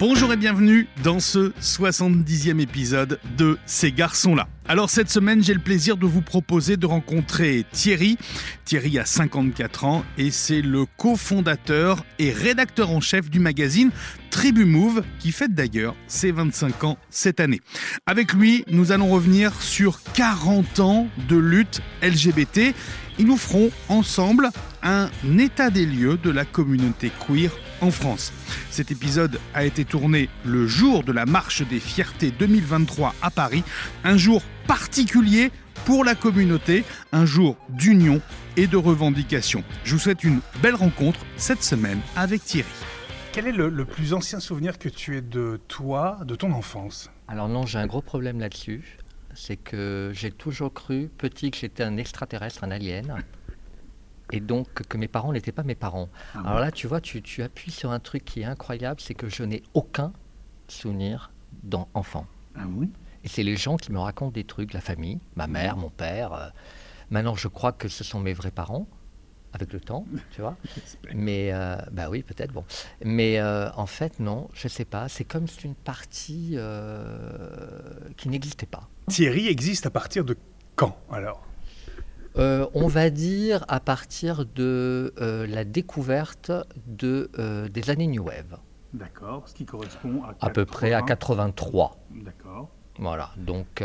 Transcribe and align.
Bonjour 0.00 0.32
et 0.32 0.38
bienvenue 0.38 0.88
dans 1.04 1.20
ce 1.20 1.50
70e 1.60 2.58
épisode 2.58 3.20
de 3.36 3.58
Ces 3.66 3.92
garçons-là. 3.92 4.48
Alors 4.66 4.88
cette 4.88 5.10
semaine, 5.10 5.44
j'ai 5.44 5.52
le 5.52 5.60
plaisir 5.60 5.98
de 5.98 6.06
vous 6.06 6.22
proposer 6.22 6.78
de 6.78 6.86
rencontrer 6.86 7.66
Thierry. 7.70 8.16
Thierry 8.64 8.98
a 8.98 9.04
54 9.04 9.84
ans 9.84 10.04
et 10.16 10.30
c'est 10.30 10.62
le 10.62 10.86
cofondateur 10.96 12.02
et 12.18 12.32
rédacteur 12.32 12.90
en 12.90 13.02
chef 13.02 13.28
du 13.28 13.40
magazine 13.40 13.90
Tribu 14.30 14.64
Move 14.64 15.02
qui 15.18 15.32
fête 15.32 15.52
d'ailleurs 15.52 15.94
ses 16.06 16.32
25 16.32 16.84
ans 16.84 16.96
cette 17.10 17.38
année. 17.38 17.60
Avec 18.06 18.32
lui, 18.32 18.64
nous 18.70 18.92
allons 18.92 19.10
revenir 19.10 19.60
sur 19.60 20.00
40 20.14 20.80
ans 20.80 21.08
de 21.28 21.36
lutte 21.36 21.82
LGBT. 22.02 22.74
Ils 23.18 23.26
nous 23.26 23.36
feront 23.36 23.70
ensemble 23.90 24.48
un 24.82 25.10
état 25.38 25.68
des 25.68 25.84
lieux 25.84 26.16
de 26.16 26.30
la 26.30 26.46
communauté 26.46 27.12
queer 27.26 27.50
en 27.80 27.90
France. 27.90 28.32
Cet 28.70 28.90
épisode 28.90 29.40
a 29.54 29.64
été 29.64 29.84
tourné 29.84 30.28
le 30.44 30.66
jour 30.66 31.02
de 31.02 31.12
la 31.12 31.26
Marche 31.26 31.62
des 31.66 31.80
Fiertés 31.80 32.30
2023 32.30 33.14
à 33.22 33.30
Paris, 33.30 33.64
un 34.04 34.16
jour 34.16 34.42
particulier 34.66 35.50
pour 35.84 36.04
la 36.04 36.14
communauté, 36.14 36.84
un 37.12 37.24
jour 37.24 37.56
d'union 37.68 38.20
et 38.56 38.66
de 38.66 38.76
revendication. 38.76 39.64
Je 39.84 39.94
vous 39.94 40.00
souhaite 40.00 40.24
une 40.24 40.40
belle 40.62 40.74
rencontre 40.74 41.20
cette 41.36 41.62
semaine 41.62 42.00
avec 42.16 42.44
Thierry. 42.44 42.68
Quel 43.32 43.46
est 43.46 43.52
le, 43.52 43.84
plus 43.84 44.12
ancien 44.12 44.40
souvenir 44.40 44.78
que 44.78 44.88
tu 44.88 45.16
aies 45.16 45.22
de 45.22 45.60
toi, 45.68 46.18
de 46.24 46.34
ton 46.34 46.50
enfance? 46.52 47.10
Alors 47.28 47.48
non, 47.48 47.64
j'ai 47.64 47.78
un 47.78 47.86
gros 47.86 48.02
problème 48.02 48.40
là-dessus. 48.40 48.98
C'est 49.34 49.56
que 49.56 50.10
j'ai 50.12 50.32
toujours 50.32 50.74
cru, 50.74 51.08
petit, 51.16 51.52
que 51.52 51.56
j'étais 51.56 51.84
un 51.84 51.96
extraterrestre, 51.96 52.64
un 52.64 52.72
alien 52.72 53.22
et 54.32 54.40
donc 54.40 54.68
que 54.72 54.96
mes 54.96 55.08
parents 55.08 55.32
n'étaient 55.32 55.52
pas 55.52 55.62
mes 55.62 55.74
parents. 55.74 56.08
Ah 56.34 56.42
Alors 56.44 56.60
là, 56.60 56.70
tu 56.70 56.86
vois, 56.86 57.00
tu, 57.00 57.42
appuies 57.42 57.70
sur 57.70 57.90
un 57.90 58.00
truc 58.00 58.24
qui 58.24 58.40
est 58.40 58.44
incroyable, 58.44 59.00
c'est 59.00 59.14
que 59.14 59.28
je 59.28 59.42
n'ai 59.42 59.62
aucun 59.74 60.12
souvenir 60.68 61.32
d'enfant. 61.62 62.26
Ah 62.56 62.64
oui? 62.74 62.90
Et 63.24 63.28
c'est 63.28 63.42
les 63.42 63.56
gens 63.56 63.76
qui 63.76 63.92
me 63.92 63.98
racontent 63.98 64.32
des 64.32 64.44
trucs, 64.44 64.72
la 64.72 64.80
famille, 64.80 65.20
ma 65.36 65.46
mère, 65.46 65.76
mon 65.76 65.90
père. 65.90 66.32
Euh. 66.32 66.48
maintenant, 67.10 67.34
je 67.34 67.48
crois 67.48 67.72
que 67.72 67.88
ce 67.88 68.02
sont 68.02 68.20
mes 68.20 68.32
vrais 68.32 68.50
parents, 68.50 68.86
avec 69.52 69.72
le 69.72 69.80
temps, 69.80 70.06
tu 70.30 70.40
vois. 70.40 70.56
Mais, 71.14 71.50
euh, 71.52 71.76
bah 71.92 72.08
oui, 72.08 72.22
peut-être, 72.22 72.52
bon. 72.52 72.64
Mais 73.04 73.38
euh, 73.38 73.70
en 73.72 73.86
fait, 73.86 74.20
non, 74.20 74.48
je 74.54 74.66
ne 74.66 74.70
sais 74.70 74.84
pas. 74.84 75.08
C'est 75.08 75.24
comme 75.24 75.48
si 75.48 75.66
une 75.66 75.74
partie 75.74 76.56
qui 78.16 78.28
n'existait 78.28 78.66
pas. 78.66 78.88
Thierry 79.08 79.48
existe 79.48 79.86
à 79.86 79.90
partir 79.90 80.24
de 80.24 80.36
quand, 80.76 80.96
alors? 81.10 81.49
Euh, 82.36 82.66
on 82.74 82.86
va 82.86 83.10
dire 83.10 83.64
à 83.68 83.80
partir 83.80 84.46
de 84.46 85.12
euh, 85.20 85.46
la 85.46 85.64
découverte 85.64 86.52
de, 86.86 87.30
euh, 87.38 87.68
des 87.68 87.90
années 87.90 88.06
New 88.06 88.24
Wave. 88.24 88.58
D'accord, 88.92 89.48
ce 89.48 89.54
qui 89.54 89.64
correspond 89.64 90.22
à... 90.24 90.46
À 90.46 90.50
peu 90.50 90.64
près 90.64 90.92
à 90.92 91.02
83. 91.02 91.96
D'accord. 92.10 92.70
Voilà, 92.98 93.30
donc 93.36 93.82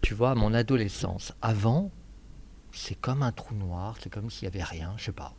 tu 0.00 0.14
vois, 0.14 0.34
mon 0.34 0.54
adolescence, 0.54 1.32
avant, 1.42 1.90
c'est 2.72 2.94
comme 2.94 3.22
un 3.22 3.32
trou 3.32 3.54
noir, 3.54 3.96
c'est 4.00 4.10
comme 4.10 4.30
s'il 4.30 4.48
n'y 4.48 4.54
avait 4.54 4.64
rien, 4.64 4.92
je 4.96 5.04
sais 5.04 5.12
pas. 5.12 5.34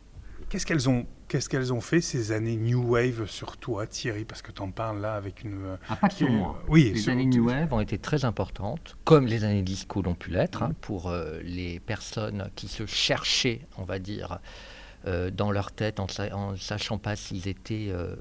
Qu'est-ce 0.48 0.64
qu'elles 0.64 0.88
ont, 0.88 1.06
qu'est-ce 1.26 1.48
qu'elles 1.48 1.72
ont 1.72 1.80
fait 1.80 2.00
ces 2.00 2.30
années 2.30 2.56
New 2.56 2.92
Wave 2.92 3.26
sur 3.26 3.56
toi, 3.56 3.86
Thierry? 3.86 4.24
Parce 4.24 4.42
que 4.42 4.52
tu 4.52 4.62
en 4.62 4.70
parles 4.70 5.00
là 5.00 5.14
avec 5.14 5.42
une. 5.42 5.76
Ah, 5.88 5.96
pas 5.96 6.08
sur 6.08 6.30
moi. 6.30 6.62
Oui, 6.68 6.92
les 6.94 7.08
années 7.08 7.26
New 7.26 7.48
Wave 7.48 7.72
ont 7.72 7.80
été 7.80 7.98
très 7.98 8.24
importantes, 8.24 8.96
comme 9.04 9.26
les 9.26 9.42
années 9.42 9.62
disco 9.62 10.02
l'ont 10.02 10.14
pu 10.14 10.30
l'être, 10.30 10.62
hein, 10.62 10.70
pour 10.80 11.08
euh, 11.08 11.40
les 11.42 11.80
personnes 11.80 12.48
qui 12.54 12.68
se 12.68 12.86
cherchaient, 12.86 13.66
on 13.76 13.82
va 13.82 13.98
dire, 13.98 14.38
euh, 15.06 15.30
dans 15.32 15.50
leur 15.50 15.72
tête 15.72 15.98
en 15.98 16.06
ne 16.52 16.56
sachant 16.56 16.98
pas 16.98 17.16
s'ils 17.16 17.48
étaient. 17.48 17.88
Euh, 17.90 18.14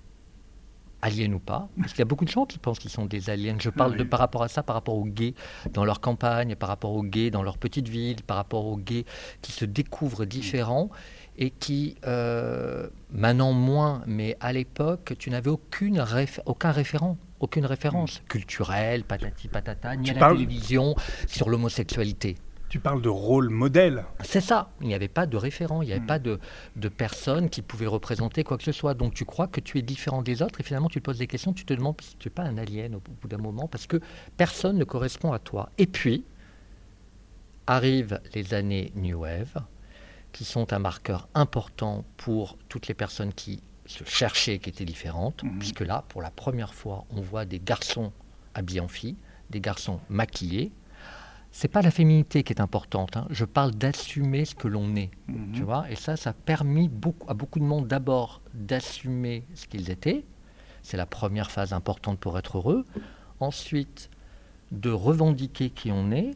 aliens 1.02 1.34
ou 1.34 1.40
pas, 1.40 1.70
parce 1.78 1.92
qu'il 1.92 2.00
y 2.00 2.02
a 2.02 2.06
beaucoup 2.06 2.26
de 2.26 2.32
gens 2.32 2.46
qui 2.46 2.58
pensent 2.58 2.80
qu'ils 2.80 2.90
sont 2.90 3.06
des 3.06 3.30
aliens. 3.30 3.58
Je 3.60 3.70
parle 3.70 3.96
de, 3.96 4.04
par 4.04 4.20
rapport 4.20 4.42
à 4.42 4.48
ça, 4.48 4.64
par 4.64 4.76
rapport 4.76 4.96
aux 4.96 5.06
gays 5.06 5.36
dans 5.72 5.86
leur 5.86 6.02
campagne, 6.02 6.56
par 6.56 6.68
rapport 6.68 6.94
aux 6.94 7.04
gays 7.04 7.30
dans 7.30 7.44
leur 7.44 7.60
petite 7.60 7.88
ville, 7.88 8.24
par 8.24 8.38
rapport 8.38 8.66
aux 8.66 8.78
gays 8.78 9.06
qui 9.44 9.52
se 9.52 9.66
découvrent 9.66 10.26
différents 10.26 10.90
et 11.38 11.50
qui, 11.50 11.96
euh, 12.06 12.88
maintenant 13.12 13.54
moins, 13.54 14.02
mais 14.08 14.38
à 14.40 14.54
l'époque, 14.54 15.14
tu 15.20 15.30
n'avais 15.30 15.50
aucune 15.50 16.04
aucun 16.46 16.72
référent, 16.72 17.18
aucune 17.40 17.66
référence 17.66 18.22
mm. 18.22 18.28
culturelle, 18.28 19.04
patati 19.04 19.48
patata, 19.48 19.96
ni 19.96 20.10
à 20.12 20.14
la 20.14 20.32
télévision 20.32 20.96
sur 21.28 21.50
l'homosexualité. 21.50 22.36
Tu 22.68 22.80
parles 22.80 23.02
de 23.02 23.10
rôle 23.10 23.50
modèle. 23.50 24.06
C'est 24.24 24.42
ça. 24.42 24.72
Il 24.82 24.88
n'y 24.88 24.96
avait 24.96 25.08
pas 25.08 25.28
de 25.28 25.38
référent, 25.38 25.82
il 25.82 25.86
n'y 25.86 25.92
avait 25.92 26.02
mm. 26.02 26.08
pas 26.08 26.20
de, 26.20 26.40
de 26.76 26.90
personne 26.90 27.50
qui 27.50 27.62
pouvait 27.62 27.86
représenter 27.86 28.44
quoi 28.44 28.58
que 28.58 28.64
ce 28.64 28.72
soit. 28.72 28.94
Donc 28.94 29.14
tu 29.14 29.26
crois 29.26 29.48
que 29.48 29.60
tu 29.60 29.78
es 29.78 29.82
différent 29.82 30.22
des 30.22 30.42
autres 30.42 30.60
et 30.60 30.64
finalement 30.64 30.90
tu 30.90 31.00
te 31.00 31.06
poses 31.06 31.20
des 31.20 31.28
questions, 31.28 31.54
tu 31.54 31.66
te 31.66 31.74
demandes 31.74 32.00
si 32.02 32.16
tu 32.18 32.28
n'es 32.28 32.34
pas 32.34 32.44
un 32.44 32.58
alien 32.58 32.96
au 32.96 33.02
bout 33.22 33.28
d'un 33.28 33.38
moment 33.38 33.68
parce 33.68 33.88
que 33.88 34.00
personne 34.38 34.78
ne 34.78 34.84
correspond 34.84 35.32
à 35.32 35.40
toi. 35.40 35.70
Et 35.78 35.86
puis, 35.86 36.26
arrivent 37.68 38.20
les 38.34 38.54
années 38.54 38.92
New 38.96 39.20
Wave, 39.20 39.56
qui 40.36 40.44
sont 40.44 40.74
un 40.74 40.80
marqueur 40.80 41.30
important 41.34 42.04
pour 42.18 42.58
toutes 42.68 42.90
les 42.90 42.94
personnes 42.94 43.32
qui 43.32 43.64
se 43.86 44.04
cherchaient, 44.04 44.60
qui 44.60 44.70
étaient 44.70 44.84
différentes, 44.84 45.42
mhm. 45.44 45.60
puisque 45.60 45.80
là, 45.80 46.04
pour 46.10 46.22
la 46.22 46.30
première 46.30 46.74
fois, 46.74 47.06
on 47.10 47.22
voit 47.22 47.46
des 47.46 47.58
garçons 47.58 48.12
habillés 48.54 48.82
en 48.82 48.90
filles, 48.90 49.16
des 49.50 49.62
garçons 49.62 50.02
maquillés. 50.10 50.74
C'est 51.52 51.70
pas 51.70 51.82
la 51.82 51.90
féminité 51.90 52.44
qui 52.44 52.52
est 52.52 52.60
importante. 52.60 53.16
Hein. 53.16 53.28
Je 53.30 53.46
parle 53.46 53.72
d'assumer 53.72 54.44
ce 54.44 54.56
que 54.56 54.68
l'on 54.68 54.94
est, 54.98 55.10
mhm. 55.30 55.54
tu 55.54 55.64
vois. 55.64 55.90
Et 55.90 55.96
ça, 55.96 56.18
ça 56.18 56.32
a 56.32 56.34
permis 56.34 56.90
beaucoup, 56.90 57.30
à 57.30 57.34
beaucoup 57.34 57.60
de 57.60 57.64
monde 57.64 57.88
d'abord 57.88 58.42
d'assumer 58.54 59.46
ce 59.54 59.68
qu'ils 59.68 59.90
étaient. 59.90 60.26
C'est 60.84 60.98
la 60.98 61.06
première 61.06 61.50
phase 61.50 61.72
importante 61.72 62.20
pour 62.20 62.38
être 62.38 62.58
heureux. 62.58 62.84
Ensuite, 63.40 64.10
de 64.74 64.90
revendiquer 64.90 65.70
qui 65.70 65.94
on 65.94 66.12
est, 66.12 66.32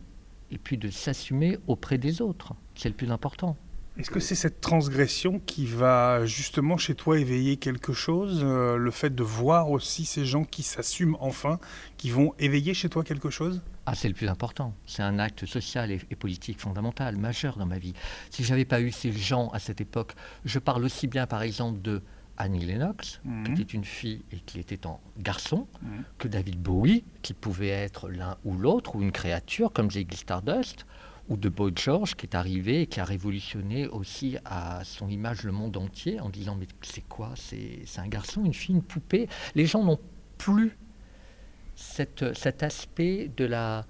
et 0.52 0.58
puis 0.58 0.78
de 0.78 0.90
s'assumer 0.90 1.58
auprès 1.68 1.98
des 1.98 2.22
autres. 2.22 2.54
C'est 2.76 2.88
le 2.88 2.96
plus 2.96 3.12
important. 3.12 3.58
Est-ce 4.00 4.12
que 4.12 4.22
c'est 4.22 4.36
cette 4.36 4.62
transgression 4.62 5.40
qui 5.46 5.66
va 5.66 6.26
justement 6.26 6.78
chez 6.78 6.96
toi 6.96 7.20
éveiller 7.20 7.58
quelque 7.58 7.92
chose 7.92 8.40
euh, 8.46 8.78
Le 8.78 8.92
fait 8.92 9.14
de 9.14 9.24
voir 9.24 9.72
aussi 9.72 10.06
ces 10.06 10.24
gens 10.24 10.46
qui 10.46 10.64
s'assument 10.64 11.18
enfin, 11.20 11.60
qui 11.98 12.10
vont 12.10 12.34
éveiller 12.40 12.74
chez 12.74 12.88
toi 12.88 13.04
quelque 13.04 13.30
chose? 13.30 13.62
Ah, 13.86 13.96
c'est 13.96 14.08
le 14.08 14.14
plus 14.14 14.30
important. 14.30 14.74
C'est 14.86 15.04
un 15.04 15.20
acte 15.20 15.46
social 15.46 15.92
et, 15.92 16.00
politique 16.16 16.62
fondamental, 16.62 17.18
majeur 17.18 17.58
dans 17.58 17.66
ma 17.66 17.78
vie. 17.78 17.94
Si 18.30 18.46
j'avais 18.46 18.64
pas 18.64 18.80
eu 18.80 18.92
ces 18.92 19.12
gens 19.12 19.50
à 19.50 19.60
cette 19.60 19.82
époque, 19.82 20.14
je 20.46 20.60
parle 20.60 20.86
aussi 20.86 21.08
bien 21.08 21.28
par 21.28 21.42
exemple 21.42 21.82
de 21.82 22.02
Annie 22.38 22.66
Lennox, 22.66 23.20
qui 23.24 23.30
mhm. 23.30 23.52
était 23.52 23.64
une 23.64 23.84
fille 23.84 24.24
et 24.32 24.38
qui 24.38 24.62
était 24.62 24.88
en 24.88 25.02
garçon, 25.18 25.68
mhm. 25.82 26.04
que 26.18 26.30
David 26.30 26.62
Bowie, 26.62 27.04
qui 27.22 27.34
pouvait 27.34 27.68
être 27.68 28.08
l'un 28.08 28.38
ou 28.46 28.56
l'autre, 28.56 28.96
ou 28.96 29.02
une 29.02 29.12
créature 29.12 29.74
comme 29.74 29.92
Ziggy 29.92 30.16
Stardust, 30.16 30.86
ou 31.30 31.38
de 31.38 31.48
Boy 31.48 31.72
George 31.76 32.16
qui 32.16 32.26
est 32.26 32.36
arrivé 32.36 32.82
et 32.82 32.88
qui 32.88 33.00
a 33.00 33.06
révolutionné 33.06 33.88
aussi 33.88 34.38
à 34.46 34.84
son 34.84 35.08
image 35.10 35.44
le 35.44 35.52
monde 35.52 35.78
entier 35.78 36.20
en 36.20 36.30
disant 36.30 36.56
mais 36.60 36.68
c'est 36.82 37.08
quoi 37.08 37.34
C'est 37.36 37.86
un 37.98 38.08
garçon, 38.08 38.44
une 38.44 38.54
fille, 38.54 38.76
une 38.76 38.82
poupée? 38.84 39.30
Les 39.56 39.66
gens 39.66 39.84
n'ont 39.84 40.00
plus 40.38 40.78
cet 41.76 42.64
aspect 42.64 43.32
de 43.38 43.46
la 43.46 43.86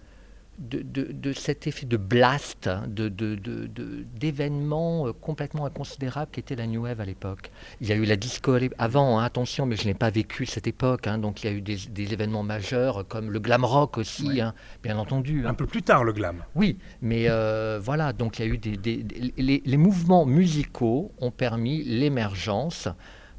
de, 0.59 1.33
cet 1.33 1.67
effet 1.67 1.85
de 1.85 1.97
blast, 1.97 2.67
hein, 2.67 2.83
d'événements 2.87 5.07
euh, 5.07 5.13
complètement 5.13 5.65
inconsidérables 5.65 6.31
qui 6.31 6.39
était 6.39 6.55
la 6.55 6.67
New 6.67 6.83
Wave 6.83 6.99
à 6.99 7.05
l'époque. 7.05 7.51
Il 7.81 7.87
y 7.87 7.91
a 7.91 7.95
eu 7.95 8.05
la 8.05 8.15
disco 8.15 8.55
avant, 8.77 9.19
hein, 9.19 9.23
attention, 9.23 9.65
mais 9.65 9.75
je 9.75 9.85
n'ai 9.85 9.93
pas 9.93 10.09
vécu 10.09 10.45
cette 10.45 10.67
époque. 10.67 11.07
Hein, 11.07 11.17
donc 11.17 11.43
il 11.43 11.49
y 11.49 11.49
a 11.49 11.53
eu 11.53 11.61
des, 11.61 12.13
événements 12.13 12.43
majeurs 12.43 13.07
comme 13.07 13.31
le 13.31 13.39
glam 13.39 13.63
rock 13.63 13.97
aussi, 13.97 14.41
bien 14.83 14.97
entendu. 14.97 15.45
Un 15.45 15.53
peu 15.53 15.67
plus 15.67 15.83
tard 15.83 16.03
le 16.03 16.13
glam. 16.13 16.43
Oui, 16.55 16.77
mais 17.01 17.25
euh, 17.29 17.79
voilà, 17.81 18.13
donc 18.13 18.39
il 18.39 18.45
y 18.45 18.49
a 18.49 18.53
eu 18.53 18.57
des, 18.57 19.05
les 19.37 19.77
mouvements 19.77 20.25
musicaux 20.25 21.11
ont 21.19 21.31
permis 21.31 21.83
l'émergence 21.83 22.89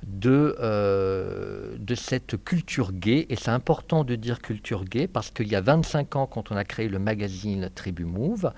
de, 0.07 0.57
euh, 0.61 1.77
de 1.79 1.95
cette 1.95 2.43
culture 2.43 2.93
gay. 2.93 3.27
Et 3.29 3.37
c'est 3.37 3.51
important 3.51 4.05
de 4.05 4.15
dire 4.15 4.41
culture 4.41 4.85
gay 4.85 5.07
parce 5.07 5.31
qu'il 5.31 5.49
y 5.49 5.57
a 5.57 5.61
25 5.61 6.17
ans, 6.17 6.27
quand 6.27 6.51
on 6.51 6.57
a 6.57 6.65
créé 6.65 6.89
le 6.89 6.99
magazine 6.99 7.71
Tribu 7.75 8.05
Move, 8.05 8.53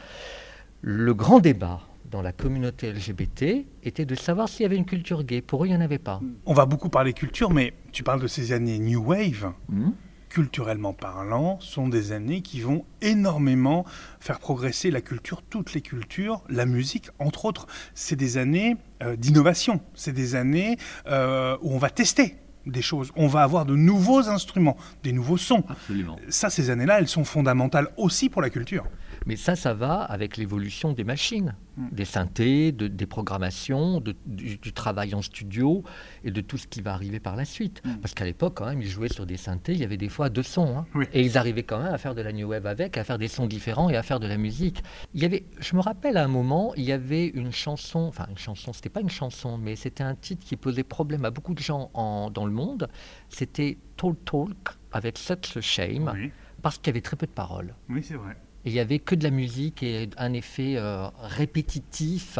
le 0.81 1.15
grand 1.15 1.41
débat 1.41 1.81
dans 2.11 2.23
la 2.23 2.33
communauté 2.33 2.93
LGBT 2.93 3.65
était 3.85 4.05
de 4.05 4.15
savoir 4.15 4.49
s'il 4.49 4.62
y 4.62 4.67
avait 4.67 4.77
une 4.77 4.85
culture 4.85 5.25
gay. 5.25 5.41
Pour 5.41 5.65
eux, 5.65 5.67
il 5.67 5.71
n'y 5.71 5.77
en 5.77 5.81
avait 5.81 5.99
pas. 5.99 6.21
On 6.44 6.53
va 6.53 6.67
beaucoup 6.67 6.91
parler 6.91 7.12
culture, 7.12 7.50
mais 7.50 7.73
tu 7.91 8.03
parles 8.03 8.21
de 8.21 8.27
ces 8.27 8.53
années 8.53 8.79
New 8.79 9.03
Wave. 9.03 9.53
Hmm 9.69 9.91
culturellement 10.32 10.94
parlant, 10.94 11.61
sont 11.61 11.88
des 11.88 12.12
années 12.12 12.40
qui 12.40 12.62
vont 12.62 12.87
énormément 13.02 13.84
faire 14.19 14.38
progresser 14.38 14.90
la 14.90 15.02
culture, 15.02 15.43
toutes 15.43 15.75
les 15.75 15.82
cultures, 15.82 16.40
la 16.49 16.64
musique, 16.64 17.11
entre 17.19 17.44
autres. 17.44 17.67
C'est 17.94 18.17
des 18.17 18.38
années 18.38 18.79
euh, 19.02 19.14
d'innovation, 19.14 19.82
c'est 19.93 20.12
des 20.12 20.34
années 20.34 20.79
euh, 21.06 21.58
où 21.61 21.75
on 21.75 21.79
va 21.79 21.90
tester 21.90 22.37
des 22.64 22.81
choses, 22.81 23.12
on 23.14 23.26
va 23.26 23.43
avoir 23.43 23.67
de 23.67 23.76
nouveaux 23.76 24.31
instruments, 24.31 24.79
des 25.02 25.12
nouveaux 25.12 25.37
sons. 25.37 25.64
Absolument. 25.69 26.17
Ça, 26.31 26.49
ces 26.49 26.70
années-là, 26.70 27.00
elles 27.00 27.08
sont 27.08 27.25
fondamentales 27.25 27.88
aussi 27.99 28.31
pour 28.31 28.40
la 28.40 28.49
culture. 28.49 28.87
Mais 29.27 29.37
ça, 29.37 29.57
ça 29.57 29.75
va 29.75 30.03
avec 30.03 30.37
l'évolution 30.37 30.93
des 30.93 31.05
machines, 31.05 31.55
mm. 31.77 31.89
des 31.93 32.05
synthés, 32.05 32.73
des 32.73 33.07
programmations, 33.07 34.03
du, 34.27 34.73
travail 34.73 35.15
en 35.15 35.23
studio 35.23 35.83
et 36.25 36.31
de 36.31 36.41
tout 36.41 36.59
ce 36.59 36.67
qui 36.67 36.81
va 36.81 36.93
arriver 36.95 37.21
par 37.21 37.37
la 37.37 37.45
suite. 37.45 37.83
Mm. 37.85 37.97
Parce 38.01 38.15
qu'à 38.15 38.25
l'époque, 38.25 38.55
quand 38.57 38.67
même, 38.67 38.81
ils 38.81 38.89
jouaient 38.89 39.13
sur 39.13 39.27
des 39.27 39.37
synthés, 39.37 39.73
il 39.73 39.79
y 39.79 39.85
avait 39.85 39.97
des 39.97 40.09
fois 40.09 40.29
deux 40.29 40.43
sons. 40.43 40.79
Hein. 40.79 41.05
Et 41.13 41.23
ils 41.23 41.39
arrivaient 41.39 41.63
quand 41.63 41.79
même 41.79 41.93
à 41.93 41.99
faire 41.99 42.15
de 42.15 42.23
la 42.23 42.33
new 42.33 42.49
wave 42.49 42.67
avec, 42.67 42.97
à 42.97 43.05
faire 43.05 43.19
des 43.19 43.29
sons 43.29 43.47
différents 43.47 43.91
et 43.91 43.97
à 43.97 44.03
faire 44.03 44.21
de 44.21 44.27
la 44.27 44.37
musique. 44.37 44.83
Il 45.15 45.23
y 45.23 45.25
avait, 45.25 45.45
je 45.61 45.77
me 45.77 45.81
rappelle 45.81 46.17
à 46.17 46.25
un 46.25 46.29
moment, 46.29 46.73
il 46.77 46.85
y 46.85 46.93
avait 46.93 47.27
une 47.27 47.53
chanson, 47.53 48.01
enfin 48.01 48.27
une 48.31 48.39
chanson, 48.39 48.73
c'était 48.73 48.89
pas 48.89 49.01
une 49.01 49.11
chanson, 49.11 49.59
mais 49.59 49.77
c'était 49.77 50.05
un 50.05 50.15
titre 50.15 50.45
qui 50.45 50.57
posait 50.57 50.85
problème 50.85 51.25
à 51.25 51.31
beaucoup 51.31 51.55
de 51.55 51.61
gens 51.61 51.91
dans 51.95 52.47
le 52.47 52.53
monde. 52.53 52.89
C'était 53.29 53.79
Talk 53.97 54.25
Talk 54.25 54.77
avec 54.93 55.19
Such 55.19 55.57
a 55.57 55.61
Shame, 55.61 56.31
parce 56.61 56.79
qu'il 56.79 56.89
y 56.89 56.91
avait 56.91 57.01
très 57.01 57.17
peu 57.17 57.27
de 57.27 57.33
paroles. 57.33 57.75
Oui, 57.89 58.03
c'est 58.03 58.15
vrai 58.15 58.37
il 58.64 58.73
n'y 58.73 58.81
avait 58.81 58.99
que 58.99 59.14
de 59.14 59.25
la 59.25 59.31
musique 59.31 59.82
et 59.82 60.09
un 60.17 60.32
effet 60.32 60.76
euh, 60.76 61.09
répétitif 61.19 62.38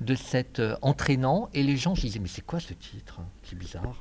de 0.00 0.14
cet 0.14 0.60
euh, 0.60 0.76
entraînant. 0.82 1.50
Et 1.52 1.62
les 1.62 1.76
gens 1.76 1.94
se 1.94 2.02
disaient, 2.02 2.20
mais 2.20 2.28
c'est 2.28 2.46
quoi 2.46 2.60
ce 2.60 2.74
titre 2.74 3.20
C'est 3.42 3.58
bizarre. 3.58 3.94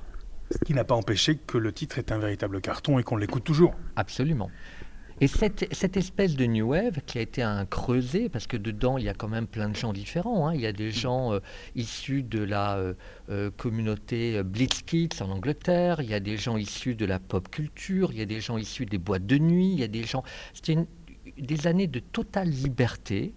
Ce 0.51 0.57
qui 0.65 0.73
n'a 0.73 0.83
pas 0.83 0.95
empêché 0.95 1.35
que 1.35 1.57
le 1.57 1.71
titre 1.71 1.97
est 1.97 2.11
un 2.11 2.19
véritable 2.19 2.61
carton 2.61 2.99
et 2.99 3.03
qu'on 3.03 3.17
l'écoute 3.17 3.43
toujours. 3.43 3.73
Absolument. 3.95 4.51
Et 5.21 5.27
cette, 5.27 5.73
cette, 5.73 5.95
espèce 5.95 6.35
de 6.35 6.45
New 6.45 6.69
Wave 6.69 6.99
qui 7.05 7.17
a 7.17 7.21
été 7.21 7.43
un 7.43 7.65
creuset, 7.65 8.29
parce 8.29 8.45
que 8.45 8.57
dedans 8.57 8.97
il 8.97 9.05
y 9.05 9.09
a 9.09 9.13
quand 9.13 9.27
même 9.27 9.47
plein 9.47 9.69
de 9.69 9.75
gens 9.75 9.93
différents. 9.93 10.47
Hein. 10.47 10.55
Il 10.55 10.61
y 10.61 10.65
a 10.65 10.73
des 10.73 10.91
gens 10.91 11.33
euh, 11.33 11.39
issus 11.75 12.23
de 12.23 12.43
la 12.43 12.79
communauté 13.57 14.43
Blitzkits 14.43 15.21
en 15.21 15.29
Angleterre, 15.29 16.01
il 16.01 16.09
y 16.09 16.13
a 16.13 16.19
des 16.19 16.37
gens 16.37 16.57
issus 16.57 16.95
de 16.95 17.05
la 17.05 17.19
pop 17.19 17.49
culture, 17.49 18.11
il 18.11 18.17
y 18.17 18.21
a 18.21 18.25
des 18.25 18.41
gens 18.41 18.57
issus 18.57 18.85
des 18.85 18.97
boîtes 18.97 19.25
de 19.25 19.37
nuit, 19.37 19.71
il 19.71 19.79
y 19.79 19.83
a 19.83 19.87
des 19.87 20.03
gens. 20.03 20.23
C'était 20.53 20.73
une, 20.73 20.87
des 21.37 21.67
années 21.67 21.87
de 21.87 21.99
totale 21.99 22.49
liberté 22.49 23.33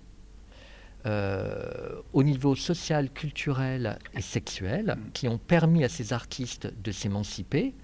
euh, 1.07 2.01
au 2.13 2.23
niveau 2.23 2.57
social, 2.57 3.11
culturel 3.11 3.99
et 4.15 4.23
sexuel 4.23 4.97
mm. 4.97 5.13
qui 5.13 5.29
ont 5.29 5.39
permis 5.39 5.85
à 5.85 5.89
ces 5.89 6.13
artistes 6.13 6.73
de 6.83 6.91
s'émanciper 6.91 7.75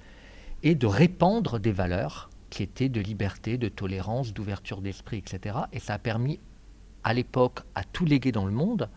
et 0.62 0.74
de 0.74 0.86
répandre 0.86 1.60
des 1.60 1.72
valeurs 1.72 2.30
qui 2.50 2.62
étaient 2.62 2.88
de 2.88 3.00
liberté, 3.00 3.58
de 3.58 3.68
tolérance, 3.68 4.32
d'ouverture 4.34 4.80
d'esprit, 4.80 5.18
etc. 5.18 5.56
Et 5.72 5.78
ça 5.78 5.94
a 5.94 5.98
permis 5.98 6.40
à 7.04 7.14
l'époque 7.14 7.60
à 7.74 7.84
tous 7.84 8.04
les 8.04 8.20
gays 8.20 8.32
dans 8.32 8.44
le 8.44 8.52
monde 8.52 8.88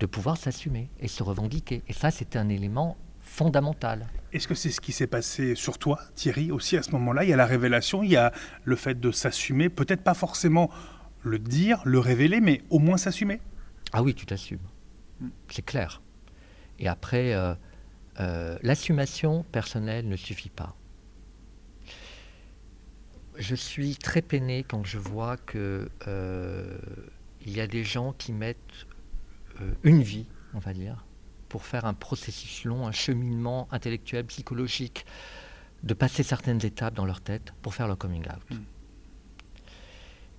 de 0.00 0.06
pouvoir 0.06 0.36
s'assumer 0.36 0.88
et 1.00 1.08
se 1.08 1.22
revendiquer. 1.22 1.82
Et 1.88 1.92
ça, 1.92 2.10
c'était 2.10 2.38
un 2.38 2.48
élément 2.48 2.96
Est-ce 4.32 4.48
que 4.48 4.54
c'est 4.54 4.70
ce 4.70 4.80
qui 4.80 4.92
s'est 4.92 5.06
passé 5.06 5.54
sur 5.54 5.78
toi, 5.78 6.00
Thierry, 6.14 6.50
aussi 6.50 6.76
à 6.76 6.82
ce 6.82 6.90
moment-là? 6.92 7.24
Il 7.24 7.30
y 7.30 7.32
a 7.32 7.36
la 7.36 7.46
révélation, 7.46 8.02
il 8.02 8.10
y 8.10 8.16
a 8.16 8.32
le 8.64 8.76
fait 8.76 8.98
de 8.98 9.10
s'assumer, 9.10 9.68
peut-être 9.68 10.02
pas 10.02 10.14
forcément 10.14 10.70
le 11.22 11.38
dire, 11.38 11.80
le 11.84 11.98
révéler, 11.98 12.40
mais 12.40 12.62
au 12.70 12.78
moins 12.78 12.96
s'assumer? 12.96 13.40
Ah 13.92 14.02
oui, 14.02 14.14
tu 14.14 14.26
t'assumes. 14.26 14.58
Hmm. 15.20 15.28
C'est 15.48 15.64
clair. 15.64 16.02
Et 16.78 16.88
après, 16.88 17.34
euh, 17.34 17.54
euh, 18.20 18.58
l'assumation 18.62 19.44
personnelle 19.50 20.08
ne 20.08 20.16
suffit 20.16 20.50
pas. 20.50 20.76
Je 23.36 23.54
suis 23.54 23.96
très 23.96 24.20
peiné 24.22 24.64
quand 24.64 24.84
je 24.84 24.98
vois 24.98 25.36
que 25.36 25.88
euh, 26.08 26.78
il 27.46 27.56
y 27.56 27.60
a 27.60 27.66
des 27.66 27.84
gens 27.84 28.12
qui 28.12 28.32
mettent 28.32 28.58
une 29.82 30.02
vie, 30.02 30.26
on 30.54 30.58
va 30.58 30.72
dire, 30.72 31.04
pour 31.48 31.64
faire 31.64 31.84
un 31.84 31.94
processus 31.94 32.64
long, 32.64 32.86
un 32.86 32.92
cheminement 32.92 33.68
intellectuel, 33.70 34.24
psychologique, 34.26 35.06
de 35.82 35.94
passer 35.94 36.22
certaines 36.22 36.64
étapes 36.64 36.94
dans 36.94 37.06
leur 37.06 37.20
tête 37.20 37.52
pour 37.62 37.74
faire 37.74 37.86
leur 37.86 37.98
coming 37.98 38.22
out. 38.22 38.50
Hmm. 38.50 38.64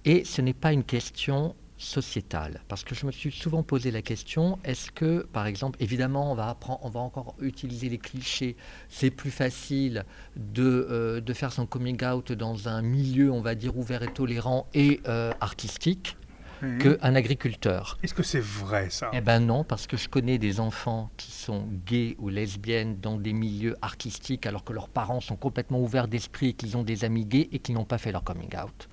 Et 0.06 0.24
ce 0.24 0.42
n'est 0.42 0.54
pas 0.54 0.74
une 0.74 0.84
question 0.84 1.56
sociétale, 1.80 2.62
parce 2.68 2.84
que 2.84 2.94
je 2.94 3.06
me 3.06 3.12
suis 3.12 3.32
souvent 3.32 3.64
posé 3.64 3.90
la 3.90 4.02
question, 4.02 4.60
est-ce 4.66 4.92
que, 4.92 5.26
par 5.32 5.48
exemple, 5.48 5.82
évidemment, 5.82 6.32
on 6.32 6.36
va, 6.36 6.50
apprendre, 6.50 6.82
on 6.84 6.90
va 6.90 7.00
encore 7.00 7.36
utiliser 7.40 7.88
les 7.88 7.98
clichés, 7.98 8.58
c'est 8.90 9.10
plus 9.10 9.32
facile 9.32 10.04
de, 10.36 10.88
euh, 10.90 11.22
de, 11.22 11.34
faire 11.34 11.54
son 11.54 11.66
coming 11.66 12.04
out 12.04 12.34
dans 12.34 12.68
un 12.68 12.82
milieu, 12.82 13.32
on 13.32 13.40
va 13.40 13.56
dire, 13.56 13.78
ouvert 13.78 14.04
et 14.04 14.12
tolérant 14.12 14.68
et 14.74 15.00
euh, 15.08 15.32
artistique, 15.40 16.18
qu'un 16.60 17.16
agriculteur. 17.16 17.98
Est-ce 18.04 18.14
que 18.14 18.24
c'est 18.24 18.40
vrai 18.40 18.90
ça? 18.90 19.10
Eh 19.14 19.22
ben 19.22 19.40
non, 19.40 19.64
parce 19.64 19.88
que 19.88 19.98
je 19.98 20.10
connais 20.10 20.38
des 20.38 20.60
enfants 20.60 21.10
qui 21.18 21.32
sont 21.32 21.68
gays 21.86 22.16
ou 22.20 22.30
lesbiennes 22.30 23.00
dans 23.00 23.18
des 23.18 23.34
milieux 23.34 23.76
artistiques 23.82 24.46
alors 24.46 24.64
que 24.64 24.74
leurs 24.74 24.90
parents 24.90 25.22
sont 25.22 25.36
complètement 25.36 25.82
ouverts 25.82 26.08
d'esprit, 26.08 26.54
qu'ils 26.54 26.78
ont 26.78 26.84
des 26.84 27.06
amis 27.06 27.26
gays 27.26 27.50
et 27.52 27.60
qui 27.60 27.74
n'ont 27.74 27.86
pas 27.86 27.98
fait 27.98 28.12
leur 28.12 28.24
coming 28.24 28.50
out. 28.58 28.90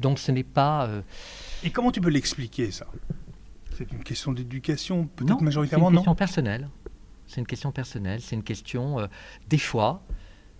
Donc 0.00 0.18
ce 0.18 0.32
n'est 0.32 0.44
pas... 0.44 0.86
Euh, 0.86 1.02
et 1.64 1.70
comment 1.70 1.90
tu 1.90 2.00
peux 2.00 2.10
l'expliquer 2.10 2.70
ça? 2.70 2.86
C'est 3.76 3.90
une 3.92 4.04
question 4.04 4.32
d'éducation, 4.32 5.06
peut-être 5.06 5.42
majoritairement, 5.42 5.90
non 5.90 5.96
C'est 5.96 5.96
une 5.96 6.04
question 6.04 6.14
personnelle. 6.14 6.68
C'est 7.26 7.40
une 7.40 7.46
question 7.46 7.72
personnelle, 7.72 8.20
c'est 8.20 8.36
une 8.36 8.42
question... 8.42 9.00
Euh, 9.00 9.06
des 9.48 9.58
fois, 9.58 10.02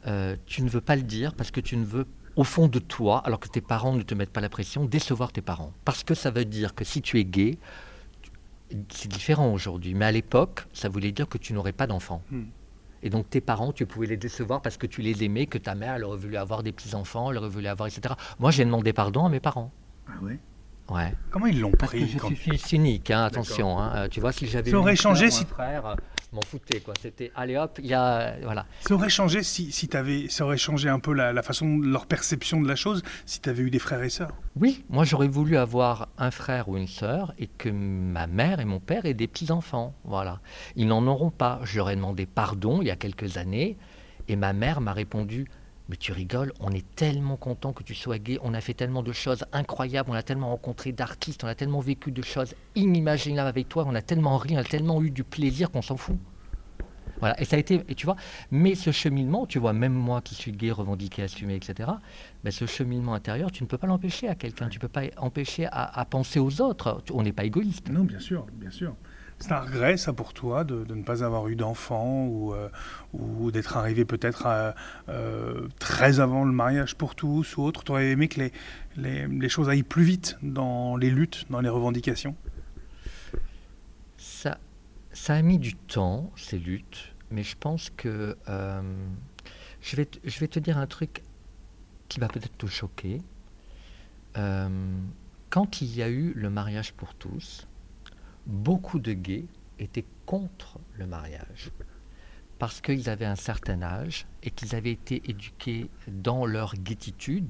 euh, 0.06 0.36
tu 0.46 0.62
ne 0.62 0.68
veux 0.68 0.80
pas 0.80 0.96
le 0.96 1.02
dire 1.02 1.34
parce 1.34 1.50
que 1.50 1.60
tu 1.60 1.76
ne 1.76 1.84
veux 1.84 2.06
au 2.36 2.44
fond 2.44 2.68
de 2.68 2.78
toi, 2.78 3.22
alors 3.24 3.40
que 3.40 3.48
tes 3.48 3.60
parents 3.60 3.94
ne 3.94 4.02
te 4.02 4.14
mettent 4.14 4.30
pas 4.30 4.40
la 4.40 4.48
pression, 4.48 4.84
décevoir 4.84 5.32
tes 5.32 5.40
parents. 5.40 5.72
Parce 5.84 6.04
que 6.04 6.14
ça 6.14 6.30
veut 6.30 6.44
dire 6.44 6.74
que 6.74 6.84
si 6.84 7.02
tu 7.02 7.18
es 7.18 7.24
gay, 7.24 7.58
c'est 8.90 9.08
différent 9.08 9.52
aujourd'hui, 9.52 9.94
mais 9.94 10.04
à 10.04 10.12
l'époque, 10.12 10.66
ça 10.72 10.88
voulait 10.88 11.12
dire 11.12 11.28
que 11.28 11.38
tu 11.38 11.52
n'aurais 11.52 11.72
pas 11.72 11.86
d'enfants. 11.86 12.22
Hmm. 12.30 12.44
Et 13.02 13.10
donc 13.10 13.30
tes 13.30 13.40
parents, 13.40 13.72
tu 13.72 13.86
pouvais 13.86 14.06
les 14.06 14.16
décevoir 14.16 14.62
parce 14.62 14.76
que 14.76 14.86
tu 14.86 15.00
les 15.00 15.24
aimais, 15.24 15.46
que 15.46 15.58
ta 15.58 15.74
mère, 15.74 15.94
elle 15.94 16.04
aurait 16.04 16.18
voulu 16.18 16.36
avoir 16.36 16.62
des 16.62 16.72
petits-enfants, 16.72 17.30
elle 17.30 17.38
aurait 17.38 17.48
voulu 17.48 17.68
avoir, 17.68 17.88
etc. 17.88 18.14
Moi, 18.38 18.50
j'ai 18.50 18.64
demandé 18.64 18.92
pardon 18.92 19.26
à 19.26 19.28
mes 19.28 19.40
parents. 19.40 19.70
Ah 20.08 20.12
oui 20.22 20.38
Ouais. 20.88 21.12
Comment 21.30 21.46
ils 21.46 21.60
l'ont 21.60 21.72
pris 21.72 22.00
Parce 22.00 22.28
que 22.28 22.34
je 22.34 22.40
suis 22.40 22.58
cynique, 22.58 23.10
hein, 23.10 23.24
attention. 23.24 23.78
Hein. 23.80 24.08
Tu 24.08 24.20
vois, 24.20 24.30
si 24.30 24.46
j'avais. 24.46 24.70
Ça 24.70 24.78
aurait 24.78 24.94
changé 24.94 25.30
si. 25.30 25.44
Frère, 25.44 25.96
m'en 26.32 26.42
foutais 26.42 26.80
quoi. 26.80 26.94
C'était 27.00 27.30
allez 27.34 27.56
hop, 27.56 27.78
il 27.82 27.86
y 27.86 27.94
a 27.94 28.36
voilà. 28.42 28.66
Ça 28.80 28.94
aurait 28.94 29.08
changé 29.08 29.42
si, 29.42 29.72
si 29.72 29.88
avais, 29.96 30.28
ça 30.28 30.44
aurait 30.44 30.58
changé 30.58 30.88
un 30.88 30.98
peu 30.98 31.12
la, 31.12 31.32
la, 31.32 31.42
façon, 31.42 31.78
leur 31.78 32.06
perception 32.06 32.60
de 32.60 32.68
la 32.68 32.76
chose, 32.76 33.02
si 33.24 33.40
tu 33.40 33.48
avais 33.48 33.62
eu 33.62 33.70
des 33.70 33.78
frères 33.78 34.02
et 34.02 34.10
sœurs? 34.10 34.34
Oui, 34.56 34.84
moi 34.88 35.04
j'aurais 35.04 35.28
voulu 35.28 35.56
avoir 35.56 36.08
un 36.18 36.30
frère 36.30 36.68
ou 36.68 36.76
une 36.76 36.88
sœur 36.88 37.34
et 37.38 37.46
que 37.46 37.68
ma 37.68 38.26
mère 38.26 38.60
et 38.60 38.64
mon 38.64 38.80
père 38.80 39.06
aient 39.06 39.14
des 39.14 39.28
petits 39.28 39.50
enfants. 39.50 39.94
Voilà, 40.04 40.40
ils 40.74 40.86
n'en 40.86 41.06
auront 41.06 41.30
pas. 41.30 41.60
J'aurais 41.64 41.96
demandé 41.96 42.26
pardon 42.26 42.82
il 42.82 42.88
y 42.88 42.90
a 42.90 42.96
quelques 42.96 43.36
années 43.36 43.76
et 44.28 44.36
ma 44.36 44.52
mère 44.52 44.80
m'a 44.80 44.92
répondu 44.92 45.46
mais 45.88 45.96
tu 45.96 46.12
rigoles, 46.12 46.52
on 46.60 46.70
est 46.70 46.84
tellement 46.94 47.36
content 47.36 47.72
que 47.72 47.82
tu 47.82 47.94
sois 47.94 48.18
gay, 48.18 48.38
on 48.42 48.54
a 48.54 48.60
fait 48.60 48.74
tellement 48.74 49.02
de 49.02 49.12
choses 49.12 49.44
incroyables, 49.52 50.10
on 50.10 50.14
a 50.14 50.22
tellement 50.22 50.50
rencontré 50.50 50.92
d'artistes, 50.92 51.44
on 51.44 51.48
a 51.48 51.54
tellement 51.54 51.80
vécu 51.80 52.10
de 52.10 52.22
choses 52.22 52.54
inimaginables 52.74 53.48
avec 53.48 53.68
toi, 53.68 53.84
on 53.86 53.94
a 53.94 54.02
tellement 54.02 54.36
ri, 54.36 54.56
on 54.56 54.60
a 54.60 54.64
tellement 54.64 55.02
eu 55.02 55.10
du 55.10 55.24
plaisir 55.24 55.70
qu'on 55.70 55.82
s'en 55.82 55.96
fout. 55.96 56.16
Voilà, 57.20 57.40
et 57.40 57.46
ça 57.46 57.56
a 57.56 57.58
été, 57.58 57.80
et 57.88 57.94
tu 57.94 58.04
vois, 58.04 58.16
mais 58.50 58.74
ce 58.74 58.90
cheminement, 58.90 59.46
tu 59.46 59.58
vois, 59.58 59.72
même 59.72 59.94
moi 59.94 60.20
qui 60.20 60.34
suis 60.34 60.52
gay, 60.52 60.70
revendiqué, 60.70 61.22
assumé, 61.22 61.54
etc., 61.54 61.90
ce 62.50 62.66
cheminement 62.66 63.14
intérieur, 63.14 63.50
tu 63.50 63.62
ne 63.62 63.68
peux 63.68 63.78
pas 63.78 63.86
l'empêcher 63.86 64.28
à 64.28 64.34
quelqu'un, 64.34 64.68
tu 64.68 64.76
ne 64.76 64.82
peux 64.82 64.88
pas 64.88 65.04
empêcher 65.16 65.66
à 65.72 66.04
penser 66.04 66.38
aux 66.38 66.60
autres, 66.60 67.02
on 67.14 67.22
n'est 67.22 67.32
pas 67.32 67.44
égoïste. 67.44 67.88
Non, 67.88 68.04
bien 68.04 68.20
sûr, 68.20 68.44
bien 68.52 68.70
sûr. 68.70 68.94
C'est 69.38 69.52
un 69.52 69.60
regret, 69.60 69.96
ça, 69.98 70.12
pour 70.12 70.32
toi, 70.32 70.64
de, 70.64 70.84
ne 70.92 71.02
pas 71.02 71.22
avoir 71.22 71.48
eu 71.48 71.56
d'enfant 71.56 72.24
ou, 72.26 72.54
euh, 72.54 73.50
d'être 73.50 73.76
arrivé 73.76 74.04
peut-être 74.04 74.46
euh, 75.08 75.68
très 75.78 76.20
avant 76.20 76.44
le 76.44 76.52
mariage 76.52 76.94
pour 76.94 77.14
tous 77.14 77.56
ou 77.56 77.62
autre? 77.62 77.84
Tu 77.84 77.92
aurais 77.92 78.10
aimé 78.10 78.28
que 78.28 78.50
les, 78.96 79.48
choses 79.48 79.68
aillent 79.68 79.82
plus 79.82 80.04
vite 80.04 80.38
dans 80.42 80.96
les 80.96 81.10
luttes, 81.10 81.44
dans 81.50 81.60
les 81.60 81.68
revendications? 81.68 82.34
Ça, 84.16 84.58
ça 85.12 85.34
a 85.34 85.42
mis 85.42 85.58
du 85.58 85.74
temps, 85.74 86.32
ces 86.36 86.58
luttes, 86.58 87.14
mais 87.30 87.42
je 87.42 87.56
pense 87.58 87.90
que. 87.90 88.36
Euh, 88.48 88.82
je, 89.82 89.96
vais, 89.96 90.08
je 90.24 90.40
vais 90.40 90.48
te 90.48 90.58
dire 90.58 90.78
un 90.78 90.86
truc 90.86 91.22
qui 92.08 92.20
va 92.20 92.28
peut-être 92.28 92.56
te 92.56 92.66
choquer. 92.66 93.20
quand 95.50 95.80
il 95.82 95.94
y 95.94 96.02
a 96.02 96.08
eu 96.08 96.32
le 96.34 96.48
mariage 96.48 96.94
pour 96.94 97.14
tous, 97.14 97.66
beaucoup 98.46 98.98
de 98.98 99.12
gays 99.12 99.46
étaient 99.78 100.06
contre 100.24 100.78
le 100.94 101.06
mariage 101.06 101.70
parce 102.58 102.80
qu'ils 102.80 103.10
avaient 103.10 103.26
un 103.26 103.36
certain 103.36 103.82
âge 103.82 104.26
et 104.42 104.50
qu'ils 104.50 104.74
avaient 104.74 104.92
été 104.92 105.22
éduqués 105.28 105.90
dans 106.08 106.46
leur 106.46 106.74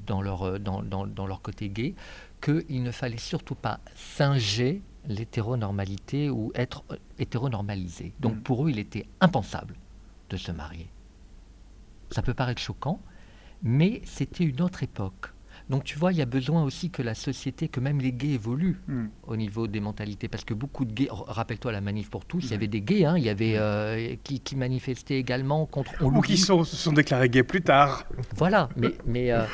dans 0.06 0.22
leur, 0.22 0.42
euh, 0.42 0.58
dans, 0.58 0.82
dans, 0.82 1.26
leur 1.26 1.42
côté 1.42 1.68
gay, 1.68 1.94
qu'il 2.40 2.82
ne 2.82 2.90
fallait 2.90 3.18
surtout 3.18 3.54
pas 3.54 3.80
singer 3.94 4.82
l'hétéronormalité 5.06 6.28
ou 6.28 6.50
être 6.54 6.82
euh, 6.90 6.96
hétéronormalisé. 7.18 8.12
Donc 8.20 8.36
mm. 8.36 8.40
pour 8.40 8.66
eux, 8.66 8.70
il 8.70 8.78
était 8.78 9.06
impensable 9.20 9.76
de 10.30 10.36
se 10.36 10.50
marier. 10.50 10.88
Ça 12.10 12.22
peut 12.22 12.34
paraître 12.34 12.60
choquant, 12.60 13.00
mais 13.62 14.02
c'était 14.04 14.44
une 14.44 14.60
autre 14.60 14.82
époque. 14.82 15.32
Donc 15.68 15.84
tu 15.84 15.98
vois, 15.98 16.12
il 16.12 16.18
y 16.18 16.22
a 16.22 16.26
besoin 16.26 16.62
aussi 16.62 16.90
que 16.90 17.02
la 17.02 17.14
société, 17.14 17.68
que 17.68 17.80
même 17.80 18.00
les 18.00 18.12
gays 18.12 18.34
évoluent 18.34 18.80
hmm. 18.86 19.06
au 19.26 19.36
niveau 19.36 19.66
des 19.66 19.80
mentalités. 19.80 20.28
Parce 20.28 20.44
que 20.44 20.54
beaucoup 20.54 20.84
de 20.84 20.92
gays, 20.92 21.08
rappelle-toi 21.10 21.72
la 21.72 21.80
manif 21.80 22.08
pour 22.08 22.24
tous, 22.24 22.44
il 22.44 22.50
y 22.52 22.54
avait 22.54 22.68
des 22.68 22.80
gays, 22.80 23.04
hein, 23.04 23.16
il 23.16 23.24
y 23.24 23.28
avait 23.28 23.54
euh, 23.56 24.14
qui, 24.22 24.56
manifestaient 24.56 25.18
également 25.18 25.66
contre... 25.66 25.92
Ou 26.02 26.20
qui 26.20 26.36
sont, 26.36 26.62
se 26.64 26.76
sont 26.76 26.92
déclarés 26.92 27.28
gays 27.28 27.42
plus 27.42 27.62
tard. 27.62 28.04
Voilà, 28.36 28.68
mais... 28.76 28.92
mais 29.06 29.32
euh, 29.32 29.44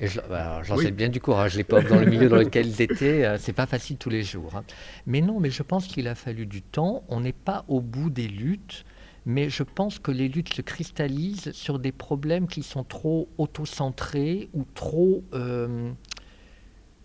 Et 0.00 0.08
j'en 0.08 0.76
sais 0.76 0.90
bien 0.90 1.08
du 1.08 1.20
courage, 1.20 1.56
les 1.56 1.64
pauvres, 1.64 1.88
dans 1.88 2.00
le 2.00 2.06
milieu 2.06 2.28
dans 2.28 2.36
lequel 2.36 2.66
ils 2.66 2.82
étaient, 2.82 3.24
euh, 3.24 3.38
c'est 3.38 3.52
pas 3.52 3.66
facile 3.66 3.96
tous 3.96 4.10
les 4.10 4.22
jours. 4.22 4.56
Hein. 4.56 4.64
Mais 5.06 5.20
non, 5.20 5.38
mais 5.38 5.50
je 5.50 5.62
pense 5.62 5.86
qu'il 5.86 6.08
a 6.08 6.14
fallu 6.14 6.46
du 6.46 6.62
temps. 6.62 7.04
On 7.08 7.20
n'est 7.20 7.32
pas 7.32 7.64
au 7.68 7.80
bout 7.80 8.10
des 8.10 8.26
luttes, 8.26 8.84
mais 9.26 9.50
je 9.50 9.62
pense 9.62 9.98
que 9.98 10.10
les 10.10 10.28
luttes 10.28 10.54
se 10.54 10.62
cristallisent 10.62 11.52
sur 11.52 11.78
des 11.78 11.92
problèmes 11.92 12.46
qui 12.46 12.62
sont 12.62 12.84
trop 12.84 13.28
auto-centrés 13.38 14.48
ou 14.54 14.64
trop. 14.74 15.24
Euh, 15.34 15.92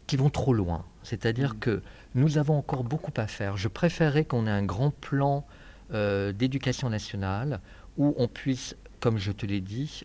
qui 0.08 0.18
vont 0.18 0.30
trop 0.30 0.54
loin. 0.54 0.86
C'est-à-dire 1.02 1.56
mmh. 1.56 1.60
que 1.60 1.82
nous 2.14 2.38
avons 2.38 2.60
encore 2.60 2.84
beaucoup 2.84 3.14
à 3.18 3.26
faire. 3.26 3.58
Je 3.58 3.68
préférerais 3.68 4.24
qu'on 4.24 4.46
ait 4.46 4.52
un 4.52 4.64
grand 4.64 4.92
plan 4.92 5.48
euh, 5.92 6.32
d'éducation 6.32 6.92
nationale 6.92 7.60
où 7.98 8.14
on 8.20 8.28
puisse, 8.28 8.76
comme 9.00 9.18
je 9.18 9.32
te 9.32 9.48
l'ai 9.48 9.62
dit, 9.62 10.04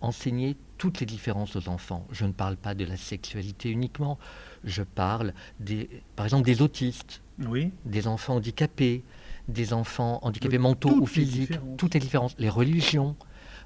enseigner 0.00 0.56
toutes 0.80 1.00
les 1.00 1.06
différences 1.06 1.56
aux 1.56 1.68
enfants. 1.68 2.06
Je 2.10 2.24
ne 2.24 2.32
parle 2.32 2.56
pas 2.56 2.74
de 2.74 2.84
la 2.84 2.96
sexualité 2.96 3.68
uniquement, 3.68 4.18
je 4.64 4.82
parle 4.82 5.34
des, 5.58 5.90
par 6.16 6.24
exemple 6.24 6.46
des 6.46 6.62
autistes, 6.62 7.20
oui. 7.46 7.70
des 7.84 8.06
enfants 8.06 8.36
handicapés, 8.36 9.02
des 9.48 9.72
enfants 9.72 10.18
handicapés 10.22 10.58
mentaux 10.58 10.90
ou 11.00 11.06
physiques, 11.06 11.58
toutes 11.76 11.94
les 11.94 12.00
différences, 12.00 12.34
les 12.38 12.48
religions, 12.48 13.16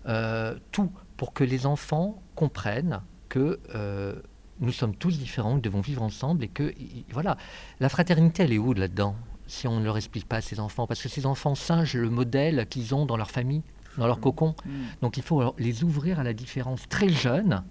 euh, 0.07 0.55
tout 0.73 0.91
pour 1.17 1.33
que 1.33 1.45
les 1.45 1.67
enfants 1.67 2.23
comprennent 2.35 3.01
que 3.29 3.61
euh, 3.75 4.15
nous 4.61 4.73
sommes 4.73 4.95
tous 4.95 5.19
différents, 5.19 5.55
nous 5.55 5.61
devons 5.61 5.81
vivre 5.81 6.03
ensemble 6.03 6.45
et 6.45 6.49
que 6.49 6.75
voilà, 7.11 7.37
la 7.81 7.89
fraternité 7.89 8.45
elle 8.45 8.53
est 8.53 8.59
où 8.59 8.73
là-dedans 8.73 9.17
si 9.47 9.69
on 9.69 9.79
ne 9.79 9.85
leur 9.85 9.99
explique 9.99 10.27
pas 10.27 10.37
à 10.37 10.41
ces 10.41 10.59
enfants? 10.59 10.87
Parce 10.87 11.03
que 11.03 11.11
ces 11.11 11.27
enfants 11.27 11.55
singent 11.55 11.97
le 11.97 12.09
modèle 12.09 12.67
qu'ils 12.69 12.95
ont 12.95 13.05
dans 13.05 13.19
leur 13.19 13.31
famille 13.31 13.63
dans 13.99 14.07
leur 14.07 14.21
cocon. 14.21 14.55
Mm. 14.65 14.71
Donc 15.03 15.17
il 15.17 15.23
faut 15.23 15.55
les 15.59 15.85
ouvrir 15.85 16.21
à 16.21 16.25
la 16.25 16.33
différence 16.33 16.89
très 16.89 17.09
jeunes 17.09 17.63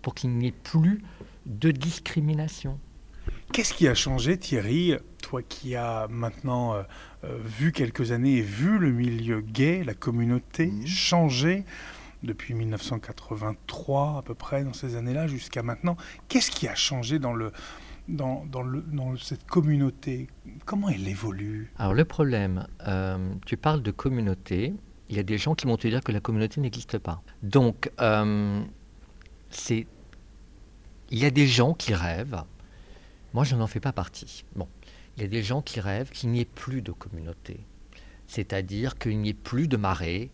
pour 0.00 0.14
qu'il 0.14 0.30
n'y 0.30 0.48
ait 0.48 0.52
plus 0.52 1.02
de 1.46 1.70
discrimination. 1.70 2.78
Qu'est-ce 3.52 3.74
qui 3.74 3.86
a 3.86 3.94
changé, 3.94 4.38
Thierry, 4.38 4.94
toi 5.20 5.42
qui 5.42 5.76
as 5.76 6.06
maintenant 6.08 6.72
euh, 6.72 6.82
euh, 7.24 7.36
vu 7.44 7.70
quelques 7.70 8.10
années 8.10 8.38
et 8.38 8.40
vu 8.40 8.78
le 8.78 8.90
milieu 8.90 9.42
gay, 9.42 9.84
la 9.84 9.92
communauté 9.92 10.68
mm. 10.68 10.86
changer 10.86 11.64
depuis 12.22 12.54
1983 12.54 14.18
à 14.18 14.22
peu 14.22 14.34
près, 14.34 14.64
dans 14.64 14.72
ces 14.72 14.96
années-là, 14.96 15.26
jusqu'à 15.26 15.62
maintenant? 15.62 15.98
Qu'est-ce 16.28 16.50
qui 16.50 16.66
a 16.66 16.74
changé 16.74 17.18
dans, 17.18 17.34
le, 17.34 17.52
dans, 18.08 18.46
dans, 18.46 18.62
le, 18.62 18.80
dans 18.80 19.18
cette 19.18 19.44
communauté? 19.44 20.28
Comment 20.64 20.88
elle 20.88 21.06
évolue? 21.06 21.70
Alors 21.76 21.92
le 21.92 22.06
problème, 22.06 22.66
euh, 22.88 23.34
tu 23.44 23.58
parles 23.58 23.82
de 23.82 23.90
communauté, 23.90 24.72
il 25.10 25.16
y 25.16 25.18
a 25.18 25.24
des 25.24 25.36
gens 25.36 25.54
qui 25.54 25.66
vont 25.66 25.76
te 25.76 25.86
dire 25.86 26.00
que 26.02 26.12
la 26.12 26.20
communauté 26.20 26.58
n'existe 26.62 26.96
pas. 26.96 27.22
Donc, 27.42 27.90
euh, 28.00 28.62
c'est, 29.50 29.86
il 31.10 31.18
y 31.18 31.26
a 31.26 31.30
des 31.30 31.46
gens 31.46 31.74
qui 31.74 31.92
rêvent. 31.92 32.44
Moi, 33.34 33.44
je 33.44 33.56
n'en 33.56 33.66
fais 33.66 33.80
pas 33.80 33.92
partie. 33.92 34.44
Bon, 34.56 34.68
il 35.16 35.22
y 35.22 35.26
a 35.26 35.28
des 35.28 35.42
gens 35.42 35.62
qui 35.62 35.80
rêvent 35.80 36.10
qu'il 36.10 36.30
n'y 36.30 36.40
ait 36.40 36.44
plus 36.44 36.82
de 36.82 36.92
communauté, 36.92 37.60
c'est-à-dire 38.26 38.98
qu'il 38.98 39.18
n'y 39.18 39.30
ait 39.30 39.34
plus 39.34 39.68
de 39.68 39.76
marée, 39.76 40.30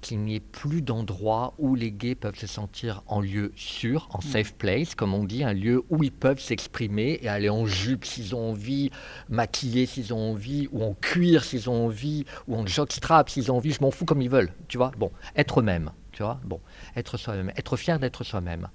qu'il 0.00 0.20
n'y 0.20 0.36
ait 0.36 0.40
plus 0.40 0.80
d'endroits 0.80 1.54
où 1.58 1.74
les 1.74 1.90
gays 1.90 2.14
peuvent 2.14 2.38
se 2.38 2.46
sentir 2.46 3.02
en 3.06 3.20
lieu 3.20 3.52
sûr, 3.56 4.08
en 4.12 4.18
mm. 4.18 4.22
safe 4.22 4.54
place, 4.54 4.94
comme 4.94 5.12
on 5.12 5.24
dit, 5.24 5.44
un 5.44 5.52
lieu 5.52 5.82
où 5.90 6.02
ils 6.02 6.12
peuvent 6.12 6.40
s'exprimer 6.40 7.18
et 7.20 7.28
aller 7.28 7.48
en 7.48 7.66
jupe 7.66 8.04
s'ils 8.04 8.34
ont 8.34 8.50
envie, 8.50 8.90
maquiller 9.28 9.86
s'ils 9.86 10.14
ont 10.14 10.30
envie, 10.30 10.68
ou 10.72 10.82
en 10.82 10.94
cuir 10.94 11.44
s'ils 11.44 11.68
ont 11.68 11.86
envie, 11.86 12.24
ou 12.46 12.56
en 12.56 12.66
jockstrap 12.66 13.28
s'ils 13.28 13.50
ont 13.50 13.56
envie, 13.56 13.72
je 13.72 13.82
m'en 13.82 13.90
fous 13.90 14.04
comme 14.04 14.22
ils 14.22 14.30
veulent, 14.30 14.52
tu 14.68 14.78
vois. 14.78 14.92
Bon, 14.96 15.10
être 15.36 15.60
eux-mêmes, 15.60 15.90
tu 16.12 16.22
vois. 16.22 16.40
Bon, 16.44 16.60
être 16.96 17.16
soi-même, 17.16 17.52
être 17.56 17.76
fier 17.76 17.98
d'être 17.98 18.24
soi-même. 18.24 18.68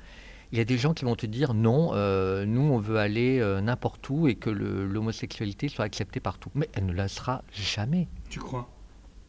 Il 0.54 0.58
y 0.58 0.62
a 0.62 0.66
des 0.66 0.78
gens 0.78 0.94
qui 0.94 1.04
vont 1.04 1.16
te 1.16 1.26
dire 1.26 1.56
non, 1.56 1.96
euh, 1.96 2.46
nous 2.46 2.62
on 2.62 2.78
veut 2.78 3.00
aller 3.00 3.40
euh, 3.40 3.60
n'importe 3.60 4.08
où 4.12 4.28
et 4.28 4.36
que 4.36 4.52
l'homosexualité 4.52 5.68
soit 5.68 5.84
acceptée 5.84 6.20
partout. 6.20 6.52
Mais 6.54 6.70
elle 6.74 6.86
ne 6.86 6.94
la 6.94 7.08
sera 7.08 7.44
jamais. 7.52 8.08
Tu 8.30 8.40
crois? 8.40 8.70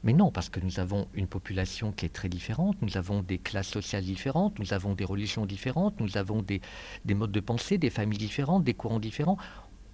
Mais 0.03 0.13
non, 0.13 0.31
parce 0.31 0.51
que 0.51 0.61
nous 0.61 0.81
avons 0.81 1.09
une 1.15 1.27
population 1.27 1.93
qui 1.93 2.05
est 2.05 2.11
très 2.11 2.29
différente, 2.29 2.77
nous 2.83 2.99
avons 2.99 3.23
des 3.23 3.39
classes 3.39 3.69
sociales 3.69 4.05
différentes, 4.05 4.59
nous 4.59 4.75
avons 4.75 4.93
des 4.93 5.07
religions 5.07 5.47
différentes, 5.47 5.99
nous 5.99 6.19
avons 6.19 6.43
des, 6.43 6.61
modes 7.15 7.33
de 7.33 7.41
pensée, 7.41 7.79
des 7.79 7.89
familles 7.89 8.19
différentes, 8.19 8.63
des 8.63 8.75
courants 8.75 9.01
différents. 9.01 9.39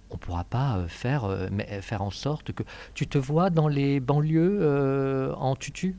On 0.09 0.15
ne 0.15 0.19
pourra 0.19 0.43
pas 0.43 0.79
euh, 0.79 0.87
faire, 0.89 1.33
faire 1.79 2.01
en 2.01 2.11
sorte 2.11 2.51
que... 2.51 2.63
Tu 2.93 3.07
te 3.07 3.17
vois 3.17 3.49
dans 3.49 3.69
les 3.69 4.01
banlieues 4.01 5.33
en 5.37 5.55
tutu? 5.55 5.95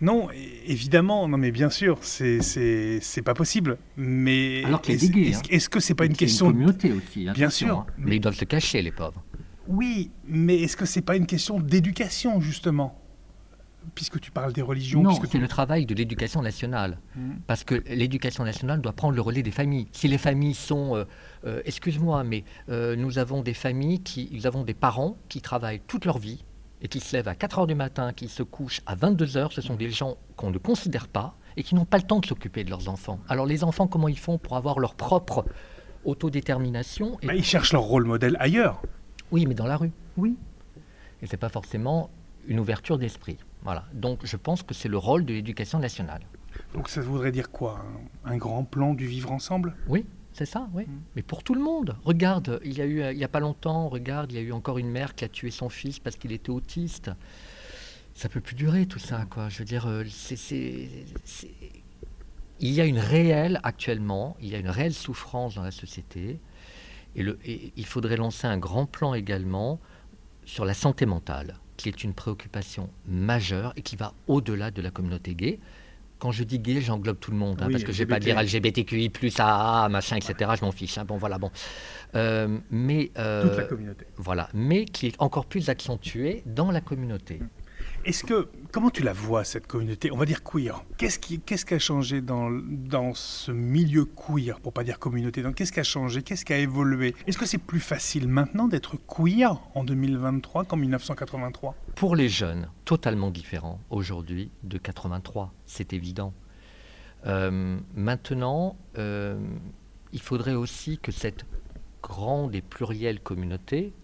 Non, 0.00 0.28
évidemment, 0.66 1.28
non 1.28 1.38
mais 1.38 1.50
bien 1.50 1.70
sûr, 1.70 1.98
c'est 2.02 2.40
c'est 2.40 3.22
pas 3.22 3.34
possible. 3.34 3.78
Mais 3.96 4.64
alors 4.64 4.82
qu'il 4.82 4.94
est, 4.94 5.30
est, 5.30 5.34
hein. 5.34 5.40
est-ce 5.50 5.68
que 5.68 5.80
c'est 5.80 5.94
pas 5.94 6.06
une 6.06 6.16
question 6.16 6.48
de 6.48 6.52
communauté 6.52 6.92
aussi 6.92 7.28
Bien 7.32 7.50
sûr, 7.50 7.78
hein. 7.78 7.86
mais 7.98 8.16
ils 8.16 8.20
doivent 8.20 8.34
se 8.34 8.44
cacher 8.44 8.82
les 8.82 8.92
pauvres. 8.92 9.22
Oui, 9.66 10.10
mais 10.26 10.60
est-ce 10.60 10.76
que 10.76 10.84
c'est 10.84 11.02
pas 11.02 11.16
une 11.16 11.26
question 11.26 11.58
d'éducation 11.58 12.40
justement? 12.40 13.00
Puisque 13.94 14.18
tu 14.18 14.30
parles 14.30 14.52
des 14.54 14.62
religions. 14.62 15.02
Non, 15.02 15.18
c'est 15.30 15.38
le 15.38 15.48
travail 15.48 15.84
de 15.84 15.94
l'éducation 15.94 16.40
nationale. 16.40 16.98
Hmm. 17.14 17.34
Parce 17.46 17.64
que 17.64 17.82
l'éducation 17.86 18.42
nationale 18.42 18.80
doit 18.80 18.94
prendre 18.94 19.14
le 19.14 19.20
relais 19.20 19.42
des 19.42 19.50
familles. 19.50 19.88
Si 19.92 20.08
les 20.08 20.16
familles 20.16 20.54
sont... 20.54 20.96
Euh, 20.96 21.04
euh, 21.44 21.60
excuse-moi, 21.66 22.24
mais 22.24 22.44
euh, 22.70 22.96
nous 22.96 23.18
avons 23.18 23.42
des 23.42 23.52
familles 23.52 24.00
qui... 24.00 24.30
Nous 24.32 24.46
avons 24.46 24.64
des 24.64 24.72
parents 24.72 25.18
qui 25.28 25.42
travaillent 25.42 25.82
toute 25.86 26.06
leur 26.06 26.16
vie 26.18 26.44
et 26.84 26.88
qui 26.88 27.00
se 27.00 27.16
lèvent 27.16 27.28
à 27.28 27.34
4 27.34 27.60
heures 27.60 27.66
du 27.66 27.74
matin, 27.74 28.12
qui 28.12 28.28
se 28.28 28.42
couchent 28.42 28.82
à 28.84 28.94
22 28.94 29.36
heures. 29.38 29.52
Ce 29.52 29.62
sont 29.62 29.74
des 29.74 29.90
gens 29.90 30.16
qu'on 30.36 30.50
ne 30.50 30.58
considère 30.58 31.08
pas 31.08 31.34
et 31.56 31.62
qui 31.62 31.74
n'ont 31.74 31.86
pas 31.86 31.96
le 31.96 32.04
temps 32.04 32.20
de 32.20 32.26
s'occuper 32.26 32.62
de 32.62 32.70
leurs 32.70 32.88
enfants. 32.88 33.18
Alors 33.28 33.46
les 33.46 33.64
enfants, 33.64 33.86
comment 33.86 34.08
ils 34.08 34.18
font 34.18 34.36
pour 34.36 34.56
avoir 34.56 34.78
leur 34.78 34.94
propre 34.94 35.46
autodétermination 36.04 37.18
bah, 37.22 37.34
Ils 37.34 37.44
cherchent 37.44 37.72
leur 37.72 37.82
rôle 37.82 38.04
modèle 38.04 38.36
ailleurs. 38.38 38.82
Oui, 39.30 39.46
mais 39.46 39.54
dans 39.54 39.66
la 39.66 39.78
rue. 39.78 39.92
Oui. 40.18 40.36
Et 41.22 41.26
c'est 41.26 41.38
pas 41.38 41.48
forcément 41.48 42.10
une 42.46 42.60
ouverture 42.60 42.98
d'esprit. 42.98 43.38
Voilà. 43.62 43.86
Donc 43.94 44.20
je 44.24 44.36
pense 44.36 44.62
que 44.62 44.74
c'est 44.74 44.88
le 44.88 44.98
rôle 44.98 45.24
de 45.24 45.32
l'éducation 45.32 45.78
nationale. 45.78 46.20
Donc 46.74 46.90
ça 46.90 47.00
voudrait 47.00 47.32
dire 47.32 47.50
quoi? 47.50 47.82
Un, 48.26 48.36
grand 48.36 48.64
plan 48.64 48.92
du 48.92 49.06
vivre 49.06 49.32
ensemble? 49.32 49.74
Oui, 49.88 50.04
c'est 50.34 50.46
ça, 50.46 50.68
oui. 50.74 50.84
Mm. 50.84 51.00
Mais 51.16 51.22
pour 51.22 51.42
tout 51.42 51.54
le 51.54 51.62
monde. 51.62 51.96
Regarde, 52.04 52.60
il 52.64 52.76
y 52.76 52.82
a 52.82 52.84
eu, 52.84 53.02
il 53.12 53.18
y 53.18 53.24
a 53.24 53.28
pas 53.28 53.40
longtemps, 53.40 53.88
regarde, 53.88 54.30
il 54.32 54.34
y 54.36 54.38
a 54.38 54.42
eu 54.42 54.52
encore 54.52 54.78
une 54.78 54.90
mère 54.90 55.14
qui 55.14 55.24
a 55.24 55.28
tué 55.28 55.50
son 55.50 55.68
fils 55.68 55.98
parce 55.98 56.16
qu'il 56.16 56.32
était 56.32 56.50
autiste. 56.50 57.10
Ça 58.14 58.28
peut 58.28 58.40
plus 58.40 58.54
durer 58.54 58.86
tout 58.86 58.98
ça, 58.98 59.24
quoi. 59.30 59.48
Je 59.48 59.58
veux 59.60 59.64
dire, 59.64 59.86
euh, 59.86 60.04
c'est, 60.08 60.88
il 62.60 62.70
y 62.70 62.80
a 62.80 62.84
une 62.84 62.98
réelle 62.98 63.60
actuellement, 63.62 64.36
il 64.40 64.48
y 64.50 64.54
a 64.54 64.58
une 64.58 64.68
réelle 64.68 64.94
souffrance 64.94 65.54
dans 65.54 65.62
la 65.62 65.72
société, 65.72 66.38
et, 67.16 67.22
le, 67.22 67.38
et 67.44 67.72
il 67.76 67.86
faudrait 67.86 68.16
lancer 68.16 68.46
un 68.46 68.58
grand 68.58 68.86
plan 68.86 69.14
également 69.14 69.80
sur 70.44 70.64
la 70.64 70.74
santé 70.74 71.06
mentale 71.06 71.58
qui 71.76 71.88
est 71.88 72.04
une 72.04 72.14
préoccupation 72.14 72.90
majeure 73.06 73.72
et 73.76 73.82
qui 73.82 73.96
va 73.96 74.14
au-delà 74.28 74.70
de 74.70 74.80
la 74.82 74.90
communauté 74.90 75.34
gay. 75.34 75.58
Quand 76.18 76.30
je 76.32 76.44
dis 76.44 76.58
gay, 76.58 76.80
j'englobe 76.80 77.18
tout 77.20 77.30
le 77.30 77.36
monde, 77.36 77.60
hein, 77.60 77.68
parce 77.70 77.84
que 77.84 77.92
je 77.92 78.02
ne 78.02 78.06
vais 78.06 78.14
pas 78.14 78.20
dire 78.20 78.40
LGBTQI, 78.40 79.10
AA, 79.38 79.88
machin, 79.90 80.16
etc. 80.16 80.52
Je 80.58 80.64
m'en 80.64 80.72
fiche. 80.72 80.96
Hein. 80.96 81.04
bon, 81.04 81.16
voilà, 81.16 81.38
bon. 81.38 81.50
Euh, 82.14 82.58
mais, 82.70 83.10
euh, 83.18 83.42
Toute 83.48 83.58
la 83.58 83.64
communauté. 83.64 84.06
Voilà, 84.16 84.48
mais 84.54 84.84
qui 84.84 85.08
est 85.08 85.14
encore 85.18 85.46
plus 85.46 85.68
accentuée 85.68 86.42
dans 86.46 86.70
la 86.70 86.80
communauté. 86.80 87.40
Est-ce 88.04 88.22
que 88.22 88.48
comment 88.70 88.90
tu 88.90 89.02
la 89.02 89.14
vois 89.14 89.44
cette 89.44 89.66
communauté? 89.66 90.10
On 90.12 90.18
va 90.18 90.26
dire 90.26 90.42
queer. 90.42 90.84
Qu'est-ce 90.98 91.18
qui 91.18 91.40
qu'est-ce 91.40 91.74
a 91.74 91.78
changé 91.78 92.20
dans 92.20 92.50
dans 92.50 93.14
ce 93.14 93.50
milieu 93.50 94.04
queer 94.04 94.60
pour 94.60 94.74
pas 94.74 94.84
dire 94.84 94.98
communauté? 94.98 95.42
Donc 95.42 95.54
qu'est-ce 95.54 95.72
qui 95.72 95.80
a 95.80 95.84
changé? 95.84 96.22
Qu'est-ce 96.22 96.44
qui 96.44 96.52
a 96.52 96.58
évolué? 96.58 97.14
Est-ce 97.26 97.38
que 97.38 97.46
c'est 97.46 97.56
plus 97.56 97.80
facile 97.80 98.28
maintenant 98.28 98.68
d'être 98.68 98.96
queer 99.06 99.58
en 99.74 99.84
2023 99.84 100.64
qu'en 100.64 100.76
1983 100.76 101.74
Pour 101.94 102.14
les 102.14 102.28
jeunes, 102.28 102.68
totalement 102.84 103.30
différent 103.30 103.80
aujourd'hui 103.88 104.50
de 104.64 104.76
83, 104.76 105.54
c'est 105.64 105.94
évident. 105.94 106.34
Euh, 107.26 107.78
maintenant, 107.94 108.76
euh, 108.98 109.40
il 110.12 110.20
faudrait 110.20 110.54
aussi 110.54 110.98
que 110.98 111.10
cette 111.10 111.46
grande 112.02 112.54
et 112.54 112.60
plurielle 112.60 113.20
communauté 113.20 113.94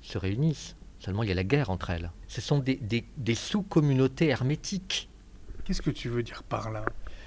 se 0.00 0.16
réunisse 0.16 0.74
Seulement, 1.02 1.24
il 1.24 1.28
y 1.28 1.32
a 1.32 1.34
la 1.34 1.42
guerre 1.42 1.70
entre 1.70 1.90
elles. 1.90 2.12
Ce 2.28 2.40
sont 2.40 2.60
des, 2.60 3.34
sous-communautés 3.34 4.28
hermétiques. 4.28 5.08
Qu'est-ce 5.64 5.82
que 5.82 5.90
tu 5.90 6.08
veux 6.08 6.22
dire 6.22 6.44
par 6.44 6.70
là? 6.70 6.84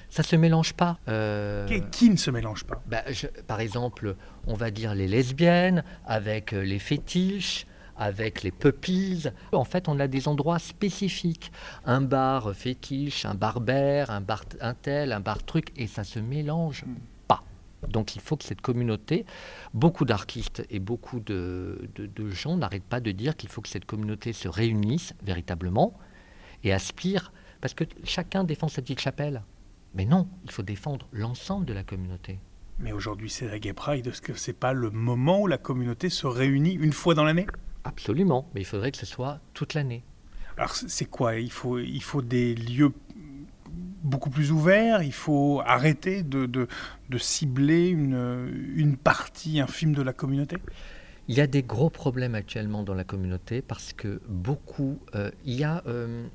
Ça 0.09 0.21
ne 0.21 0.27
se 0.27 0.35
mélange 0.37 0.71
pas. 0.73 0.97
Euh, 1.09 1.67
qui, 1.91 2.09
ne 2.09 2.15
se 2.15 2.31
mélange 2.31 2.63
pas? 2.63 2.81
bah, 2.87 3.03
Par 3.47 3.59
exemple, 3.59 4.15
on 4.47 4.53
va 4.53 4.71
dire 4.71 4.95
les 4.95 5.09
lesbiennes 5.09 5.83
avec 6.05 6.53
euh, 6.53 6.61
les 6.61 6.79
fétiches, 6.79 7.67
avec 7.97 8.43
les 8.43 8.51
puppies. 8.51 9.25
En 9.51 9.65
fait, 9.65 9.89
on 9.89 9.99
a 9.99 10.07
des 10.07 10.29
endroits 10.29 10.59
spécifiques. 10.59 11.51
Un 11.83 11.99
bar 11.99 12.53
fétiche, 12.55 13.25
un 13.25 13.35
bear, 13.35 14.09
un 14.09 14.21
bar 14.21 14.45
un 14.61 14.73
tel, 14.73 15.11
un 15.11 15.19
bar 15.19 15.43
truc, 15.43 15.73
et 15.75 15.87
ça 15.87 16.05
se 16.05 16.19
mélange. 16.19 16.85
Hmm. 16.85 16.95
Donc 17.89 18.15
il 18.15 18.21
faut 18.21 18.37
que 18.37 18.43
cette 18.43 18.61
communauté, 18.61 19.25
beaucoup 19.73 20.05
d'artistes 20.05 20.65
et 20.69 20.79
beaucoup 20.79 21.19
de, 21.19 21.89
gens 22.31 22.57
n'arrêtent 22.57 22.83
pas 22.83 22.99
de 22.99 23.11
dire 23.11 23.35
qu'il 23.35 23.49
faut 23.49 23.61
que 23.61 23.69
cette 23.69 23.85
communauté 23.85 24.33
se 24.33 24.47
réunisse 24.47 25.13
véritablement 25.23 25.97
et 26.63 26.73
aspire, 26.73 27.31
parce 27.61 27.73
que 27.73 27.83
chacun 28.03 28.43
défend 28.43 28.67
sa 28.67 28.81
petite 28.81 28.99
chapelle. 28.99 29.43
Mais 29.93 30.05
non, 30.05 30.27
il 30.43 30.51
faut 30.51 30.63
défendre 30.63 31.07
l'ensemble 31.11 31.65
de 31.65 31.73
la 31.73 31.83
communauté. 31.83 32.39
Mais 32.79 32.91
aujourd'hui, 32.91 33.29
c'est 33.29 33.47
la 33.47 33.59
Gay 33.59 33.73
Pride. 33.73 34.07
Est-ce 34.07 34.21
que 34.21 34.33
c'est 34.33 34.53
pas 34.53 34.73
le 34.73 34.89
moment 34.89 35.41
où 35.41 35.47
la 35.47 35.57
communauté 35.57 36.09
se 36.09 36.27
réunit 36.27 36.73
une 36.73 36.91
fois 36.91 37.13
dans 37.13 37.23
l'année? 37.23 37.47
Absolument, 37.85 38.49
mais 38.53 38.61
il 38.61 38.65
faudrait 38.65 38.91
que 38.91 38.97
ce 38.97 39.05
soit 39.05 39.39
toute 39.53 39.73
l'année. 39.73 40.03
Alors, 40.57 40.75
c'est 40.75 41.05
quoi? 41.05 41.35
Il 41.37 41.51
faut, 41.51 41.79
il 41.79 42.01
faut 42.03 42.21
des 42.21 42.55
lieux 42.55 42.91
beaucoup 44.05 44.29
plus 44.29 44.51
ouverts 44.51 45.03
Il 45.03 45.13
faut 45.13 45.61
arrêter 45.65 46.23
de, 46.23 46.45
de, 46.45 46.67
de 47.09 47.17
cibler 47.17 47.89
une, 47.89 48.73
une 48.75 48.97
partie 48.97 49.59
infime 49.59 49.93
de 49.93 50.01
la 50.01 50.13
communauté 50.13 50.57
il 51.27 51.35
y 51.35 51.41
a 51.41 51.47
des 51.47 51.63
gros 51.63 51.89
problèmes 51.89 52.35
actuellement 52.35 52.83
dans 52.83 52.93
la 52.93 53.03
communauté 53.03 53.61
parce 53.61 53.93
que 53.93 54.21
beaucoup, 54.27 54.99
euh, 55.15 55.31
il 55.43 55.55
y 55.55 55.63
a 55.63 55.83
euh, 55.87 56.27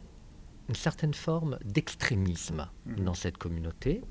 une 0.68 0.74
certaine 0.74 1.14
forme 1.14 1.58
d'extrémisme 1.64 2.68
mmh. 2.86 3.04
dans 3.04 3.14
cette 3.14 3.38
communauté. 3.38 4.02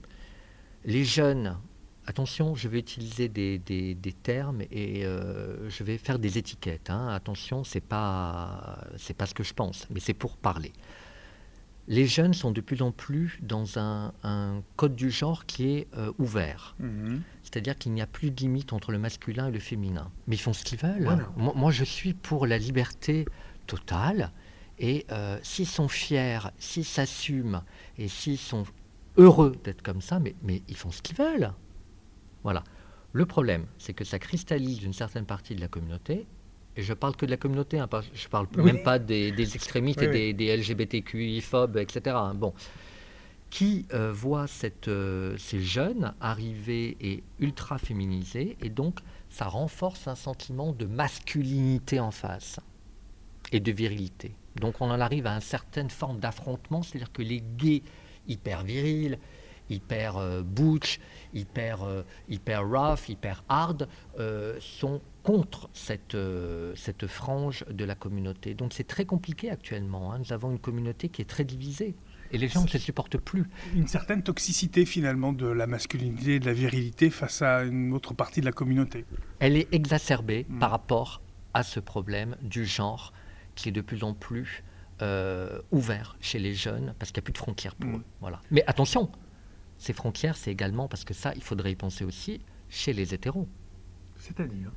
Les 0.86 1.04
jeunes, 1.04 1.58
attention, 2.06 2.56
je 2.56 2.70
vais 2.70 2.80
utiliser 2.80 3.28
des, 3.28 3.60
des, 3.60 3.94
des 3.94 4.13
termes 4.13 4.62
et 4.72 5.06
euh, 5.06 5.70
je 5.70 5.84
vais 5.84 5.98
faire 5.98 6.18
des 6.18 6.38
étiquettes. 6.38 6.89
Hein. 6.89 7.10
Attention, 7.10 7.66
c'est 7.66 7.82
pas 7.82 8.88
c'est 8.98 9.16
pas 9.16 9.25
ce 9.25 9.34
que 9.34 9.44
je 9.44 9.54
pense, 9.54 9.86
mais 9.89 10.00
c'est 10.00 10.13
pour 10.13 10.38
parler. 10.38 10.72
Les 11.89 12.05
jeunes 12.05 12.34
sont 12.34 12.51
de 12.51 12.62
plus 12.62 12.81
en 12.81 12.91
plus 12.91 13.39
dans 13.41 13.77
un, 13.77 14.13
un 14.24 14.62
code 14.77 14.96
du 14.96 15.10
genre 15.10 15.46
qui 15.46 15.69
est 15.72 15.88
ouvert. 16.19 16.75
Mmh. 16.79 17.17
C'est-à-dire 17.41 17.75
qu'il 17.75 17.93
n'y 17.93 18.01
a 18.01 18.08
plus 18.08 18.29
de 18.29 18.39
limite 18.39 18.74
entre 18.74 18.91
le 18.91 19.00
masculin 19.00 19.48
et 19.48 19.51
le 19.51 19.60
féminin. 19.60 20.12
Mais 20.27 20.36
ils 20.36 20.39
font 20.39 20.53
ce 20.53 20.63
qu'ils 20.63 20.77
veulent. 20.77 21.10
Moi, 21.36 21.72
je 21.72 21.84
suis 21.84 22.13
pour 22.13 22.46
la 22.46 22.60
liberté 22.60 23.25
totale. 23.65 24.31
Et 24.79 25.05
euh, 25.12 25.38
s'ils 25.43 25.67
sont 25.67 25.88
fiers, 25.88 26.39
s'ils 26.58 26.86
s'assument 26.86 27.63
et 27.98 28.08
s'ils 28.08 28.38
sont 28.38 28.63
heureux 29.17 29.55
d'être 29.63 29.81
comme 29.81 30.01
ça, 30.01 30.19
mais, 30.19 30.36
mais 30.41 30.62
ils 30.69 30.77
font 30.77 30.91
ce 30.91 31.01
qu'ils 31.01 31.17
veulent. 31.17 31.51
Voilà. 32.43 32.63
Le 33.12 33.25
problème, 33.25 33.65
c'est 33.77 33.93
que 33.93 34.05
ça 34.05 34.19
cristallise 34.19 34.84
une 34.84 34.93
certaine 34.93 35.25
partie 35.25 35.55
de 35.55 35.62
la 35.62 35.67
communauté. 35.67 36.27
Et 36.80 36.82
je 36.82 36.94
parle 36.94 37.14
que 37.18 37.26
de 37.26 37.32
la 37.32 37.36
communauté, 37.36 37.78
hein, 37.78 37.90
je 38.14 38.24
ne 38.24 38.30
parle 38.30 38.48
même 38.56 38.84
pas 38.84 39.00
des, 39.00 39.34
extrémistes 39.54 40.02
et 40.02 40.08
des, 40.08 40.34
des 40.34 40.56
LGBTQI-phobes, 40.56 41.76
etc. 41.76 42.16
Bon 42.36 42.54
qui 43.50 43.88
euh, 43.94 44.12
voit 44.14 44.48
cette, 44.48 44.88
euh, 44.88 45.36
ces 45.38 45.62
jeunes 45.62 46.14
arriver 46.22 46.96
et 47.02 47.24
ultra 47.40 47.80
féminisés, 47.80 48.56
et 48.62 48.70
donc 48.70 49.00
ça 49.30 49.46
renforce 49.46 50.08
un 50.08 50.16
sentiment 50.16 50.72
de 50.72 50.86
masculinité 50.86 52.00
en 52.00 52.12
face 52.12 52.60
et 53.52 53.60
de 53.60 53.72
virilité. 53.72 54.36
Donc 54.56 54.82
on 54.82 54.92
en 54.92 55.00
arrive 55.00 55.26
à 55.26 55.34
une 55.34 55.42
certaine 55.42 55.90
forme 55.90 56.20
d'affrontement, 56.20 56.84
c'est-à-dire 56.84 57.12
que 57.12 57.24
les 57.24 57.42
gays 57.58 57.82
hyper 58.28 58.64
virils, 58.64 59.18
hyper 59.70 60.18
euh, 60.18 60.42
butch, 60.42 61.00
hyper, 61.34 61.80
hyper 62.28 62.68
rough, 62.68 63.10
hyper 63.10 63.44
hard, 63.50 63.88
sont 64.60 65.02
contre 65.24 65.70
cette, 65.74 66.18
cette 66.76 67.08
frange 67.08 67.66
de 67.70 67.86
la 67.86 67.96
communauté. 67.96 68.56
Donc 68.56 68.74
c'est 68.74 68.88
très 68.88 69.06
compliqué 69.06 69.50
actuellement. 69.50 70.12
Hein. 70.12 70.20
Nous 70.20 70.34
avons 70.34 70.52
une 70.52 70.60
communauté 70.60 71.10
qui 71.10 71.22
est 71.22 71.30
très 71.30 71.44
divisée. 71.44 71.96
Et 72.32 72.38
les 72.38 72.48
gens 72.48 72.64
ne 72.64 72.68
se 72.68 72.78
supportent 72.78 73.18
plus. 73.18 73.46
Une 73.76 73.88
certaine 73.88 74.22
toxicité 74.22 74.86
finalement 74.86 75.34
de 75.34 75.48
la 75.48 75.68
masculinité 75.68 76.36
et 76.36 76.40
de 76.40 76.46
la 76.46 76.54
virilité 76.54 77.10
face 77.10 77.42
à 77.42 77.64
une 77.64 77.94
autre 77.94 78.14
partie 78.14 78.40
de 78.40 78.46
la 78.46 78.52
communauté. 78.52 79.06
Elle 79.40 79.58
est 79.58 79.74
exacerbée 79.74 80.46
mm. 80.48 80.60
par 80.60 80.72
rapport 80.72 81.22
à 81.54 81.64
ce 81.64 81.80
problème 81.80 82.36
du 82.42 82.66
genre 82.66 83.14
qui 83.56 83.70
est 83.70 83.72
de 83.72 83.82
plus 83.82 84.04
en 84.04 84.14
plus 84.14 84.64
euh, 85.02 85.60
ouvert 85.72 86.18
chez 86.22 86.40
les 86.40 86.54
jeunes 86.54 86.94
parce 87.00 87.12
qu'il 87.12 87.20
n'y 87.20 87.24
a 87.24 87.28
plus 87.28 87.34
de 87.34 87.38
frontières 87.40 87.76
pour 87.76 87.90
mm. 87.90 87.96
eux. 87.96 88.04
Voilà. 88.22 88.42
Mais 88.52 88.64
attention, 88.68 89.10
ces 89.80 89.94
frontières, 89.94 90.38
c'est 90.38 90.52
également 90.52 90.88
parce 90.88 91.04
que 91.04 91.14
ça, 91.14 91.34
il 91.36 91.44
faudrait 91.44 91.72
y 91.72 91.76
penser 91.76 92.06
aussi 92.06 92.42
chez 92.70 92.94
les 92.94 93.14
hétéros. 93.14 93.48
C'est-à-dire? 94.18 94.72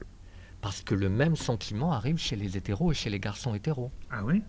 Parce 0.63 0.81
que 0.81 0.95
le 0.95 1.11
même 1.11 1.37
sentiment 1.37 1.93
arrive 1.93 2.17
chez 2.17 2.37
les 2.37 2.57
hétéros 2.57 2.93
et 2.93 2.95
chez 2.95 3.11
les 3.11 3.21
garçons 3.21 3.55
hétéros. 3.55 3.91
Ah 4.11 4.25
oui? 4.25 4.43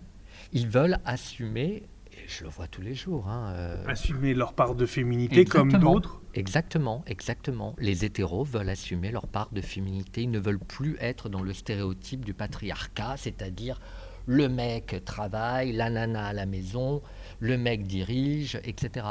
Ils 0.52 0.68
veulent 0.68 0.98
assumer 1.04 1.82
je 2.26 2.44
le 2.44 2.50
vois 2.50 2.66
tous 2.68 2.82
les 2.82 2.94
jours. 2.94 3.28
Hein, 3.28 3.52
euh. 3.54 3.84
Assumer 3.86 4.34
leur 4.34 4.54
part 4.54 4.74
de 4.74 4.86
féminité 4.86 5.44
comme 5.44 5.72
d'autres? 5.72 6.20
Exactement, 6.34 7.02
exactement. 7.06 7.74
Les 7.78 8.04
hétéros 8.04 8.44
veulent 8.44 8.68
assumer 8.68 9.10
leur 9.10 9.26
part 9.26 9.50
de 9.52 9.60
féminité. 9.60 10.22
Ils 10.22 10.30
ne 10.30 10.38
veulent 10.38 10.58
plus 10.58 10.96
être 11.00 11.28
dans 11.28 11.42
le 11.42 11.52
stéréotype 11.52 12.24
du 12.24 12.34
patriarcat, 12.34 13.16
c'est-à-dire 13.16 13.80
le 14.26 14.48
mec 14.48 15.02
travaille, 15.04 15.72
la 15.72 15.90
nana 15.90 16.26
à 16.26 16.32
la 16.32 16.46
maison, 16.46 17.02
le 17.40 17.58
mec 17.58 17.86
dirige, 17.86 18.58
etc. 18.64 19.06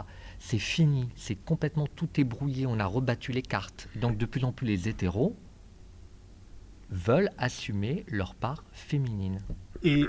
C'est 0.46 0.60
fini, 0.60 1.08
c'est 1.16 1.36
complètement 1.36 1.88
tout 1.88 2.20
est 2.20 2.26
brouillé, 2.26 2.68
on 2.68 2.78
a 2.78 2.86
rebattu 2.86 3.32
les 3.32 3.42
cartes. 3.42 3.88
Donc 3.96 4.18
de 4.18 4.26
plus 4.26 4.44
en 4.44 4.52
plus 4.52 4.68
les 4.68 4.90
hétéros 4.90 5.38
veulent 6.90 7.30
assumer 7.38 8.04
leur 8.10 8.36
part 8.36 8.66
féminine. 8.74 9.40
Et 9.84 10.04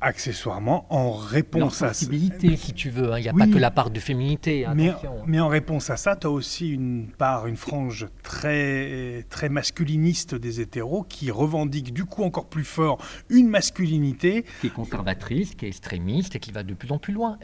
accessoirement, 0.00 0.86
en 0.90 1.12
réponse 1.12 1.82
à 1.82 1.92
ça. 1.92 1.94
si 1.94 2.72
tu 2.74 2.90
veux. 2.90 3.12
Hein. 3.12 3.18
Il 3.18 3.22
n'y 3.22 3.28
a 3.28 3.32
pas 3.32 3.46
que 3.46 3.58
la 3.58 3.70
part 3.70 3.90
de 3.90 4.00
féminité. 4.00 4.66
Mais, 4.74 4.92
mais, 5.26 5.40
en 5.40 5.48
réponse 5.48 5.90
à 5.90 5.96
ça, 5.96 6.16
tu 6.16 6.26
as 6.26 6.30
aussi 6.30 6.70
une 6.70 7.08
part, 7.08 7.46
une 7.46 7.56
frange 7.56 8.08
très, 8.22 9.24
très 9.28 9.48
masculiniste 9.48 10.34
des 10.34 10.60
hétéros 10.60 11.02
qui 11.02 11.30
revendique 11.30 11.92
du 11.92 12.04
coup 12.04 12.22
encore 12.22 12.46
plus 12.46 12.64
fort 12.64 12.98
une 13.28 13.48
masculinité. 13.48 14.44
Qui 14.60 14.68
est 14.68 14.70
conservatrice, 14.70 15.54
qui 15.54 15.66
est 15.66 15.68
extrémiste 15.68 16.36
et 16.36 16.38
qui 16.38 16.52
va 16.52 16.62
de 16.62 16.74
plus 16.74 16.90
en 16.92 16.98
plus 16.98 17.12
loin. 17.12 17.38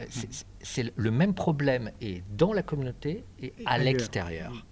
C'est 0.60 0.92
le 0.96 1.10
même 1.10 1.34
problème 1.34 1.90
et 2.00 2.22
dans 2.36 2.52
la 2.52 2.62
communauté 2.62 3.24
et 3.40 3.52
à 3.64 3.78
l'extérieur. 3.78 4.66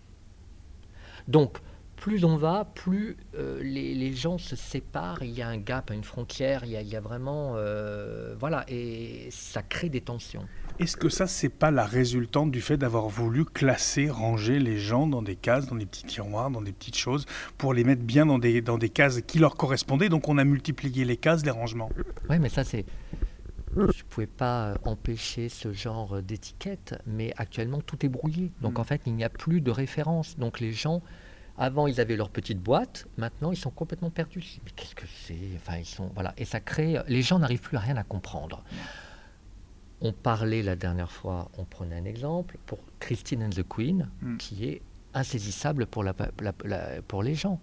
Donc, 1.29 1.59
plus 2.05 2.23
on 2.27 2.37
va, 2.37 2.67
plus 2.75 3.17
euh, 3.35 3.63
les, 3.63 4.13
gens 4.13 4.37
se 4.37 4.57
séparent, 4.57 5.23
il 5.23 5.31
y 5.31 5.41
a 5.41 5.49
un 5.49 5.57
gap, 5.57 5.91
une 5.91 6.05
frontière, 6.05 6.63
il 6.67 6.73
y 6.73 6.97
a, 6.97 7.01
vraiment... 7.01 7.55
Euh, 7.57 8.35
voilà, 8.39 8.67
et 8.69 9.29
ça 9.31 9.63
crée 9.63 9.89
des 9.89 10.03
tensions. 10.03 10.47
Est-ce 10.79 10.99
que 10.99 11.09
ça, 11.09 11.27
c'est 11.27 11.49
pas 11.49 11.71
la 11.71 11.87
résultante 11.87 12.51
du 12.51 12.61
fait 12.61 12.77
d'avoir 12.77 13.09
voulu 13.09 13.47
classer, 13.47 14.11
ranger 14.11 14.59
les 14.59 14.77
gens 14.77 15.07
dans 15.07 15.23
des 15.23 15.35
cases, 15.35 15.67
dans 15.67 15.77
des 15.77 15.87
petits 15.87 16.05
tiroirs, 16.05 16.51
dans 16.51 16.61
des 16.61 16.73
petites 16.73 16.99
choses, 16.99 17.25
pour 17.57 17.73
les 17.73 17.85
mettre 17.85 18.03
bien 18.03 18.27
dans 18.27 18.39
des, 18.39 18.61
dans 18.61 18.77
des 18.77 18.91
cases 18.91 19.23
qui 19.23 19.39
leur 19.39 19.57
correspondaient? 19.57 20.11
Donc 20.11 20.29
on 20.29 20.37
a 20.37 20.45
multiplié 20.45 21.07
les 21.07 21.17
cases, 21.17 21.43
les 21.43 21.53
rangements. 21.53 21.89
Oui, 22.29 22.39
mais 22.39 22.51
ça, 22.51 22.65
c'est... 22.65 22.85
Je 23.75 23.81
ne 23.81 24.09
pouvais 24.11 24.27
pas 24.27 24.75
empêcher 24.85 25.49
ce 25.49 25.73
genre 25.73 26.21
d'étiquette, 26.21 26.97
mais 27.07 27.33
actuellement, 27.39 27.81
tout 27.81 28.05
est 28.05 28.11
brouillé. 28.11 28.53
Donc 28.61 28.77
mm. 28.77 28.81
en 28.83 28.85
fait, 28.85 29.01
il 29.07 29.15
n'y 29.15 29.25
a 29.25 29.31
plus 29.31 29.63
de 29.63 29.71
référence. 29.71 30.39
Donc 30.39 30.61
les 30.61 30.73
gens 30.73 31.01
avant, 31.57 31.87
ils 31.87 32.01
avaient 32.01 32.17
leur 32.17 32.31
petite 32.31 32.59
boîte. 32.59 33.07
Maintenant, 33.17 33.53
ils 33.53 33.57
sont 33.57 33.71
complètement 33.71 34.11
perdus. 34.11 34.59
Mais 34.65 34.71
qu'est-ce 34.75 34.95
que 34.95 35.07
c'est? 35.07 35.39
Enfin, 35.57 35.79
ils 35.79 35.87
sont 35.87 36.11
voilà. 36.15 36.35
Et 36.37 36.45
ça 36.45 36.61
crée. 36.61 37.01
Les 37.09 37.23
gens 37.23 37.39
n'arrivent 37.39 37.61
plus 37.61 37.77
à 37.77 37.81
rien 37.81 37.97
à 37.97 38.03
comprendre. 38.03 38.65
On 40.01 40.13
parlait 40.13 40.63
la 40.63 40.77
dernière 40.77 41.11
fois. 41.11 41.51
On 41.57 41.65
prenait 41.65 41.97
un 41.97 42.05
exemple 42.05 42.59
pour 42.67 42.79
Christine 42.99 43.45
and 43.45 43.51
the 43.51 43.67
Queen, 43.67 44.09
mm. 44.21 44.37
qui 44.39 44.65
est 44.65 44.83
insaisissable 45.15 45.87
pour, 45.87 46.03
la, 46.03 46.13
pour 47.07 47.23
les 47.23 47.35
gens. 47.35 47.61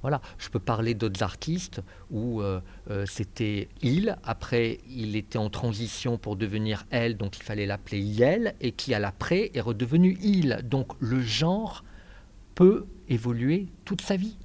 Voilà, 0.00 0.20
je 0.36 0.50
peux 0.50 0.58
parler 0.58 0.92
d'autres 0.92 1.22
artistes 1.22 1.80
où 2.10 2.42
euh, 2.42 2.60
euh, 2.90 3.06
c'était 3.06 3.68
il, 3.80 4.18
après 4.22 4.80
il 4.86 5.16
était 5.16 5.38
en 5.38 5.48
transition 5.48 6.18
pour 6.18 6.36
devenir 6.36 6.84
elle, 6.90 7.16
donc 7.16 7.38
il 7.38 7.42
fallait 7.42 7.64
l'appeler 7.64 8.00
Yel, 8.00 8.54
et 8.60 8.72
qui 8.72 8.92
à 8.92 8.98
l'après 8.98 9.50
est 9.54 9.62
redevenu 9.62 10.18
il. 10.20 10.60
Donc 10.64 10.92
le 11.00 11.22
genre 11.22 11.84
peut 12.54 12.84
évoluer 13.08 13.68
toute 13.84 14.00
sa 14.00 14.16
vie. 14.16 14.36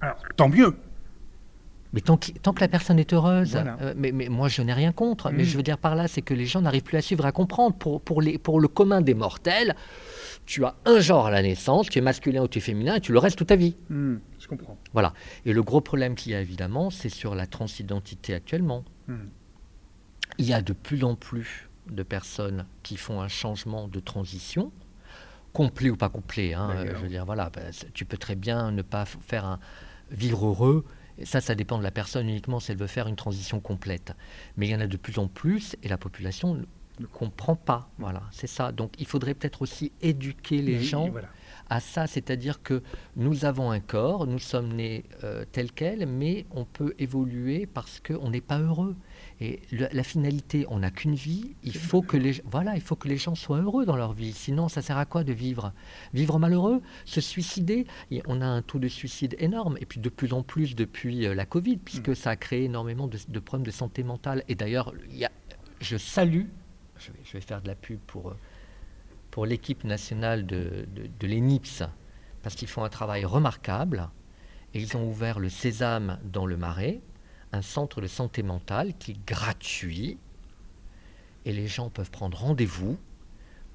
Alors, 0.00 0.22
tant 0.36 0.48
mieux. 0.48 0.76
Mais 1.92 2.00
tant 2.00 2.18
que, 2.18 2.30
tant 2.32 2.52
que 2.52 2.60
la 2.60 2.68
personne 2.68 2.98
est 2.98 3.12
heureuse, 3.14 3.56
euh, 3.56 3.94
mais, 3.96 4.12
mais, 4.12 4.28
moi 4.28 4.48
je 4.48 4.60
n'ai 4.60 4.74
rien 4.74 4.92
contre, 4.92 5.30
mais 5.30 5.44
mm. 5.44 5.46
je 5.46 5.56
veux 5.56 5.62
dire 5.62 5.78
par 5.78 5.94
là, 5.94 6.06
c'est 6.06 6.20
que 6.20 6.34
les 6.34 6.44
gens 6.44 6.60
n'arrivent 6.60 6.82
plus 6.82 6.98
à 6.98 7.02
suivre, 7.02 7.24
à 7.24 7.32
comprendre. 7.32 7.76
Pour, 7.76 8.02
pour, 8.02 8.20
les, 8.20 8.36
pour 8.36 8.60
le 8.60 8.68
commun 8.68 9.00
des 9.00 9.14
mortels, 9.14 9.74
tu 10.44 10.64
as 10.64 10.74
un 10.84 11.00
genre 11.00 11.26
à 11.26 11.30
la 11.30 11.42
naissance, 11.42 11.88
tu 11.88 11.98
es 11.98 12.02
masculin 12.02 12.42
ou 12.42 12.48
tu 12.48 12.58
es 12.58 12.60
féminin, 12.60 12.96
et 12.96 13.00
tu 13.00 13.12
le 13.12 13.18
restes 13.18 13.38
toute 13.38 13.48
ta 13.48 13.56
vie. 13.56 13.74
Mm, 13.88 14.16
je 14.38 14.46
comprends. 14.46 14.76
Voilà. 14.92 15.14
Et 15.46 15.54
le 15.54 15.62
gros 15.62 15.80
problème 15.80 16.14
qu'il 16.14 16.32
y 16.32 16.34
a 16.34 16.40
évidemment, 16.40 16.90
c'est 16.90 17.08
sur 17.08 17.34
la 17.34 17.46
transidentité 17.46 18.34
actuellement. 18.34 18.84
Mm. 19.06 19.14
Il 20.36 20.44
y 20.44 20.52
a 20.52 20.60
de 20.60 20.74
plus 20.74 21.04
en 21.04 21.14
plus 21.14 21.70
de 21.90 22.02
personnes 22.02 22.66
qui 22.82 22.98
font 22.98 23.22
un 23.22 23.28
changement 23.28 23.88
de 23.88 23.98
transition 23.98 24.72
complet 25.52 25.90
ou 25.90 25.96
pas 25.96 26.08
complet. 26.08 26.54
Hein, 26.54 26.70
euh, 26.74 26.94
je 26.96 27.02
veux 27.02 27.08
dire, 27.08 27.24
voilà, 27.24 27.50
bah, 27.50 27.62
tu 27.94 28.04
peux 28.04 28.16
très 28.16 28.34
bien 28.34 28.70
ne 28.70 28.82
pas 28.82 29.04
faire 29.04 29.44
un 29.44 29.58
vivre 30.10 30.46
heureux. 30.46 30.84
Et 31.18 31.24
ça, 31.24 31.40
ça 31.40 31.54
dépend 31.54 31.78
de 31.78 31.82
la 31.82 31.90
personne 31.90 32.28
uniquement 32.28 32.60
si 32.60 32.70
elle 32.70 32.78
veut 32.78 32.86
faire 32.86 33.08
une 33.08 33.16
transition 33.16 33.60
complète. 33.60 34.14
Mais 34.56 34.68
il 34.68 34.70
y 34.70 34.74
en 34.74 34.80
a 34.80 34.86
de 34.86 34.96
plus 34.96 35.18
en 35.18 35.26
plus 35.26 35.76
et 35.82 35.88
la 35.88 35.98
population 35.98 36.54
ne 37.00 37.06
comprend 37.06 37.56
pas. 37.56 37.90
Voilà, 37.98 38.22
c'est 38.30 38.46
ça. 38.46 38.72
Donc 38.72 38.92
il 38.98 39.06
faudrait 39.06 39.34
peut-être 39.34 39.62
aussi 39.62 39.92
éduquer 40.00 40.62
les 40.62 40.80
gens 40.80 41.10
à 41.70 41.80
ça, 41.80 42.06
c'est-à-dire 42.06 42.62
que 42.62 42.82
nous 43.16 43.44
avons 43.44 43.70
un 43.70 43.80
corps, 43.80 44.26
nous 44.26 44.38
sommes 44.38 44.72
nés 44.72 45.04
euh, 45.22 45.44
tels 45.52 45.72
quels, 45.72 46.06
mais 46.06 46.46
on 46.50 46.64
peut 46.64 46.94
évoluer 46.98 47.66
parce 47.66 48.00
qu'on 48.00 48.30
n'est 48.30 48.40
pas 48.40 48.58
heureux. 48.58 48.96
Et 49.40 49.60
la 49.70 50.02
finalité, 50.02 50.66
on 50.68 50.80
n'a 50.80 50.90
qu'une 50.90 51.14
vie. 51.14 51.54
Il 51.62 51.76
faut 51.76 52.02
que 52.02 52.16
les 52.16 52.42
voilà, 52.44 52.74
il 52.74 52.80
faut 52.80 52.96
que 52.96 53.06
les 53.06 53.16
gens 53.16 53.36
soient 53.36 53.60
heureux 53.60 53.86
dans 53.86 53.94
leur 53.94 54.12
vie. 54.12 54.32
Sinon, 54.32 54.68
ça 54.68 54.82
sert 54.82 54.98
à 54.98 55.04
quoi 55.04 55.22
de 55.22 55.32
vivre? 55.32 55.72
Vivre 56.12 56.40
malheureux, 56.40 56.82
se 57.04 57.20
suicider? 57.20 57.86
on 58.26 58.40
a 58.40 58.46
un 58.46 58.62
taux 58.62 58.80
de 58.80 58.88
suicide 58.88 59.36
énorme. 59.38 59.78
Et 59.80 59.86
puis 59.86 60.00
de 60.00 60.08
plus 60.08 60.32
en 60.32 60.42
plus 60.42 60.74
depuis 60.74 61.24
euh, 61.24 61.34
la 61.34 61.46
Covid, 61.46 61.76
puisque 61.76 62.08
mm. 62.08 62.14
ça 62.16 62.30
a 62.30 62.36
créé 62.36 62.64
énormément 62.64 63.06
de, 63.06 63.38
problèmes 63.38 63.64
de 63.64 63.70
santé 63.70 64.02
mentale. 64.02 64.42
Et 64.48 64.56
d'ailleurs, 64.56 64.92
je 65.80 65.96
salue. 65.96 66.46
Je 66.98 67.32
vais, 67.32 67.40
faire 67.40 67.62
de 67.62 67.68
la 67.68 67.76
pub 67.76 68.00
pour 68.08 68.30
euh, 68.30 68.36
pour 69.30 69.46
l'équipe 69.46 69.84
nationale 69.84 70.46
de, 70.46 70.88
de, 70.96 71.08
de 71.20 71.26
l'ENIPS 71.28 71.84
parce 72.42 72.56
qu'ils 72.56 72.66
font 72.66 72.82
un 72.82 72.88
travail 72.88 73.24
remarquable. 73.24 74.08
Et 74.74 74.80
ils 74.80 74.96
ont 74.96 75.08
ouvert 75.08 75.38
le 75.38 75.48
Sésame 75.48 76.18
dans 76.24 76.44
le 76.44 76.56
Marais 76.56 77.00
un 77.52 77.62
centre 77.62 78.00
de 78.00 78.06
santé 78.06 78.42
mentale 78.42 78.94
qui 78.98 79.12
est 79.12 79.26
gratuit 79.26 80.18
et 81.44 81.52
les 81.52 81.66
gens 81.66 81.88
peuvent 81.88 82.10
prendre 82.10 82.38
rendez-vous 82.38 82.98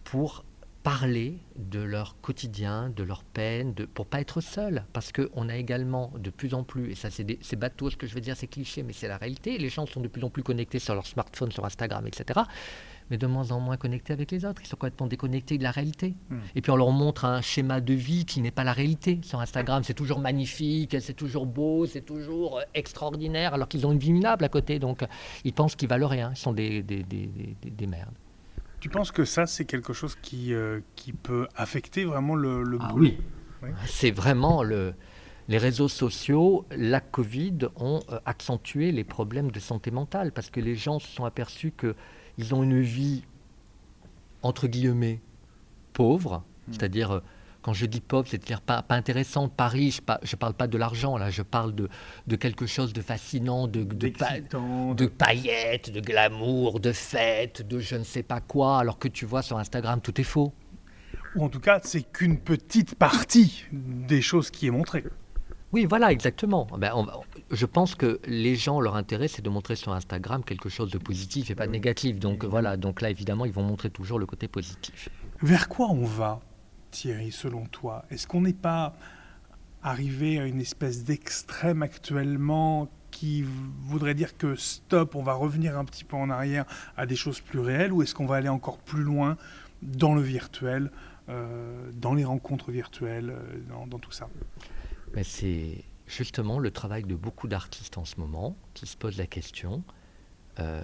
pour 0.04 0.46
parler 0.84 1.38
de 1.56 1.80
leur 1.80 2.20
quotidien, 2.22 2.90
de 2.90 3.04
leur 3.04 3.24
peine, 3.24 3.74
de, 3.74 3.86
pour 3.86 4.06
pas 4.06 4.20
être 4.20 4.42
seul. 4.42 4.84
Parce 4.92 5.14
qu'on 5.14 5.48
a 5.48 5.56
également 5.56 6.12
de 6.18 6.30
plus 6.30 6.54
en 6.54 6.64
plus, 6.64 6.92
et 6.92 6.96
ça 6.96 7.10
c'est 7.10 7.56
bateau 7.56 7.90
ce 7.90 7.96
que 7.96 8.06
je 8.06 8.14
veux 8.14 8.22
dire, 8.22 8.36
c'est 8.36 8.48
cliché, 8.48 8.84
mais 8.84 8.92
c'est 8.92 9.08
la 9.08 9.18
réalité, 9.18 9.58
les 9.58 9.70
gens 9.70 9.86
sont 9.86 10.02
de 10.02 10.10
plus 10.10 10.24
en 10.24 10.30
plus 10.30 10.44
connectés 10.44 10.80
sur 10.80 10.94
leur 10.94 11.08
smartphone, 11.08 11.52
sur 11.52 11.66
Instagram, 11.66 12.06
etc 12.06 12.42
mais 13.10 13.18
de 13.18 13.28
moins 13.28 13.52
en 13.52 13.60
moins 13.60 13.78
connectés 13.78 14.14
avec 14.14 14.32
les 14.32 14.46
autres. 14.46 14.62
Ils 14.64 14.68
sont 14.68 14.76
complètement 14.76 15.08
déconnectés 15.08 15.58
de 15.58 15.64
la 15.64 15.72
réalité. 15.72 16.16
Hmm. 16.30 16.38
Et 16.56 16.62
puis 16.62 16.72
on 16.72 16.76
leur 16.76 16.92
montre 16.92 17.26
un 17.26 17.42
schéma 17.42 17.82
de 17.82 17.94
vie 17.94 18.26
qui 18.26 18.42
n'est 18.42 18.52
pas 18.52 18.64
la 18.64 18.74
réalité 18.74 19.20
sur 19.24 19.40
Instagram. 19.40 19.84
C'est 19.84 19.94
toujours 19.94 20.20
magnifique, 20.20 20.96
c'est 21.00 21.14
toujours 21.14 21.46
beau, 21.46 21.86
c'est 21.86 22.02
toujours 22.02 22.60
euh, 22.60 22.64
extraordinaire, 22.74 23.54
alors 23.54 23.68
qu'ils 23.68 23.86
ont 23.86 23.92
une 23.92 24.00
vie 24.00 24.14
minable 24.14 24.44
à 24.46 24.50
côté. 24.50 24.80
Donc 24.80 25.06
ils 25.44 25.54
pensent 25.54 25.76
qu'ils 25.76 25.90
valent 25.90 26.08
rien. 26.08 26.32
Ils 26.34 26.38
sont 26.38 26.54
des, 26.54 26.82
des, 26.84 27.04
des, 27.04 27.30
des, 27.62 27.88
merdes. 27.88 28.16
Tu 28.80 28.90
penses 28.90 29.12
que 29.12 29.26
ça, 29.26 29.46
c'est 29.46 29.66
quelque 29.66 29.94
chose 29.94 30.16
qui, 30.22 30.54
euh, 30.54 30.82
qui 30.96 31.14
peut 31.14 31.48
affecter 31.56 32.06
vraiment 32.06 32.36
le, 32.36 32.64
le 32.64 32.78
ah, 32.82 32.92
oui. 32.96 33.18
C'est 33.86 34.12
vraiment 34.12 34.62
le, 34.62 34.94
les 35.50 35.58
réseaux 35.58 35.90
sociaux, 35.90 36.66
la 36.72 37.02
Covid 37.02 37.58
ont 37.76 38.02
euh, 38.10 38.20
accentué 38.26 38.92
les 38.92 39.04
problèmes 39.04 39.52
de 39.52 39.60
santé 39.60 39.92
mentale 39.92 40.32
parce 40.32 40.50
que 40.50 40.60
les 40.60 40.76
gens 40.76 41.00
se 41.00 41.08
sont 41.08 41.26
aperçus 41.26 41.72
que 41.76 41.96
ils 42.38 42.54
ont 42.54 42.64
une 42.64 42.82
vie, 42.82 43.24
entre 44.42 44.68
guillemets, 44.68 45.20
pauvre, 45.94 46.44
hmm. 46.68 46.74
c'est-à-dire, 46.74 47.12
euh, 47.12 47.20
quand 47.62 47.74
je 47.74 47.86
dis 47.86 48.02
pauvre, 48.02 48.28
c'est-à-dire 48.28 48.62
pas, 48.62 48.82
pas 48.82 48.96
intéressante, 48.96 49.54
pas 49.54 49.68
riche, 49.68 50.02
je 50.24 50.36
ne 50.36 50.40
parle 50.40 50.54
pas 50.54 50.68
de 50.68 50.78
l'argent, 50.78 51.18
là, 51.18 51.30
je 51.30 51.42
parle 51.42 51.74
de, 51.74 51.90
de, 52.28 52.36
quelque 52.36 52.66
chose 52.66 52.94
de 52.94 53.02
fascinant, 53.02 53.68
de, 53.68 53.84
de, 53.84 54.10
de, 54.94 55.06
paillettes, 55.06 55.92
de 55.92 56.02
glamour, 56.02 56.80
de 56.80 56.92
fêtes, 56.92 57.66
de 57.68 57.80
je 57.80 57.96
ne 57.96 58.04
sais 58.04 58.24
pas 58.24 58.42
quoi, 58.42 58.80
alors 58.80 59.00
que 59.00 59.08
tu 59.08 59.26
vois 59.26 59.42
sur 59.42 59.58
Instagram, 59.58 60.02
tout 60.02 60.20
est 60.20 60.26
faux. 60.26 60.54
Ou 61.36 61.44
en 61.44 61.50
tout 61.50 61.60
cas, 61.60 61.80
c'est 61.84 62.04
qu'une 62.04 62.38
petite 62.38 62.96
partie 62.96 63.66
des 63.72 64.22
choses 64.22 64.52
qui 64.52 64.68
est 64.68 64.72
montrée. 64.72 65.04
Oui, 65.74 65.86
voilà, 65.86 66.12
exactement. 66.12 66.68
Ben, 66.78 66.94
je 67.50 67.66
pense 67.66 67.96
que 67.96 68.20
les 68.26 68.56
gens, 68.56 68.80
leur 68.80 68.96
intérêt, 68.96 69.28
c'est 69.28 69.42
de 69.42 69.50
montrer 69.50 69.76
sur 69.76 69.92
Instagram 69.92 70.44
quelque 70.44 70.70
chose 70.70 70.92
de 70.92 71.00
positif 71.00 71.50
et 71.50 71.56
pas 71.56 71.66
de 71.66 71.72
négatif. 71.72 72.20
Donc 72.20 72.46
voilà, 72.46 72.78
donc 72.78 73.02
là, 73.02 73.10
évidemment, 73.10 73.46
ils 73.46 73.52
vont 73.52 73.64
montrer 73.64 73.90
toujours 73.90 74.20
le 74.20 74.28
côté 74.28 74.48
positif. 74.48 75.10
Vers 75.42 75.68
quoi 75.70 75.90
on 75.90 76.06
va, 76.06 76.42
Thierry, 76.92 77.32
selon 77.32 77.66
toi? 77.66 78.06
Est-ce 78.12 78.28
qu'on 78.28 78.42
n'est 78.42 78.54
pas 78.54 78.94
arrivé 79.82 80.40
à 80.40 80.46
une 80.46 80.62
espèce 80.62 81.04
d'extrême 81.04 81.82
actuellement 81.82 82.88
qui 83.10 83.44
voudrait 83.82 84.14
dire 84.14 84.38
que 84.38 84.56
stop, 84.56 85.16
on 85.16 85.24
va 85.24 85.34
revenir 85.34 85.78
un 85.78 85.86
petit 85.86 86.04
peu 86.04 86.16
en 86.16 86.30
arrière 86.30 86.66
à 86.98 87.08
des 87.08 87.16
choses 87.16 87.42
plus 87.42 87.60
réelles, 87.60 87.92
ou 87.92 88.04
est-ce 88.04 88.14
qu'on 88.14 88.28
va 88.28 88.36
aller 88.36 88.50
encore 88.50 88.78
plus 88.78 89.02
loin 89.02 89.38
dans 89.82 90.14
le 90.14 90.22
virtuel, 90.22 90.92
euh, 91.30 91.90
dans 91.96 92.14
les 92.14 92.26
rencontres 92.26 92.72
virtuelles, 92.72 93.32
euh, 93.32 93.86
dans 93.88 94.00
tout 94.00 94.12
ça? 94.12 94.30
Mais 95.14 95.24
c'est 95.24 95.84
justement 96.08 96.60
le 96.60 96.72
travail 96.72 97.04
de 97.04 97.16
beaucoup 97.16 97.48
d'artistes 97.48 97.98
en 97.98 98.06
ce 98.06 98.20
moment 98.20 98.56
qui 98.74 98.86
se 98.86 98.98
posent 98.98 99.18
la 99.18 99.28
question. 99.28 99.84
Euh, 100.60 100.84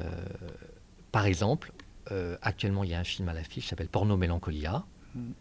par 1.12 1.26
exemple, 1.26 1.72
euh, 2.12 2.38
actuellement, 2.42 2.84
il 2.84 2.92
y 2.92 2.94
a 2.94 3.00
un 3.00 3.04
film 3.04 3.30
à 3.30 3.34
l'affiche 3.34 3.64
qui 3.64 3.70
s'appelle 3.70 3.90
Porno 3.90 4.18
Mélancolia. 4.18 4.86
Mm. 5.16 5.32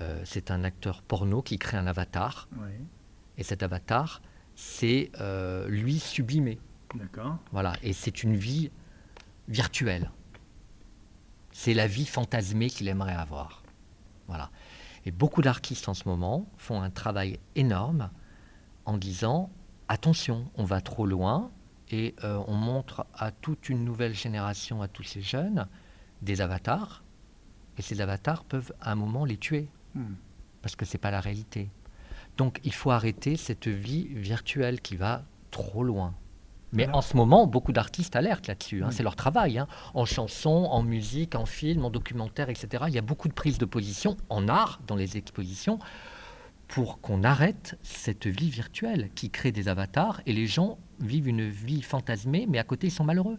Euh, 0.00 0.22
c'est 0.24 0.50
un 0.50 0.64
acteur 0.64 1.02
porno 1.02 1.42
qui 1.42 1.58
crée 1.58 1.76
un 1.76 1.86
avatar. 1.86 2.48
Et 3.36 3.42
cet 3.42 3.62
avatar, 3.62 4.22
c'est 4.54 5.10
lui 5.68 5.98
sublimé. 5.98 6.58
D'accord. 6.94 7.38
Voilà. 7.52 7.74
Et 7.82 7.92
c'est 7.92 8.22
une 8.22 8.36
vie 8.36 8.70
virtuelle. 9.48 10.10
C'est 11.52 11.74
la 11.74 11.86
vie 11.86 12.06
fantasmée 12.06 12.68
qu'il 12.68 12.88
aimerait 12.88 13.14
avoir. 13.14 13.62
Voilà. 14.26 14.50
Et 15.06 15.10
beaucoup 15.10 15.42
d'artistes 15.42 15.88
en 15.88 15.94
ce 15.94 16.08
moment 16.08 16.46
font 16.56 16.80
un 16.80 16.90
travail 16.90 17.38
énorme 17.56 18.10
en 18.84 18.96
disant 18.96 19.50
attention, 19.88 20.50
on 20.56 20.64
va 20.64 20.80
trop 20.80 21.06
loin 21.06 21.50
et 21.90 22.14
euh, 22.24 22.42
on 22.46 22.54
montre 22.54 23.06
à 23.14 23.30
toute 23.30 23.68
une 23.68 23.84
nouvelle 23.84 24.14
génération, 24.14 24.82
à 24.82 24.88
tous 24.88 25.02
ces 25.02 25.20
jeunes, 25.20 25.66
des 26.22 26.40
avatars. 26.40 27.04
Et 27.76 27.82
ces 27.82 28.00
avatars 28.00 28.44
peuvent 28.44 28.72
à 28.80 28.92
un 28.92 28.94
moment 28.94 29.24
les 29.24 29.36
tuer 29.36 29.68
hmm. 29.94 30.14
parce 30.62 30.76
que 30.76 30.84
ce 30.84 30.94
n'est 30.94 31.00
pas 31.00 31.10
la 31.10 31.20
réalité. 31.20 31.70
Donc 32.36 32.60
il 32.64 32.72
faut 32.72 32.90
arrêter 32.90 33.36
cette 33.36 33.68
vie 33.68 34.08
virtuelle 34.08 34.80
qui 34.80 34.96
va 34.96 35.24
trop 35.50 35.84
loin. 35.84 36.14
Mais 36.74 36.88
en 36.88 37.00
ce 37.00 37.16
moment, 37.16 37.46
beaucoup 37.46 37.72
d'artistes 37.72 38.16
alertent 38.16 38.48
là-dessus. 38.48 38.82
Hein, 38.82 38.90
c'est 38.90 39.04
leur 39.04 39.16
travail. 39.16 39.58
Hein. 39.58 39.68
En 39.94 40.04
chanson, 40.04 40.50
en 40.50 40.82
musique, 40.82 41.36
en 41.36 41.46
film, 41.46 41.84
en 41.84 41.90
documentaire, 41.90 42.50
etc. 42.50 42.84
Il 42.88 42.94
y 42.94 42.98
a 42.98 43.02
beaucoup 43.02 43.28
de 43.28 43.32
prises 43.32 43.58
de 43.58 43.64
position 43.64 44.16
en 44.28 44.48
art, 44.48 44.80
dans 44.86 44.96
les 44.96 45.16
expositions, 45.16 45.78
pour 46.66 47.00
qu'on 47.00 47.22
arrête 47.22 47.78
cette 47.82 48.26
vie 48.26 48.50
virtuelle 48.50 49.10
qui 49.14 49.30
crée 49.30 49.52
des 49.52 49.68
avatars 49.68 50.20
et 50.26 50.32
les 50.32 50.46
gens 50.46 50.78
vivent 51.00 51.28
une 51.28 51.48
vie 51.48 51.82
fantasmée, 51.82 52.46
mais 52.48 52.58
à 52.58 52.64
côté, 52.64 52.88
ils 52.88 52.92
sont 52.92 53.04
malheureux. 53.04 53.38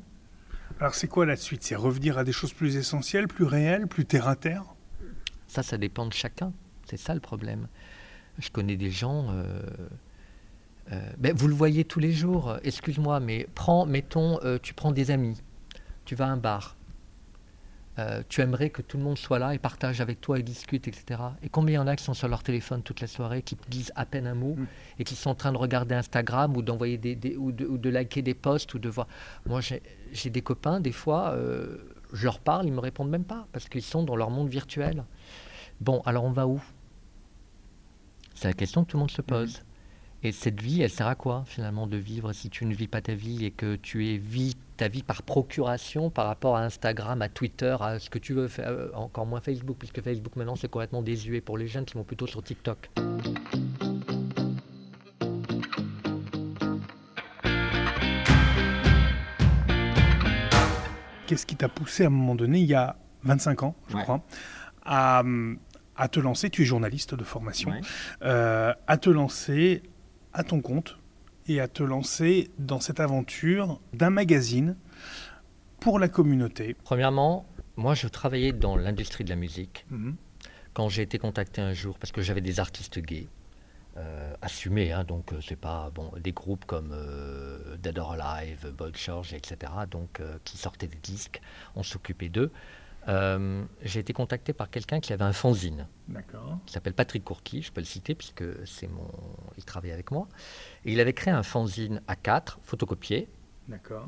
Alors 0.79 0.95
c'est 0.95 1.07
quoi 1.07 1.25
la 1.25 1.35
suite? 1.35 1.63
C'est 1.63 1.75
revenir 1.75 2.17
à 2.17 2.23
des 2.23 2.31
choses 2.31 2.53
plus 2.53 2.77
essentielles, 2.77 3.27
plus 3.27 3.45
réelles, 3.45 3.87
plus 3.87 4.05
terre 4.05 4.27
à 4.27 4.35
terre? 4.35 4.63
Ça, 5.47 5.63
ça 5.63 5.77
dépend 5.77 6.05
de 6.05 6.13
chacun. 6.13 6.53
C'est 6.85 6.97
ça 6.97 7.13
le 7.13 7.19
problème. 7.19 7.67
Je 8.39 8.49
connais 8.49 8.77
des 8.77 8.91
gens... 8.91 9.27
Euh, 9.31 9.61
euh, 10.91 11.01
ben, 11.17 11.33
vous 11.35 11.47
le 11.47 11.53
voyez 11.53 11.83
tous 11.83 11.99
les 11.99 12.11
jours, 12.11 12.57
excuse-moi, 12.63 13.19
mais 13.19 13.47
prends, 13.55 13.85
mettons, 13.85 14.39
euh, 14.43 14.59
tu 14.61 14.73
prends 14.73 14.91
des 14.91 15.09
amis, 15.09 15.41
tu 16.05 16.15
vas 16.15 16.27
à 16.27 16.29
un 16.29 16.37
bar, 16.37 16.75
euh, 17.97 18.21
tu 18.29 18.41
aimerais 18.41 18.69
que 18.69 18.83
tout 18.83 18.97
le 18.97 19.03
monde 19.03 19.17
soit 19.17 19.39
là 19.39 19.55
et 19.55 19.57
partage 19.57 19.99
avec 19.99 20.21
toi 20.21 20.37
et 20.37 20.43
discute, 20.43 20.87
etc. 20.87 21.21
Et 21.41 21.49
combien 21.49 21.75
il 21.75 21.77
y 21.77 21.79
en 21.79 21.87
a 21.87 21.95
qui 21.95 22.03
sont 22.03 22.13
sur 22.13 22.27
leur 22.27 22.43
téléphone 22.43 22.83
toute 22.83 23.01
la 23.01 23.07
soirée, 23.07 23.41
qui 23.41 23.57
disent 23.67 23.91
à 23.95 24.05
peine 24.05 24.27
un 24.27 24.35
mot 24.35 24.55
mm. 24.55 24.67
et 24.99 25.03
qui 25.05 25.15
sont 25.15 25.31
en 25.31 25.35
train 25.35 25.51
de 25.51 25.57
regarder 25.57 25.95
Instagram 25.95 26.55
ou 26.55 26.61
d'envoyer 26.61 26.97
des, 26.97 27.35
ou, 27.35 27.51
de, 27.51 27.89
liker 27.89 28.21
des 28.21 28.35
posts 28.35 28.73
ou 28.75 28.79
de 28.79 28.89
voir. 28.89 29.07
Moi, 29.47 29.61
j'ai 29.61 30.29
des 30.29 30.41
copains, 30.41 30.79
des 30.81 30.91
fois, 30.91 31.35
je 32.13 32.25
leur 32.25 32.39
parle, 32.39 32.67
ils 32.67 32.73
me 32.73 32.79
répondent 32.79 33.09
même 33.09 33.23
pas 33.23 33.47
parce 33.53 33.69
qu'ils 33.69 33.81
sont 33.81 34.03
dans 34.03 34.15
leur 34.15 34.29
monde 34.29 34.49
virtuel. 34.49 35.03
Bon, 35.81 36.01
alors 36.05 36.25
on 36.25 36.31
va 36.31 36.47
où? 36.47 36.61
C'est 38.35 38.49
la 38.49 38.53
question 38.53 38.83
que 38.83 38.91
tout 38.91 38.97
le 38.97 39.01
monde 39.01 39.11
se 39.11 39.21
pose. 39.21 39.63
Et 40.25 40.31
cette 40.31 40.59
vie, 40.59 40.81
elle 40.81 40.89
sert 40.89 41.05
à 41.05 41.13
quoi 41.13 41.43
finalement 41.45 41.85
de 41.85 41.97
vivre 41.97 42.33
si 42.33 42.49
tu 42.49 42.65
ne 42.65 42.73
vis 42.73 42.87
pas 42.87 42.99
ta 42.99 43.13
vie 43.13 43.45
et 43.45 43.51
que 43.51 43.75
tu 43.75 44.07
es 44.07 44.17
vis 44.17 44.57
ta 44.75 44.87
vie 44.87 45.03
par 45.03 45.21
procuration 45.21 46.09
par 46.09 46.25
rapport 46.25 46.57
à 46.57 46.63
Instagram, 46.63 47.21
à 47.21 47.29
Twitter, 47.29 47.77
à 47.79 47.99
ce 47.99 48.09
que 48.09 48.17
tu 48.17 48.33
veux, 48.33 48.47
faire, 48.47 48.69
euh, 48.69 48.89
encore 48.95 49.27
moins 49.27 49.39
Facebook, 49.39 49.77
puisque 49.77 50.01
Facebook 50.01 50.35
maintenant 50.35 50.55
c'est 50.55 50.67
complètement 50.67 51.03
désuet 51.03 51.41
pour 51.41 51.59
les 51.59 51.67
jeunes 51.67 51.85
qui 51.85 51.93
vont 51.93 52.03
plutôt 52.03 52.25
sur 52.25 52.41
TikTok. 52.41 52.89
Qu'est-ce 61.27 61.45
qui 61.45 61.55
t'a 61.55 61.69
poussé 61.69 62.05
à 62.05 62.07
un 62.07 62.09
moment 62.09 62.33
donné, 62.33 62.61
il 62.61 62.65
y 62.65 62.73
a 62.73 62.95
25 63.25 63.61
ans, 63.61 63.75
je 63.89 63.97
crois, 63.97 64.23
à, 64.85 65.21
te 66.11 66.19
lancer, 66.19 66.49
tu 66.49 66.63
es 66.63 66.65
journaliste 66.65 67.13
de 67.13 67.23
formation, 67.23 67.71
euh, 68.23 68.73
à 68.87 68.97
te 68.97 69.11
lancer 69.11 69.83
à 70.35 70.43
ton 70.43 70.61
compte 70.61 70.97
et 71.47 71.59
à 71.59 71.67
te 71.67 71.81
lancer 71.81 72.51
dans 72.59 72.79
cette 72.79 72.99
aventure 72.99 73.79
d'un 73.93 74.09
magazine 74.09 74.75
pour 75.79 75.97
la 75.97 76.07
communauté 76.07 76.75
Premièrement, 76.83 77.45
moi 77.77 77.95
je 77.95 78.07
travaillais 78.07 78.51
dans 78.51 78.75
l'industrie 78.75 79.23
de 79.23 79.29
la 79.29 79.35
musique. 79.35 79.85
Mhm. 79.89 80.15
Quand 80.73 80.89
j'ai 80.89 81.03
été 81.03 81.17
contacté 81.17 81.61
un 81.61 81.73
jour, 81.73 81.97
parce 81.97 82.11
que 82.11 82.21
j'avais 82.21 82.41
des 82.41 82.59
artistes 82.59 82.99
gays, 82.99 83.27
euh, 83.97 84.33
assumés, 84.41 84.91
hein, 84.91 85.05
donc 85.05 85.31
euh, 85.31 85.39
c'est 85.41 85.55
pas 85.55 85.89
bon, 85.95 86.11
des 86.19 86.33
groupes 86.33 86.65
comme 86.65 86.91
euh, 86.91 87.77
Dead 87.77 87.97
or 87.97 88.17
Alive, 88.19 88.73
Boy 88.77 88.91
George, 88.93 89.33
etc., 89.33 89.71
donc 89.89 90.21
qui 90.43 90.57
sortaient 90.57 90.87
des 90.87 90.99
disques, 91.01 91.41
on 91.75 91.83
s'occupait 91.83 92.27
d'eux. 92.27 92.51
Euh, 93.07 93.63
j'ai 93.83 93.99
été 93.99 94.13
contacté 94.13 94.53
par 94.53 94.69
quelqu'un 94.69 94.99
qui 94.99 95.13
avait 95.13 95.23
un 95.23 95.33
fanzine. 95.33 95.87
Qui 96.65 96.73
s'appelle 96.73 96.93
Patrick 96.93 97.23
Courqui, 97.23 97.61
je 97.61 97.71
peux 97.71 97.81
le 97.81 97.85
citer 97.85 98.15
puisque 98.15 98.43
c'est 98.65 98.87
mon, 98.87 99.07
il 99.57 99.65
travaille 99.65 99.91
avec 99.91 100.11
moi. 100.11 100.27
Et 100.85 100.93
il 100.93 100.99
avait 100.99 101.13
créé 101.13 101.33
un 101.33 101.43
fanzine 101.43 102.01
A4 102.07 102.57
photocopié. 102.63 103.27
D'accord. 103.67 104.07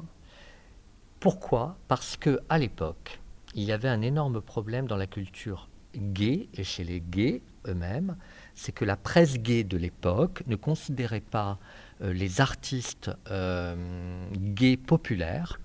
Pourquoi? 1.19 1.77
Parce 1.87 2.17
que 2.17 2.39
à 2.49 2.57
l'époque, 2.57 3.19
il 3.55 3.63
y 3.63 3.71
avait 3.71 3.89
un 3.89 4.01
énorme 4.01 4.41
problème 4.41 4.87
dans 4.87 4.97
la 4.97 5.07
culture 5.07 5.69
gay 5.95 6.47
et 6.53 6.63
chez 6.63 6.83
les 6.83 7.01
gays 7.01 7.41
eux-mêmes, 7.67 8.15
c'est 8.53 8.71
que 8.71 8.85
la 8.85 8.95
presse 8.95 9.37
gay 9.37 9.63
de 9.63 9.77
l'époque 9.77 10.43
ne 10.47 10.55
considérait 10.55 11.21
pas 11.21 11.59
euh, 12.01 12.13
les 12.13 12.41
artistes 12.41 13.11
euh, 13.29 13.75
gays 14.33 14.77
populaires 14.77 15.59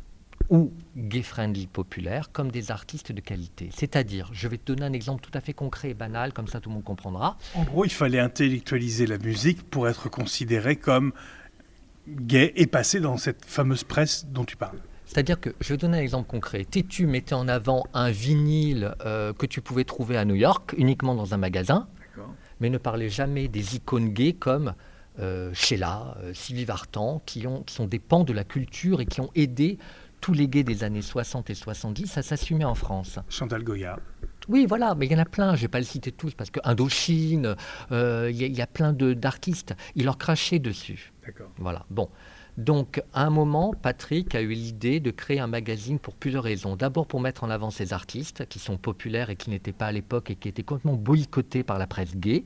ou 0.53 0.71
gay-friendly 0.99 1.67
populaires 1.67 2.31
comme 2.31 2.53
des 2.53 2.71
artistes 2.71 3.11
de 3.11 3.23
qualité. 3.23 3.71
C'est-à-dire, 3.75 4.29
je 4.35 4.47
vais 4.49 4.59
te 4.59 4.71
donner 4.71 4.85
un 4.85 4.93
exemple 4.93 5.23
tout 5.23 5.37
à 5.37 5.41
fait 5.41 5.55
concret 5.55 5.91
et 5.91 5.95
banal, 5.95 6.35
comme 6.35 6.47
ça 6.47 6.61
tout 6.61 6.69
le 6.69 6.75
monde 6.75 6.85
comprendra. 6.85 7.39
En 7.55 7.65
gros, 7.65 7.87
il 7.87 7.91
fallait 7.91 8.21
intellectualiser 8.21 9.07
la 9.07 9.17
musique 9.17 9.63
pour 9.63 9.89
être 9.89 10.11
considéré 10.11 10.77
comme 10.77 11.13
gay 12.07 12.53
et 12.55 12.67
passer 12.67 13.01
dans 13.01 13.17
cette 13.17 13.47
fameuse 13.47 13.83
presse 13.83 14.27
dont 14.27 14.45
tu 14.45 14.57
parles. 14.57 14.79
C'est-à-dire 15.07 15.41
que, 15.41 15.55
je 15.61 15.73
vais 15.73 15.79
donner 15.79 15.99
un 15.99 16.03
exemple 16.03 16.29
concret. 16.29 16.67
Tétu 16.67 17.07
mettait 17.07 17.35
en 17.35 17.49
avant 17.49 17.87
un 17.95 18.11
vinyle 18.11 18.95
euh, 19.07 19.33
que 19.33 19.47
tu 19.47 19.63
pouvais 19.63 19.85
trouver 19.85 20.19
à 20.19 20.27
New 20.27 20.35
York, 20.35 20.75
uniquement 20.77 21.15
dans 21.15 21.33
un 21.33 21.39
magasin, 21.39 21.89
mais 22.61 22.69
ne 22.69 22.79
parlait 22.79 23.09
jamais 23.09 23.49
des 23.49 23.77
icônes 23.77 24.11
gays 24.11 24.35
comme 24.35 24.75
euh, 25.19 25.51
Sheila, 25.55 26.17
euh, 26.23 26.35
Sylvie 26.35 26.67
Vartan, 26.67 27.23
qui, 27.25 27.47
ont, 27.47 27.63
qui 27.63 27.75
sont 27.75 27.87
des 27.87 27.99
pans 27.99 28.25
de 28.25 28.33
la 28.35 28.45
culture 28.45 29.01
et 29.01 29.07
qui 29.07 29.21
ont 29.21 29.31
aidé 29.35 29.79
tous 30.23 30.33
les 30.33 30.49
gays 30.49 30.63
des 30.63 30.85
années 30.85 31.03
60 31.03 31.51
et 31.51 31.55
70 31.55 32.17
à 32.17 32.23
s'assumer 32.23 32.65
en 32.65 32.75
France. 32.75 33.19
Chantal 33.29 33.63
Goya. 33.65 33.99
Oui, 34.49 34.67
voilà, 34.67 34.95
mais 34.95 35.07
il 35.07 35.13
y 35.13 35.15
en 35.15 35.19
a 35.19 35.25
plein, 35.25 35.55
je 35.55 35.61
ne 35.61 35.63
vais 35.63 35.69
pas 35.69 35.79
le 35.79 35.85
citer 35.85 36.13
tous, 36.13 36.33
parce 36.33 36.51
que 36.51 36.61
Indochine, 36.65 37.57
il 37.91 38.31
y, 38.31 38.47
y, 38.47 38.63
a 38.63 38.67
plein 38.67 38.93
d'artistes, 38.93 39.75
il 39.95 40.05
leur 40.05 40.19
crachait 40.19 40.61
dessus. 40.61 41.13
D'accord. 41.27 41.51
Voilà, 41.59 41.85
bon. 41.91 42.09
Donc, 42.57 43.03
à 43.13 43.25
un 43.25 43.31
moment, 43.31 43.73
Patrick 43.81 44.35
a 44.35 44.43
eu 44.43 44.53
l'idée 44.53 45.01
de 45.01 45.11
créer 45.11 45.41
un 45.41 45.47
magazine 45.47 45.99
pour 45.99 46.15
plusieurs 46.15 46.45
raisons. 46.45 46.77
D'abord, 46.77 47.07
pour 47.07 47.21
mettre 47.21 47.45
en 47.45 47.51
avant 47.51 47.71
ces 47.71 47.93
artistes 47.93 48.47
qui 48.47 48.59
sont 48.59 48.77
populaires 48.77 49.31
et 49.31 49.37
qui 49.37 49.51
n'étaient 49.51 49.73
pas 49.73 49.87
à 49.87 49.93
l'époque 49.93 50.31
et 50.31 50.37
qui 50.37 50.49
étaient 50.49 50.63
complètement 50.63 50.97
boycottés 50.97 51.63
par 51.65 51.79
la 51.79 51.87
presse 51.87 52.15
gay, 52.15 52.45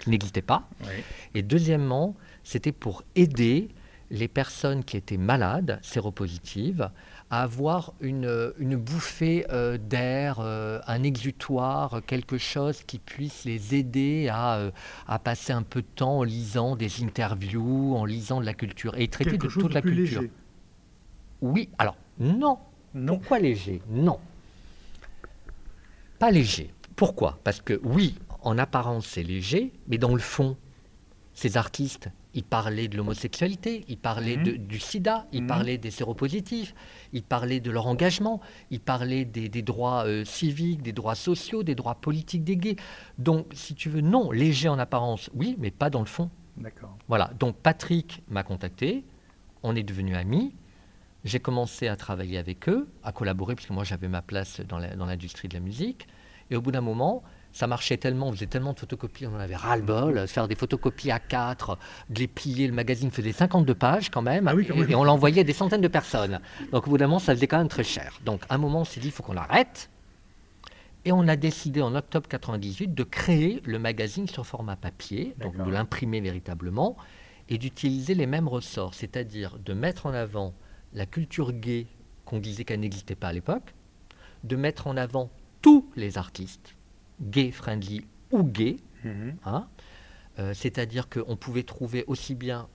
qui 0.00 0.10
n'existait 0.10 0.42
pas. 0.42 0.68
Oui. 0.82 1.02
Et 1.34 1.42
deuxièmement, 1.42 2.14
c'était 2.44 2.72
pour 2.72 3.02
aider 3.16 3.68
les 4.10 4.28
personnes 4.28 4.84
qui 4.84 4.96
étaient 4.96 5.16
malades, 5.16 5.78
séropositives, 5.82 6.90
à 7.30 7.42
avoir 7.42 7.92
une, 8.00 8.52
une 8.58 8.76
bouffée 8.76 9.46
euh, 9.50 9.76
d'air, 9.76 10.38
euh, 10.40 10.80
un 10.86 11.02
exutoire, 11.02 12.00
quelque 12.06 12.38
chose 12.38 12.82
qui 12.86 12.98
puisse 12.98 13.44
les 13.44 13.74
aider 13.74 14.28
à, 14.28 14.56
euh, 14.56 14.70
à, 15.06 15.18
passer 15.18 15.52
un 15.52 15.62
peu 15.62 15.82
de 15.82 15.86
temps 15.94 16.18
en 16.18 16.22
lisant 16.22 16.74
des 16.74 17.02
interviews, 17.02 17.94
en 17.96 18.04
lisant 18.04 18.40
de 18.40 18.46
la 18.46 18.54
culture 18.54 18.96
et 18.96 19.08
traiter 19.08 19.32
quelque 19.32 19.46
de 19.46 19.50
chose 19.50 19.62
toute 19.64 19.70
de 19.70 19.74
la 19.74 19.82
plus 19.82 19.94
culture. 19.94 20.22
léger. 20.22 20.32
Oui, 21.42 21.68
alors 21.78 21.96
non. 22.18 22.58
Non. 22.94 23.18
Pourquoi 23.18 23.38
léger? 23.38 23.82
Non. 23.90 24.18
Pas 26.18 26.30
léger. 26.30 26.72
Pourquoi? 26.96 27.38
Parce 27.44 27.60
que 27.60 27.78
oui, 27.84 28.16
en 28.42 28.56
apparence 28.56 29.06
c'est 29.06 29.22
léger, 29.22 29.72
mais 29.86 29.98
dans 29.98 30.14
le 30.14 30.20
fond, 30.20 30.56
ces 31.34 31.56
artistes, 31.58 32.08
ils 32.38 32.44
parlaient 32.44 32.86
de 32.86 32.96
l'homosexualité, 32.96 33.84
ils 33.88 33.98
parlaient 33.98 34.36
Mhm. 34.36 34.42
de- 34.44 34.52
du 34.52 34.78
sida, 34.78 35.26
ils 35.32 35.40
Mhm. 35.42 35.48
parlaient 35.48 35.76
des 35.76 35.90
séropositifs, 35.90 36.72
ils 37.12 37.24
parlaient 37.24 37.58
de 37.58 37.68
leur 37.72 37.88
engagement, 37.88 38.40
ils 38.70 38.78
parlaient 38.78 39.24
des, 39.24 39.48
des 39.48 39.62
droits 39.62 40.04
euh, 40.06 40.24
civiques, 40.24 40.80
des 40.82 40.92
droits 40.92 41.16
sociaux, 41.16 41.64
des 41.64 41.74
droits 41.74 41.96
politiques 41.96 42.44
des 42.44 42.56
gays. 42.56 42.76
Donc, 43.18 43.46
si 43.54 43.74
tu 43.74 43.88
veux, 43.88 44.02
non, 44.02 44.30
léger 44.30 44.68
en 44.68 44.78
apparence, 44.78 45.30
oui, 45.34 45.56
mais 45.58 45.72
pas 45.72 45.90
dans 45.90 45.98
le 45.98 46.06
fond. 46.06 46.30
D'accord. 46.56 46.96
Voilà, 47.08 47.32
donc 47.40 47.56
Patrick 47.56 48.22
m'a 48.28 48.44
contacté, 48.44 49.04
on 49.64 49.74
est 49.74 49.82
devenus 49.82 50.16
amis, 50.16 50.54
j'ai 51.24 51.40
commencé 51.40 51.88
à 51.88 51.96
travailler 51.96 52.38
avec 52.38 52.68
eux, 52.68 52.88
à 53.02 53.10
collaborer, 53.10 53.56
puisque 53.56 53.70
moi 53.70 53.82
j'avais 53.82 54.06
ma 54.08 54.22
place 54.22 54.60
dans 54.60 54.78
la- 54.78 54.94
dans 54.94 55.06
l'industrie 55.06 55.48
de 55.48 55.54
la 55.54 55.60
musique, 55.60 56.06
et 56.50 56.56
au 56.56 56.62
bout 56.62 56.70
d'un 56.70 56.80
moment, 56.82 57.24
ça 57.52 57.66
marchait 57.66 57.96
tellement, 57.96 58.28
on 58.28 58.32
faisait 58.32 58.46
tellement 58.46 58.72
de 58.72 58.78
photocopies, 58.78 59.26
on 59.26 59.34
en 59.34 59.38
avait 59.40 59.56
ras-le-bol, 59.56 60.26
faire 60.28 60.48
des 60.48 60.54
photocopies 60.54 61.10
à 61.10 61.18
4, 61.18 61.78
de 62.10 62.18
les 62.20 62.28
plier, 62.28 62.66
le 62.66 62.72
magazine 62.74 63.10
faisait 63.10 63.32
52 63.32 63.74
pages 63.74 64.10
quand 64.10 64.22
même, 64.22 64.46
Ah 64.48 64.54
oui, 64.54 64.66
quand 64.66 64.74
et, 64.74 64.80
même. 64.80 64.90
et 64.90 64.94
on 64.94 65.04
l'envoyait 65.04 65.40
à 65.40 65.44
des 65.44 65.52
centaines 65.52 65.80
de 65.80 65.88
personnes. 65.88 66.40
Donc 66.72 66.86
au 66.86 66.90
bout 66.90 66.98
d'un 66.98 67.06
moment, 67.06 67.18
ça 67.18 67.34
faisait 67.34 67.46
quand 67.46 67.58
même 67.58 67.68
très 67.68 67.84
cher. 67.84 68.18
Donc 68.24 68.42
à 68.48 68.54
un 68.54 68.58
moment, 68.58 68.80
on 68.80 68.84
s'est 68.84 69.00
dit, 69.00 69.08
il 69.08 69.12
faut 69.12 69.22
qu'on 69.22 69.36
arrête. 69.36 69.90
Et 71.04 71.12
on 71.12 71.26
a 71.26 71.36
décidé 71.36 71.80
en 71.80 71.94
octobre 71.94 72.28
98 72.28 72.94
de 72.94 73.02
créer 73.02 73.62
le 73.64 73.78
magazine 73.78 74.28
sur 74.28 74.46
format 74.46 74.76
papier, 74.76 75.34
donc 75.40 75.56
de 75.56 75.70
l'imprimer 75.70 76.20
véritablement, 76.20 76.96
et 77.48 77.56
d'utiliser 77.56 78.14
les 78.14 78.26
mêmes 78.26 78.48
ressorts, 78.48 78.94
c'est-à-dire 78.94 79.58
de 79.58 79.72
mettre 79.72 80.06
en 80.06 80.12
avant 80.12 80.52
la 80.92 81.06
culture 81.06 81.52
gay 81.52 81.86
qu'on 82.26 82.38
disait 82.38 82.64
qu'elle 82.64 82.80
n'existait 82.80 83.14
pas 83.14 83.28
à 83.28 83.32
l'époque, 83.32 83.74
de 84.44 84.54
mettre 84.56 84.86
en 84.86 84.96
avant 84.96 85.30
tous 85.62 85.88
les 85.96 86.18
artistes, 86.18 86.74
gay 87.20 87.50
friendly 87.50 88.04
ou 88.30 88.42
gays, 88.44 88.76
Mhm. 89.04 89.36
hein, 89.44 89.66
euh, 90.38 90.52
c'est-à-dire 90.54 91.08
qu'on 91.08 91.36
pouvait 91.36 91.62
trouver 91.62 92.04
aussi 92.06 92.34
bien 92.34 92.68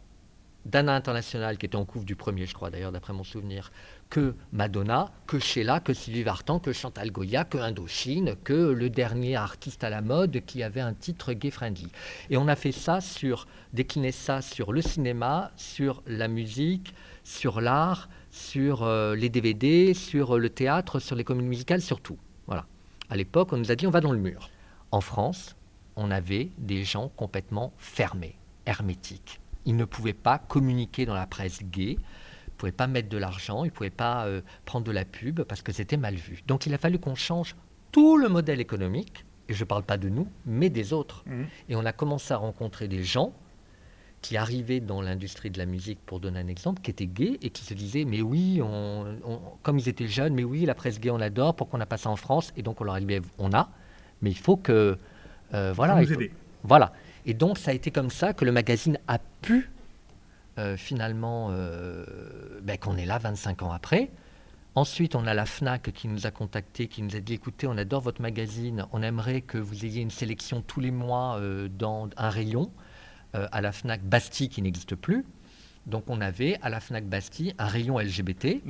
Dana 0.65 0.95
International, 0.95 1.58
qui 1.58 1.65
était 1.65 1.75
en 1.75 1.84
couvre 1.84 2.06
du 2.06 2.15
premier, 2.15 2.45
je 2.45 2.53
crois 2.53 2.69
d'ailleurs, 2.69 2.93
d'après 2.93 3.12
mon 3.12 3.25
souvenir, 3.25 3.69
que 4.10 4.34
Madonna, 4.53 5.12
que 5.27 5.38
Sheila, 5.38 5.82
que 5.82 5.93
Sylvie 5.93 6.23
Vartan, 6.23 6.60
que 6.60 6.71
Chantal 6.71 7.12
Goya, 7.12 7.43
que 7.43 7.58
Indochine, 7.58 8.36
que 8.45 8.53
le 8.53 8.89
dernier 8.89 9.36
artiste 9.36 9.84
à 9.84 9.89
la 9.89 10.01
mode 10.01 10.39
qui 10.45 10.63
avait 10.63 10.79
un 10.79 10.93
titre 10.93 11.34
gay-friendly. 11.34 11.89
Et 12.29 12.38
on 12.38 12.47
a 12.47 12.56
fait 12.56 12.71
ça 12.71 13.01
sur, 13.01 13.45
décliné 13.73 14.13
ça 14.13 14.41
sur 14.41 14.71
le 14.71 14.82
cinéma, 14.82 15.51
sur 15.58 16.01
la 16.08 16.29
musique, 16.29 16.93
sur 17.25 17.60
l'art, 17.60 18.08
sur 18.32 18.84
euh, 18.84 19.15
les 19.15 19.27
DVD, 19.29 19.93
sur 19.93 20.36
euh, 20.36 20.39
le 20.39 20.49
théâtre, 20.49 20.99
sur 20.99 21.17
les 21.17 21.25
communes 21.25 21.47
musicales, 21.47 21.82
sur 21.82 21.99
tout. 21.99 22.17
À 23.09 23.15
l'époque, 23.15 23.53
on 23.53 23.57
nous 23.57 23.71
a 23.71 23.75
dit 23.75 23.87
on 23.87 23.91
va 23.91 24.01
dans 24.01 24.11
le 24.11 24.19
mur. 24.19 24.49
En 24.91 25.01
France, 25.01 25.55
on 25.95 26.11
avait 26.11 26.49
des 26.57 26.83
gens 26.83 27.09
complètement 27.09 27.73
fermés, 27.77 28.35
hermétiques. 28.65 29.39
Ils 29.65 29.75
ne 29.75 29.85
pouvaient 29.85 30.13
pas 30.13 30.39
communiquer 30.39 31.05
dans 31.05 31.13
la 31.13 31.27
presse 31.27 31.63
gay, 31.63 31.91
ils 31.93 32.51
ne 32.53 32.57
pouvaient 32.57 32.71
pas 32.71 32.87
mettre 32.87 33.09
de 33.09 33.17
l'argent, 33.17 33.63
ils 33.63 33.67
ne 33.67 33.73
pouvaient 33.73 33.89
pas 33.89 34.25
euh, 34.25 34.41
prendre 34.65 34.85
de 34.85 34.91
la 34.91 35.05
pub 35.05 35.41
parce 35.43 35.61
que 35.61 35.71
c'était 35.71 35.97
mal 35.97 36.15
vu. 36.15 36.43
Donc 36.47 36.65
il 36.65 36.73
a 36.73 36.77
fallu 36.77 36.99
qu'on 36.99 37.15
change 37.15 37.55
tout 37.91 38.17
le 38.17 38.27
modèle 38.29 38.59
économique, 38.59 39.25
et 39.49 39.53
je 39.53 39.63
ne 39.63 39.67
parle 39.67 39.83
pas 39.83 39.97
de 39.97 40.09
nous, 40.09 40.27
mais 40.45 40.69
des 40.69 40.93
autres. 40.93 41.23
Mhm. 41.25 41.47
Et 41.69 41.75
on 41.75 41.85
a 41.85 41.93
commencé 41.93 42.33
à 42.33 42.37
rencontrer 42.37 42.87
des 42.87 43.03
gens 43.03 43.33
qui 44.23 44.38
arrivaient 44.38 44.79
dans 44.79 45.01
l'industrie 45.01 45.51
de 45.51 45.59
la 45.59 45.65
musique, 45.67 45.99
pour 46.05 46.19
donner 46.19 46.39
un 46.39 46.47
exemple, 46.47 46.81
qui 46.81 46.89
étaient 46.89 47.05
gays 47.05 47.38
et 47.43 47.49
qui 47.51 47.63
se 47.63 47.73
disaient 47.75 48.05
Mais 48.05 48.21
oui, 48.21 48.62
on- 48.63 49.05
on- 49.25 49.39
comme 49.62 49.77
ils 49.77 49.88
étaient 49.89 50.07
jeunes, 50.07 50.33
mais 50.33 50.43
oui, 50.45 50.65
la 50.65 50.73
presse 50.73 50.99
gay, 50.99 51.12
on 51.12 51.19
adore, 51.19 51.55
pourquoi 51.55 51.77
on 51.77 51.79
n'a 51.79 51.86
pas 51.86 51.97
ça 51.97 52.09
en 52.09 52.15
France? 52.15 52.51
Et 52.57 52.63
donc 52.63 52.81
on 52.81 52.86
leur 52.86 52.95
a 52.95 52.99
dit 53.01 53.19
On 53.38 53.53
a, 53.53 53.69
mais 54.23 54.31
il 54.31 54.38
faut 54.38 54.55
que. 54.57 54.97
euh, 55.53 55.73
voilà, 55.75 55.93
Faut 55.95 55.99
il 55.99 56.07
nous 56.07 56.13
faut- 56.15 56.21
aider. 56.21 56.31
voilà. 56.63 56.93
Et 57.25 57.33
donc, 57.33 57.57
ça 57.57 57.71
a 57.71 57.73
été 57.73 57.91
comme 57.91 58.09
ça 58.09 58.33
que 58.33 58.43
le 58.43 58.51
magazine 58.51 58.97
a 59.07 59.17
pu, 59.41 59.69
euh, 60.57 60.75
finalement, 60.77 61.49
euh, 61.51 62.05
ben, 62.62 62.77
qu'on 62.77 62.97
est 62.97 63.05
là 63.05 63.17
25 63.17 63.62
ans 63.62 63.71
après. 63.71 64.09
Ensuite, 64.75 65.15
on 65.15 65.25
a 65.27 65.33
la 65.33 65.45
FNAC 65.45 65.91
qui 65.93 66.07
nous 66.07 66.25
a 66.25 66.31
contactés, 66.31 66.88
qui 66.88 67.01
nous 67.03 67.15
a 67.15 67.19
dit 67.19 67.33
écoutez, 67.36 67.67
on 67.67 67.77
adore 67.77 68.01
votre 68.01 68.21
magazine, 68.21 68.86
on 68.91 69.03
aimerait 69.03 69.41
que 69.41 69.57
vous 69.57 69.86
ayez 69.86 70.01
une 70.01 70.09
sélection 70.09 70.63
tous 70.65 70.79
les 70.79 70.91
mois 70.91 71.39
dans 71.77 72.09
un 72.17 72.29
rayon 72.29 72.71
à 73.34 73.62
la 73.62 73.72
FNAC 73.72 74.04
Bastille 74.04 74.50
qui 74.50 74.62
n'existe 74.62 74.96
plus. 74.96 75.26
Donc, 75.86 76.06
on 76.08 76.22
avait 76.22 76.58
à 76.62 76.69
la 76.69 76.80
FNAC 76.80 77.06
Bastille 77.06 77.54
un 77.58 77.67
rayon 77.67 78.00
LGBT 78.00 78.62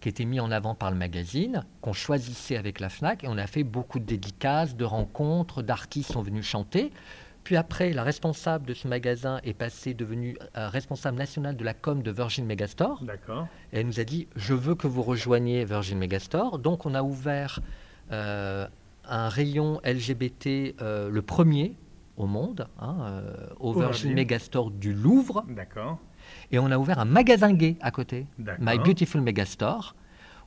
qui 0.00 0.08
était 0.10 0.26
mis 0.26 0.38
en 0.38 0.50
avant 0.50 0.74
par 0.74 0.90
le 0.90 0.98
magazine, 0.98 1.64
qu'on 1.80 1.94
choisissait 1.94 2.58
avec 2.58 2.78
la 2.78 2.90
FNAC, 2.90 3.24
et 3.24 3.28
on 3.28 3.38
a 3.38 3.46
fait 3.46 3.64
beaucoup 3.64 3.98
de 3.98 4.04
dédicaces, 4.04 4.76
de 4.76 4.84
rencontres, 4.84 5.62
d'artistes 5.62 6.12
sont 6.12 6.20
venus 6.20 6.44
chanter. 6.44 6.92
Puis 7.42 7.56
après, 7.56 7.90
la 7.90 8.02
responsable 8.02 8.66
de 8.66 8.74
ce 8.74 8.86
magasin 8.86 9.40
est 9.44 9.54
passée, 9.54 9.94
devenue 9.94 10.36
euh, 10.58 10.68
responsable 10.68 11.16
nationale 11.16 11.56
de 11.56 11.64
la 11.64 11.72
com 11.72 12.02
de 12.02 12.10
Virgin 12.10 12.44
Megastore. 12.44 13.02
D'accord. 13.02 13.46
Et 13.72 13.80
elle 13.80 13.86
nous 13.86 13.98
a 13.98 14.04
dit 14.04 14.28
Je 14.36 14.52
veux 14.52 14.74
que 14.74 14.86
vous 14.86 15.02
rejoigniez 15.02 15.64
Virgin 15.64 15.96
Megastore. 15.96 16.58
Donc, 16.58 16.84
on 16.84 16.94
a 16.94 17.02
ouvert 17.02 17.60
euh, 18.12 18.66
un 19.06 19.28
rayon 19.30 19.80
LGBT, 19.84 20.74
euh, 20.82 21.08
le 21.08 21.22
premier 21.22 21.76
au 22.16 22.26
monde, 22.26 22.68
hein, 22.78 22.96
euh, 23.00 23.46
au 23.58 23.72
Virgin. 23.72 24.14
Megastore 24.14 24.70
du 24.70 24.92
Louvre. 24.92 25.44
D'accord. 25.48 25.98
Et 26.50 26.58
on 26.58 26.70
a 26.70 26.78
ouvert 26.78 26.98
un 26.98 27.04
magasin 27.04 27.52
gay 27.52 27.76
à 27.80 27.90
côté. 27.90 28.26
D'accord. 28.38 28.64
My 28.66 28.78
Beautiful 28.78 29.20
Megastore, 29.20 29.94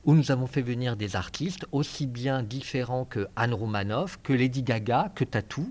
où 0.04 0.14
nous 0.14 0.30
avons 0.30 0.46
fait 0.46 0.62
venir 0.62 0.96
des 0.96 1.16
artistes 1.16 1.66
aussi 1.72 2.06
bien 2.06 2.42
différents 2.42 3.04
que 3.04 3.28
Anne 3.36 3.54
Romanoff, 3.54 4.18
que 4.22 4.32
Lady 4.32 4.62
Gaga, 4.62 5.12
que 5.14 5.24
Tattoo, 5.24 5.70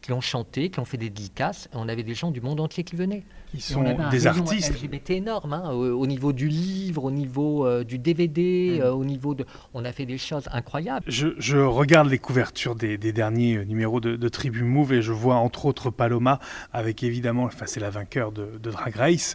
qui 0.00 0.12
ont 0.12 0.20
chanté, 0.20 0.70
qui 0.70 0.78
ont 0.80 0.84
fait 0.84 0.96
des 0.96 1.10
dédicaces, 1.10 1.68
on 1.72 1.88
avait 1.88 2.02
des 2.02 2.14
gens 2.14 2.30
du 2.30 2.40
monde 2.40 2.60
entier 2.60 2.84
qui 2.84 2.96
venaient. 2.96 3.24
Qui 3.50 3.60
sont 3.60 3.82
des 4.10 4.26
artistes. 4.26 4.72
LGBT 4.72 5.10
énorme, 5.10 5.52
hein, 5.54 5.70
au, 5.72 5.98
au 6.00 6.06
niveau 6.06 6.32
du 6.32 6.48
livre, 6.48 7.04
au 7.04 7.10
niveau 7.10 7.66
euh, 7.66 7.82
du 7.82 7.98
DVD, 7.98 8.78
Mm. 8.78 8.82
euh, 8.82 8.92
au 8.92 9.04
niveau 9.04 9.34
de... 9.34 9.44
On 9.74 9.84
a 9.84 9.92
fait 9.92 10.06
des 10.06 10.18
choses 10.18 10.48
incroyables. 10.52 11.04
Je, 11.08 11.28
je 11.38 11.58
regarde 11.58 12.08
les 12.08 12.18
couvertures 12.18 12.74
des, 12.74 12.98
des 12.98 13.12
derniers 13.12 13.56
euh, 13.56 13.64
numéros 13.64 14.00
de, 14.00 14.16
de 14.16 14.28
Tribu 14.28 14.62
Move 14.62 14.92
et 14.92 15.02
je 15.02 15.12
vois 15.12 15.36
entre 15.36 15.66
autres 15.66 15.90
Paloma 15.90 16.38
avec 16.72 17.02
évidemment, 17.02 17.44
enfin 17.44 17.64
c'est 17.66 17.80
la 17.80 17.90
vainqueur 17.90 18.32
de, 18.32 18.58
de 18.62 18.70
Drag 18.70 18.94
Race. 18.94 19.34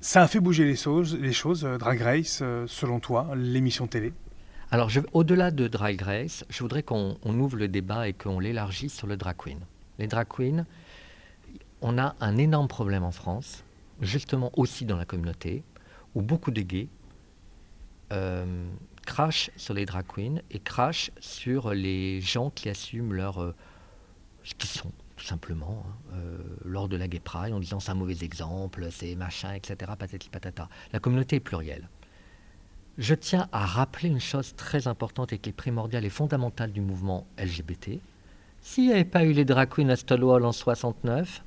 Ça 0.00 0.22
a 0.22 0.28
fait 0.28 0.40
bouger 0.40 0.64
les 0.64 0.76
choses, 0.76 1.18
les 1.20 1.32
choses 1.32 1.62
Drag 1.78 2.00
Race, 2.00 2.42
selon 2.66 3.00
toi, 3.00 3.28
l'émission 3.36 3.86
télé? 3.86 4.14
Alors, 4.70 4.88
au-delà 5.12 5.50
de 5.50 5.66
Drag 5.68 6.00
Race, 6.00 6.44
je 6.48 6.60
voudrais 6.60 6.82
qu'on 6.82 7.16
ouvre 7.24 7.56
le 7.56 7.68
débat 7.68 8.08
et 8.08 8.12
qu'on 8.12 8.38
l'élargisse 8.38 8.94
sur 8.94 9.06
le 9.08 9.16
drag 9.16 9.36
queen. 9.36 9.58
Les 10.00 10.06
drag 10.06 10.26
queens, 10.28 10.64
on 11.82 11.98
a 11.98 12.16
un 12.20 12.38
énorme 12.38 12.68
problème 12.68 13.04
en 13.04 13.10
France, 13.10 13.64
justement 14.00 14.50
aussi 14.56 14.86
dans 14.86 14.96
la 14.96 15.04
communauté, 15.04 15.62
où 16.14 16.22
beaucoup 16.22 16.50
de 16.50 16.62
gays 16.62 16.88
euh, 18.10 18.66
crachent 19.04 19.50
sur 19.56 19.74
les 19.74 19.84
drag 19.84 20.06
queens 20.06 20.40
et 20.50 20.58
crachent 20.58 21.10
sur 21.20 21.74
les 21.74 22.22
gens 22.22 22.48
qui 22.48 22.70
assument 22.70 23.12
leur, 23.12 23.42
euh, 23.42 23.54
ce 24.42 24.54
qu'ils 24.54 24.70
sont, 24.70 24.90
tout 25.16 25.26
simplement, 25.26 25.84
hein, 25.86 26.14
euh, 26.14 26.38
lors 26.64 26.88
de 26.88 26.96
la 26.96 27.06
Gay 27.06 27.20
Pride, 27.20 27.52
en 27.52 27.60
disant 27.60 27.78
c'est 27.78 27.90
un 27.90 27.94
mauvais 27.94 28.24
exemple, 28.24 28.88
c'est 28.90 29.14
machin, 29.16 29.52
etc., 29.52 29.92
patati 29.98 30.30
patata. 30.30 30.70
La 30.94 30.98
communauté 30.98 31.36
est 31.36 31.40
plurielle. 31.40 31.90
Je 32.96 33.14
tiens 33.14 33.50
à 33.52 33.66
rappeler 33.66 34.08
une 34.08 34.18
chose 34.18 34.54
très 34.56 34.88
importante 34.88 35.34
et 35.34 35.38
qui 35.38 35.50
est 35.50 35.52
primordiale 35.52 36.06
et 36.06 36.10
fondamentale 36.10 36.72
du 36.72 36.80
mouvement 36.80 37.26
LGBT. 37.38 38.00
S'il 38.60 38.86
n'y 38.86 38.92
avait 38.92 39.04
pas 39.04 39.24
eu 39.24 39.32
les 39.32 39.44
drag 39.44 39.68
queens 39.68 39.88
à 39.88 39.96
Stonewall 39.96 40.44
en 40.44 40.52
69, 40.52 41.42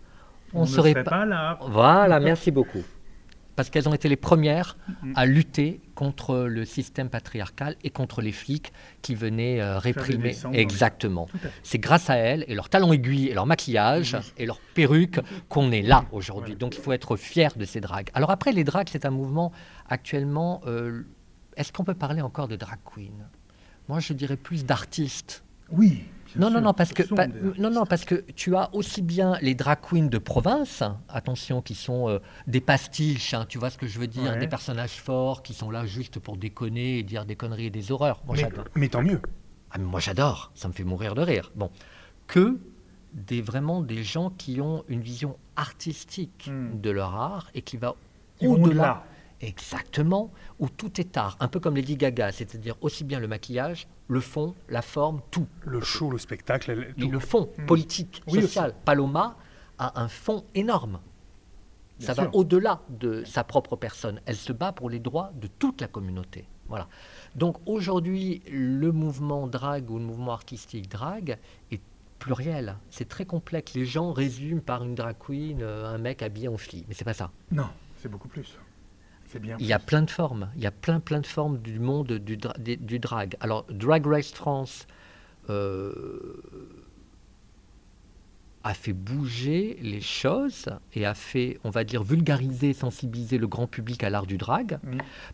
on, 0.54 0.62
ne 0.62 0.66
serait, 0.66 1.04
pas... 1.04 1.26
là. 1.26 1.60
Voilà, 1.68 2.20
merci 2.20 2.52
beaucoup. 2.52 2.84
Parce 3.56 3.70
qu'elles 3.70 3.88
ont 3.88 3.94
été 3.94 4.10
les 4.10 4.16
premières 4.16 4.78
à 5.16 5.28
lutter 5.28 5.80
contre 5.94 6.46
le 6.48 6.66
système 6.66 7.10
patriarcal 7.10 7.76
et 7.84 7.92
contre 7.92 8.22
les 8.22 8.32
flics 8.32 8.74
qui 9.04 9.14
venaient 9.14 9.62
euh, 9.62 9.78
réprimer. 9.78 10.36
Exactement. 10.54 11.28
C'est 11.62 11.78
grâce 11.78 12.10
à 12.10 12.16
elles 12.16 12.46
et 12.48 12.56
leurs 12.56 12.70
talons 12.70 12.92
aiguilles 12.94 13.30
et 13.30 13.36
leur 13.36 13.46
maquillage 13.46 14.18
et 14.38 14.48
leurs 14.48 14.60
perruques 14.74 15.20
qu'on 15.50 15.72
est 15.72 15.84
là 15.84 16.06
aujourd'hui. 16.12 16.56
Donc 16.56 16.76
il 16.76 16.82
faut 16.82 16.94
être 16.94 17.16
fier 17.16 17.54
de 17.56 17.66
ces 17.66 17.80
dragues. 17.80 18.10
Alors 18.16 18.32
après, 18.32 18.52
les 18.54 18.64
dragues, 18.64 18.90
c'est 18.92 19.06
un 19.06 19.12
mouvement 19.12 19.52
actuellement. 19.88 20.62
Euh, 20.66 21.04
est-ce 21.56 21.72
qu'on 21.72 21.84
peut 21.84 21.94
parler 21.94 22.22
encore 22.22 22.48
de 22.48 22.56
drag 22.56 22.80
queen 22.84 23.28
Moi, 23.88 24.00
je 24.00 24.14
dirais 24.14 24.38
plus 24.38 24.66
d'artistes. 24.66 25.44
Oui. 25.72 26.06
Non, 26.36 26.50
non, 26.50 26.62
non, 26.62 26.74
parce 26.74 26.94
que, 26.94 27.04
non, 27.60 27.70
non, 27.70 27.86
parce 27.86 28.06
que 28.06 28.16
tu 28.36 28.56
as 28.56 28.74
aussi 28.74 29.02
bien 29.02 29.38
les 29.42 29.56
drag 29.56 29.80
queens 29.82 30.10
de 30.10 30.18
province, 30.18 30.84
attention, 31.10 31.62
qui 31.62 31.76
sont 31.76 32.10
euh, 32.10 32.20
des 32.48 32.62
pastiches, 32.62 33.34
hein, 33.34 33.46
tu 33.48 33.58
vois 33.58 33.70
ce 33.70 33.78
que 33.78 33.88
je 33.88 34.00
veux 34.00 34.08
dire, 34.08 34.38
des 34.38 34.48
personnages 34.48 35.02
forts 35.02 35.44
qui 35.44 35.54
sont 35.54 35.72
là 35.72 35.86
juste 35.86 36.20
pour 36.20 36.38
déconner 36.38 37.00
et 37.00 37.04
dire 37.04 37.26
des 37.26 37.36
conneries 37.36 37.68
et 37.68 37.70
des 37.70 37.92
horreurs. 37.92 38.22
Moi, 38.26 38.36
mais, 38.38 38.50
mais, 38.76 38.90
tant 38.90 39.02
mieux. 39.02 39.22
Ah, 39.72 39.78
moi, 39.78 40.00
j'adore, 40.00 40.52
ça 40.56 40.68
me 40.68 40.74
fait 40.74 40.84
mourir 40.84 41.16
de 41.16 41.22
rire. 41.22 41.52
Bon, 41.56 41.70
que 42.28 42.60
des, 43.14 43.42
vraiment 43.42 43.82
des 43.82 44.04
gens 44.04 44.30
qui 44.32 44.62
ont 44.62 44.84
une 44.88 45.02
vision 45.02 45.38
artistique 45.56 46.50
hmm. 46.52 46.80
de 46.82 46.90
leur 46.90 47.16
art 47.16 47.50
et 47.54 47.62
qui 47.62 47.78
va 47.78 47.96
au-delà. 48.42 49.04
Exactement, 49.44 50.32
où 50.58 50.70
tout 50.70 51.02
est 51.02 51.18
art, 51.18 51.36
un 51.42 51.50
peu 51.50 51.60
comme 51.60 51.76
Lady 51.76 51.98
Gaga, 51.98 52.32
c'est-à-dire 52.32 52.76
aussi 52.80 53.04
bien 53.04 53.20
le 53.20 53.28
maquillage, 53.28 53.90
le 54.08 54.22
fond, 54.22 54.56
la 54.70 54.82
forme, 54.82 55.20
tout. 55.32 55.48
Le 55.66 55.82
show, 55.82 56.10
le 56.10 56.18
spectacle, 56.18 56.94
tout. 56.98 57.12
le 57.12 57.20
fond 57.20 57.50
hmm. 57.58 57.66
politique, 57.66 58.24
social. 58.26 58.74
Paloma 58.86 59.36
a 59.80 60.02
un 60.02 60.08
fond 60.08 60.46
énorme. 60.56 61.02
Ça 62.00 62.14
va 62.14 62.30
au-delà 62.34 62.82
de 62.90 63.24
sa 63.26 63.44
propre 63.44 63.76
personne. 63.76 64.22
Elle 64.26 64.36
se 64.36 64.54
bat 64.54 64.72
pour 64.72 64.90
les 64.90 65.00
droits 65.00 65.32
de 65.36 65.48
toute 65.48 65.82
la 65.82 65.88
communauté. 65.88 66.48
Voilà. 66.70 66.88
Donc 67.36 67.58
aujourd'hui, 67.66 68.42
le 68.50 68.92
mouvement 68.94 69.48
drag 69.48 69.90
ou 69.92 70.00
le 70.00 70.06
mouvement 70.06 70.32
artistique 70.32 70.90
drag 70.90 71.38
est 71.70 71.82
pluriel. 72.20 72.78
C'est 72.90 73.10
très 73.10 73.26
complexe. 73.26 73.74
Les 73.74 73.86
gens 73.86 74.14
résument 74.14 74.62
par 74.62 74.84
une 74.86 74.96
drag 74.96 75.18
queen 75.20 75.62
euh, 75.62 75.94
un 75.94 75.98
mec 75.98 76.22
habillé 76.22 76.48
en 76.48 76.58
fille, 76.58 76.86
mais 76.88 76.94
c'est 76.94 77.06
pas 77.06 77.14
ça. 77.14 77.32
Non, 77.52 77.68
c'est 77.98 78.10
beaucoup 78.10 78.30
plus 78.30 78.58
il 79.60 79.66
y 79.66 79.74
a 79.74 79.80
plein 79.80 80.02
de 80.02 80.10
formes. 80.10 80.50
Il 80.56 80.64
y 80.64 80.68
a 80.68 80.72
plein, 80.72 81.00
plein 81.00 81.20
de 81.20 81.28
formes 81.28 81.60
du 81.60 81.80
monde 81.80 82.14
du, 82.14 82.38
du 82.78 83.00
drag. 83.00 83.36
Alors, 83.40 83.66
Drag 83.70 84.06
Race 84.06 84.32
France, 84.32 84.88
euh, 85.50 86.42
a 88.64 88.74
fait 88.74 88.94
bouger 88.94 89.78
les 89.82 90.00
choses 90.00 90.70
et 90.94 91.06
a 91.06 91.14
fait, 91.14 91.60
on 91.66 91.70
va 91.70 91.84
dire, 91.84 92.02
vulgariser, 92.02 92.74
sensibiliser 92.74 93.38
le 93.38 93.48
grand 93.48 93.68
public 93.68 94.04
à 94.04 94.10
l'art 94.10 94.26
du 94.26 94.38
drag. 94.38 94.80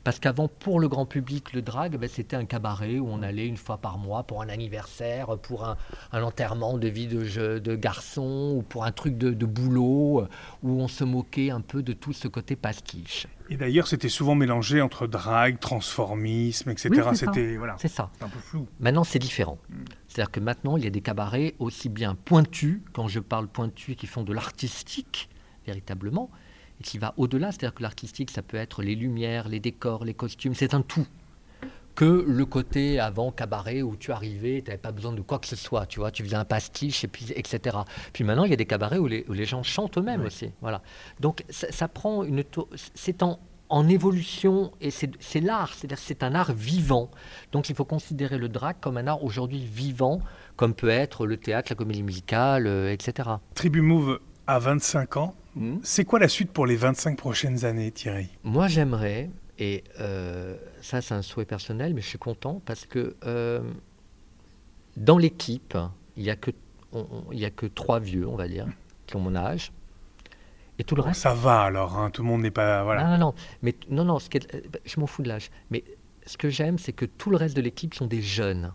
Parce 0.04 0.20
qu'avant, 0.20 0.48
pour 0.48 0.80
le 0.80 0.88
grand 0.88 1.06
public, 1.06 1.54
le 1.54 1.62
drag, 1.62 1.98
ben, 1.98 2.10
c'était 2.10 2.36
un 2.36 2.46
cabaret 2.46 2.98
où 2.98 3.08
on 3.08 3.22
allait 3.22 3.46
une 3.46 3.58
fois 3.58 3.78
par 3.78 4.00
mois 4.00 4.24
pour 4.24 4.42
un 4.42 4.50
anniversaire, 4.50 5.38
pour 5.38 5.66
un, 5.66 5.78
enterrement 6.12 6.78
de 6.78 6.88
vie 6.88 7.08
de, 7.08 7.60
de, 7.60 7.76
garçon 7.76 8.56
ou 8.58 8.64
pour 8.64 8.84
un 8.84 8.92
truc 8.92 9.18
de, 9.18 9.30
de, 9.30 9.46
boulot, 9.46 10.28
où 10.64 10.82
on 10.82 10.88
se 10.88 11.04
moquait 11.04 11.52
un 11.52 11.62
peu 11.62 11.84
de 11.84 11.94
tout 11.94 12.14
ce 12.14 12.28
côté 12.28 12.56
pastiche. 12.56 13.28
Et 13.50 13.58
d'ailleurs, 13.58 13.88
c'était 13.88 14.10
souvent 14.10 14.36
mélangé 14.36 14.82
entre 14.82 15.08
drag, 15.08 15.60
transformisme, 15.60 16.70
etc. 16.70 17.10
c'était 17.14 17.58
voilà, 17.58 17.76
c'est 17.80 17.88
ça. 17.88 18.12
un 18.22 18.30
peu 18.30 18.40
flou. 18.40 18.68
Maintenant, 18.80 19.04
c'est 19.04 19.20
différent. 19.20 19.58
Mm. 19.70 19.76
C'est-à-dire 20.08 20.32
que 20.32 20.40
maintenant, 20.40 20.78
il 20.78 20.84
y 20.84 20.88
a 20.88 20.92
des 20.92 21.02
cabarets 21.02 21.56
aussi 21.60 21.90
bien 21.90 22.16
pointus, 22.16 22.82
quand 22.94 23.08
je 23.08 23.20
parle 23.20 23.48
pointus, 23.48 23.96
qui 23.96 24.08
font 24.08 24.24
de 24.24 24.34
l'artistique 24.34 25.30
véritablement, 25.66 26.30
et 26.80 26.84
qui 26.84 26.98
va 26.98 27.14
au-delà. 27.18 27.52
C'est-à-dire 27.52 27.74
que 27.74 27.84
l'artistique, 27.84 28.30
ça 28.30 28.42
peut 28.42 28.58
être 28.58 28.84
les 28.84 28.96
lumières, 28.96 29.50
les 29.50 29.60
décors, 29.60 30.06
les 30.06 30.14
costumes, 30.14 30.54
c'est 30.54 30.74
un 30.74 30.82
tout 30.82 31.08
que 32.00 32.24
le 32.26 32.46
côté 32.46 32.98
avant 32.98 33.30
cabaret 33.30 33.82
où 33.82 33.98
tu 33.98 34.14
arrivais, 34.14 34.62
tu 34.62 34.70
n'avais 34.70 34.78
pas 34.78 34.94
besoin 34.94 35.12
de 35.12 35.20
quoi 35.20 35.38
que 35.38 35.48
ce 35.48 35.58
soit, 35.58 35.86
tu 35.86 36.00
vois, 36.00 36.12
tu 36.12 36.24
faisais 36.24 36.38
un 36.38 36.46
pastiche, 36.46 37.04
et 37.04 37.10
puis, 37.10 37.26
etc. 37.36 37.76
Puis 38.14 38.24
maintenant, 38.24 38.46
il 38.46 38.52
y 38.52 38.54
a 38.54 38.56
des 38.56 38.66
cabarets 38.66 39.00
où 39.00 39.08
les, 39.08 39.26
où 39.28 39.34
les 39.34 39.44
gens 39.44 39.64
chantent 39.64 39.98
eux-mêmes 39.98 40.24
aussi. 40.24 40.54
Voilà. 40.62 40.82
Donc 41.20 41.44
ça, 41.50 41.90
prend 41.90 42.24
une... 42.24 42.46
C'est 42.94 43.22
en, 43.22 43.38
en 43.68 43.90
évolution 43.90 44.72
et 44.80 44.92
c'est 44.92 45.42
l'art, 45.42 45.74
c'est-à-dire 45.74 45.98
c'est 45.98 46.24
un 46.24 46.36
art 46.36 46.54
vivant. 46.54 47.12
Donc 47.52 47.70
il 47.70 47.76
faut 47.76 47.84
considérer 47.84 48.38
le 48.38 48.48
drag 48.48 48.78
comme 48.80 48.96
un 48.96 49.08
art 49.08 49.22
aujourd'hui 49.22 49.66
vivant, 49.66 50.22
comme 50.56 50.76
peut 50.76 50.88
être 50.88 51.26
le 51.26 51.36
théâtre, 51.36 51.68
la 51.72 51.76
comédie 51.76 52.04
musicale, 52.04 52.66
euh, 52.66 52.94
etc. 52.94 53.28
Tribu 53.56 53.82
Move 53.82 54.22
a 54.48 54.58
25 54.58 55.18
ans. 55.18 55.36
Hmm. 55.58 55.80
C'est 55.84 56.06
quoi 56.06 56.20
la 56.20 56.30
suite 56.30 56.54
pour 56.54 56.66
les 56.66 56.78
25 56.78 57.18
prochaines 57.18 57.66
années, 57.66 57.92
Thierry? 57.92 58.30
Moi 58.46 58.70
j'aimerais 58.70 59.30
et 59.60 59.84
euh, 60.00 60.56
ça, 60.82 61.02
c'est 61.02 61.14
un 61.14 61.22
souhait 61.22 61.46
personnel, 61.46 61.94
mais 61.94 62.02
je 62.02 62.08
suis 62.08 62.18
content 62.18 62.62
parce 62.66 62.86
que 62.86 63.18
euh, 63.26 63.62
dans 64.96 65.18
l'équipe, 65.18 65.78
il 66.16 66.24
n'y 66.24 66.30
a, 66.30 66.38
que, 66.38 66.52
a 66.94 67.50
que 67.50 67.66
trois 67.66 68.00
vieux, 68.00 68.26
on 68.26 68.38
va 68.38 68.48
dire, 68.48 68.68
qui 69.06 69.18
ont 69.18 69.20
mon 69.20 69.36
âge. 69.36 69.74
Et 70.80 70.86
tout 70.86 70.96
le 70.96 71.02
reste. 71.02 71.20
Ça 71.20 71.34
va 71.34 71.64
alors, 71.64 71.98
hein, 71.98 72.10
tout 72.10 72.22
le 72.24 72.30
monde 72.30 72.42
n'est 72.42 72.52
pas. 72.52 72.86
Voilà. 72.86 73.04
Non, 73.04 73.10
non, 73.12 73.18
non. 73.18 73.34
Mais, 73.62 73.76
non, 73.90 74.06
non 74.06 74.20
ce 74.20 74.30
je 74.86 75.00
m'en 75.02 75.08
fous 75.08 75.24
de 75.24 75.28
l'âge. 75.28 75.52
Mais 75.72 75.84
ce 76.26 76.38
que 76.38 76.50
j'aime, 76.50 76.78
c'est 76.78 76.94
que 76.94 77.04
tout 77.04 77.30
le 77.30 77.36
reste 77.36 77.58
de 77.58 77.62
l'équipe 77.62 77.94
sont 77.94 78.08
des 78.08 78.22
jeunes. 78.22 78.72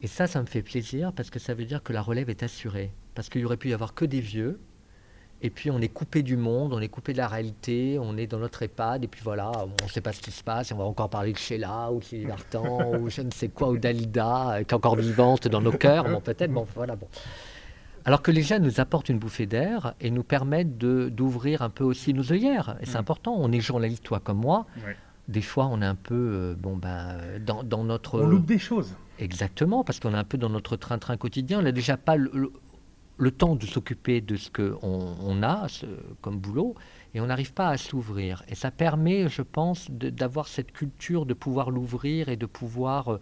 Et 0.00 0.06
ça, 0.06 0.26
ça 0.26 0.40
me 0.40 0.46
fait 0.46 0.62
plaisir 0.62 1.12
parce 1.12 1.28
que 1.28 1.38
ça 1.38 1.52
veut 1.52 1.66
dire 1.66 1.82
que 1.82 1.92
la 1.92 2.00
relève 2.00 2.30
est 2.30 2.42
assurée. 2.42 2.94
Parce 3.14 3.28
qu'il 3.28 3.42
y 3.42 3.44
aurait 3.44 3.58
pu 3.58 3.68
y 3.68 3.74
avoir 3.74 3.92
que 3.92 4.06
des 4.06 4.22
vieux 4.22 4.58
et 5.42 5.50
puis 5.50 5.70
on 5.70 5.80
est 5.80 5.88
coupé 5.88 6.22
du 6.22 6.36
monde, 6.36 6.72
on 6.72 6.80
est 6.80 6.88
coupé 6.88 7.12
de 7.12 7.18
la 7.18 7.28
réalité, 7.28 7.98
on 8.00 8.16
est 8.16 8.26
dans 8.26 8.38
notre 8.38 8.62
EHPAD, 8.62 9.04
et 9.04 9.08
puis 9.08 9.20
voilà, 9.24 9.50
on 9.56 9.84
ne 9.84 9.90
sait 9.90 10.00
pas 10.00 10.12
ce 10.12 10.20
qui 10.20 10.30
se 10.30 10.44
passe, 10.44 10.72
on 10.72 10.76
va 10.76 10.84
encore 10.84 11.08
parler 11.08 11.32
de 11.32 11.38
Sheila, 11.38 11.90
ou 11.92 12.00
de 12.00 12.26
Lartan, 12.26 12.94
ou 13.00 13.08
je 13.08 13.22
ne 13.22 13.30
sais 13.30 13.48
quoi, 13.48 13.70
ou 13.70 13.78
Dalida, 13.78 14.58
qui 14.58 14.74
est 14.74 14.74
encore 14.74 14.96
vivante 14.96 15.48
dans 15.48 15.60
nos 15.60 15.72
cœurs, 15.72 16.04
bon, 16.04 16.20
peut-être, 16.20 16.52
bon, 16.52 16.66
voilà, 16.74 16.96
bon. 16.96 17.08
Alors 18.04 18.22
que 18.22 18.30
les 18.30 18.42
jeunes 18.42 18.62
nous 18.62 18.80
apportent 18.80 19.08
une 19.08 19.18
bouffée 19.18 19.46
d'air 19.46 19.94
et 20.00 20.10
nous 20.10 20.22
permettent 20.22 20.78
d'ouvrir 20.78 21.62
un 21.62 21.70
peu 21.70 21.84
aussi 21.84 22.14
nos 22.14 22.32
œillères. 22.32 22.76
Et 22.80 22.86
c'est 22.86 22.96
mm. 22.96 23.00
important, 23.00 23.34
on 23.38 23.52
est 23.52 23.60
journaliste, 23.60 24.04
toi 24.04 24.20
comme 24.20 24.38
moi. 24.38 24.66
Des 25.28 25.42
fois, 25.42 25.66
on 25.66 25.80
est 25.80 25.86
un 25.86 25.94
peu 25.94 26.14
euh, 26.14 26.54
bon, 26.58 26.76
ben, 26.76 27.18
dans, 27.44 27.62
dans, 27.62 27.84
notre... 27.84 28.20
On 28.20 28.26
loupe 28.26 28.46
des 28.46 28.58
choses. 28.58 28.96
Exactement, 29.20 29.84
parce 29.84 30.00
qu'on 30.00 30.12
est 30.14 30.18
un 30.18 30.24
peu 30.24 30.38
dans 30.38 30.48
notre 30.48 30.76
train-train 30.76 31.16
quotidien. 31.16 31.60
On 31.60 31.62
n'a 31.62 31.72
déjà 31.72 31.96
pas 31.96 32.16
le, 32.16 32.30
le 32.34 32.50
temps 33.28 33.54
de 33.54 33.66
s'occuper 33.66 34.20
de 34.22 34.36
ce 34.36 34.50
qu'on 34.50 34.78
on 34.82 35.42
a 35.42 35.66
comme 36.22 36.38
boulot 36.38 36.74
et 37.12 37.20
on 37.20 37.26
n'arrive 37.26 37.52
pas 37.52 37.68
à 37.68 37.76
s'ouvrir. 37.76 38.42
Et 38.48 38.54
ça 38.54 38.70
permet, 38.70 39.28
je 39.28 39.42
pense, 39.42 39.90
d'avoir 39.90 40.48
cette 40.48 40.72
culture, 40.72 41.26
de 41.26 41.34
pouvoir 41.34 41.70
l'ouvrir 41.70 42.28
et 42.28 42.36
de 42.36 42.46
pouvoir 42.46 43.12
euh, 43.12 43.20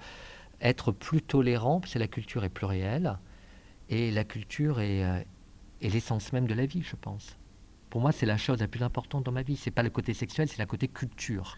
être 0.60 0.92
plus 0.92 1.22
tolérant, 1.22 1.80
parce 1.80 1.94
que 1.94 1.98
la 1.98 2.08
culture 2.08 2.44
est 2.44 2.48
plurielle 2.48 3.18
et 3.88 4.10
la 4.10 4.24
culture 4.24 4.76
euh, 4.78 5.22
est, 5.80 5.88
l'essence 5.88 6.32
même 6.32 6.46
de 6.46 6.54
la 6.54 6.66
vie, 6.66 6.82
je 6.82 6.96
pense. 6.96 7.36
Pour 7.90 8.00
moi, 8.00 8.12
c'est 8.12 8.26
la 8.26 8.36
chose 8.36 8.60
la 8.60 8.68
plus 8.68 8.82
importante 8.82 9.24
dans 9.24 9.32
ma 9.32 9.42
vie. 9.42 9.56
C'est 9.56 9.70
pas 9.70 9.82
le 9.82 9.90
côté 9.90 10.12
sexuel, 10.12 10.48
c'est 10.48 10.60
le 10.60 10.66
côté 10.66 10.88
culture, 10.88 11.56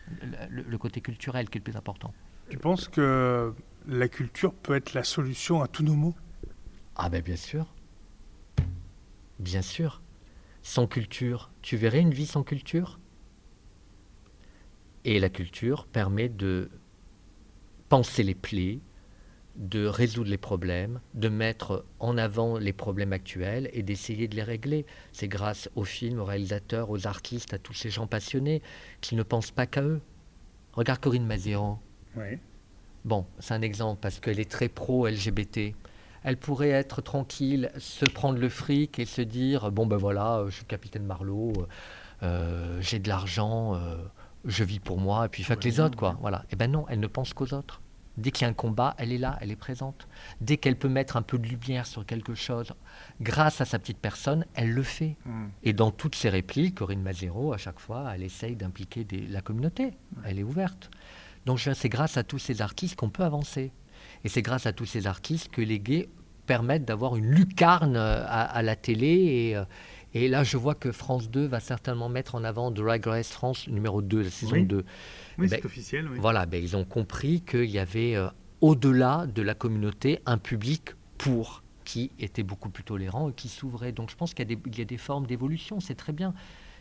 le, 0.49 0.63
le 0.63 0.79
côté 0.79 1.01
culturel 1.01 1.51
qui 1.51 1.59
est 1.59 1.61
le 1.61 1.65
plus 1.65 1.77
important. 1.77 2.15
Tu 2.49 2.57
penses 2.57 2.89
que 2.89 3.53
la 3.87 4.09
culture 4.09 4.55
peut 4.55 4.77
être 4.77 4.95
la 4.95 5.05
solution 5.05 5.63
à 5.63 5.69
tous 5.69 5.83
nos 5.83 5.95
maux? 5.95 6.15
Ah 6.95 7.09
ben 7.09 7.23
bien 7.23 7.37
sûr. 7.37 7.67
Bien 9.41 9.63
sûr. 9.63 10.03
Sans 10.63 10.87
culture, 10.87 11.51
tu 11.63 11.79
verrais 11.79 12.01
une 12.01 12.13
vie 12.13 12.27
sans 12.27 12.43
culture? 12.43 13.01
Et 15.07 15.19
la 15.19 15.31
culture 15.31 15.87
permet 15.87 16.29
de 16.29 16.71
penser 17.89 18.23
les 18.23 18.35
plaies, 18.35 18.81
de 19.57 19.87
résoudre 19.87 20.29
les 20.29 20.37
problèmes, 20.37 21.01
de 21.15 21.31
mettre 21.31 21.87
en 22.01 22.19
avant 22.19 22.59
les 22.59 22.75
problèmes 22.75 23.15
actuels 23.15 23.71
et 23.73 23.83
d'essayer 23.83 24.29
de 24.29 24.37
les 24.37 24.43
régler. 24.43 24.85
C'est 25.13 25.27
grâce 25.27 25.71
aux 25.75 25.85
films, 25.85 26.21
aux 26.21 26.27
réalisateurs, 26.27 26.91
aux 26.91 27.07
artistes, 27.07 27.55
à 27.55 27.59
tous 27.59 27.73
ces 27.73 27.89
gens 27.89 28.07
passionnés 28.07 28.61
qui 29.01 29.17
ne 29.17 29.23
pensent 29.23 29.53
pas 29.53 29.67
qu'à 29.67 29.83
eux. 29.83 30.03
Regarde 30.75 31.01
Corinne 31.01 31.27
Mazéran. 31.27 31.81
Bon, 33.07 33.25
c'est 33.39 33.55
un 33.55 33.63
exemple 33.63 34.01
parce 34.03 34.21
qu'elle 34.21 34.39
est 34.39 34.51
très 34.51 34.69
pro-LGBT. 34.69 35.75
Elle 36.23 36.37
pourrait 36.37 36.71
être 36.71 37.01
tranquille, 37.03 37.71
se 37.79 38.05
prendre 38.05 38.39
le 38.39 38.49
fric 38.49 38.99
et 38.99 39.05
se 39.05 39.23
dire 39.23 39.71
bon 39.71 39.87
ben 39.87 39.97
voilà, 39.97 40.45
je 40.47 40.57
suis 40.57 40.65
capitaine 40.65 41.05
Marlowe, 41.05 41.67
euh, 42.23 42.81
j'ai 42.81 42.99
de 42.99 43.09
l'argent, 43.09 43.75
euh, 43.75 43.97
je 44.45 44.65
vis 44.65 44.81
pour 44.81 44.99
moi 44.99 45.27
et 45.27 45.29
puis 45.29 45.43
faites 45.43 45.65
les 45.65 45.81
autres 45.81 45.97
quoi. 45.97 46.17
Voilà. 46.21 46.39
Et 46.45 46.53
eh 46.53 46.57
ben 46.57 46.71
non, 46.71 46.87
elle 46.89 47.01
ne 47.01 47.07
pense 47.07 47.33
qu'aux 47.33 47.55
autres. 47.55 47.81
Dès 48.17 48.33
qu'il 48.33 48.45
y 48.45 48.45
a 48.47 48.51
un 48.51 48.55
combat, 48.55 48.95
elle 48.99 49.13
est 49.13 49.19
là, 49.19 49.39
elle 49.41 49.51
est 49.51 49.57
présente. 49.57 50.07
Dès 50.41 50.59
qu'elle 50.59 50.77
peut 50.77 50.89
mettre 50.89 51.17
un 51.17 51.23
peu 51.23 51.39
de 51.39 51.47
lumière 51.47 51.87
sur 51.87 52.05
quelque 52.05 52.35
chose, 52.35 52.75
grâce 53.21 53.61
à 53.61 53.65
sa 53.65 53.79
petite 53.79 53.99
personne, 53.99 54.45
elle 54.55 54.73
le 54.73 54.83
fait. 54.83 55.17
Hmm. 55.25 55.47
Et 55.63 55.73
dans 55.73 55.91
toutes 55.91 56.17
ses 56.17 56.29
répliques, 56.29 56.75
Corinne 56.75 57.03
Mazero, 57.03 57.55
à 57.55 57.57
chaque 57.57 57.79
fois, 57.79 58.13
elle 58.15 58.23
essaye 58.23 58.57
d'impliquer 58.57 59.07
la 59.31 59.41
communauté. 59.41 59.93
Elle 60.25 60.39
est 60.39 60.43
ouverte. 60.43 60.91
Donc 61.47 61.61
c'est 61.61 61.89
grâce 61.89 62.17
à 62.19 62.23
tous 62.23 62.39
ces 62.39 62.61
artistes 62.61 62.97
qu'on 62.97 63.09
peut 63.09 63.25
avancer. 63.25 63.73
Et 64.25 64.29
c'est 64.29 64.43
grâce 64.43 64.67
à 64.67 64.73
tous 64.73 64.87
ces 64.87 65.07
artistes 65.07 65.49
que 65.51 65.63
les 65.63 65.81
gays 65.81 66.09
permettent 66.47 66.85
d'avoir 66.85 67.17
une 67.17 67.31
lucarne 67.31 67.97
euh, 67.97 68.25
à, 68.27 68.63
la 68.63 68.77
télé. 68.77 69.07
Et, 69.07 69.57
euh, 69.57 69.65
et, 70.15 70.29
là, 70.29 70.43
je 70.43 70.57
vois 70.57 70.75
que 70.75 70.93
France 70.93 71.31
2 71.31 71.47
va 71.47 71.61
certainement 71.61 72.09
mettre 72.09 72.35
en 72.35 72.45
avant 72.45 72.71
Drag 72.71 73.07
Race 73.07 73.31
France 73.31 73.69
numéro 73.69 74.03
2, 74.03 74.23
la 74.23 74.31
saison 74.31 74.61
2. 74.61 74.85
Oui, 75.39 75.49
c'est 75.49 75.57
ben, 75.57 75.67
officiel. 75.67 76.09
Voilà, 76.19 76.47
ben, 76.47 76.63
ils 76.63 76.77
ont 76.77 76.85
compris 76.85 77.41
qu'il 77.43 77.71
y 77.71 77.79
avait, 77.79 78.17
euh, 78.17 78.29
au-delà 78.61 79.27
de 79.27 79.43
la 79.43 79.55
communauté, 79.55 80.21
un 80.27 80.39
public 80.39 80.91
pour 81.19 81.63
qui 81.85 82.11
était 82.19 82.43
beaucoup 82.43 82.69
plus 82.69 82.85
tolérant 82.85 83.31
et 83.31 83.33
qui 83.33 83.49
s'ouvrait. 83.49 83.93
Donc 83.93 84.11
je 84.11 84.17
pense 84.17 84.35
qu'il 84.35 84.51
y, 84.51 84.79
y, 84.79 84.83
a 84.83 84.85
des 84.85 84.99
formes 84.99 85.27
d'évolution, 85.27 85.81
c'est 85.81 85.95
très 85.95 86.13
bien. 86.13 86.35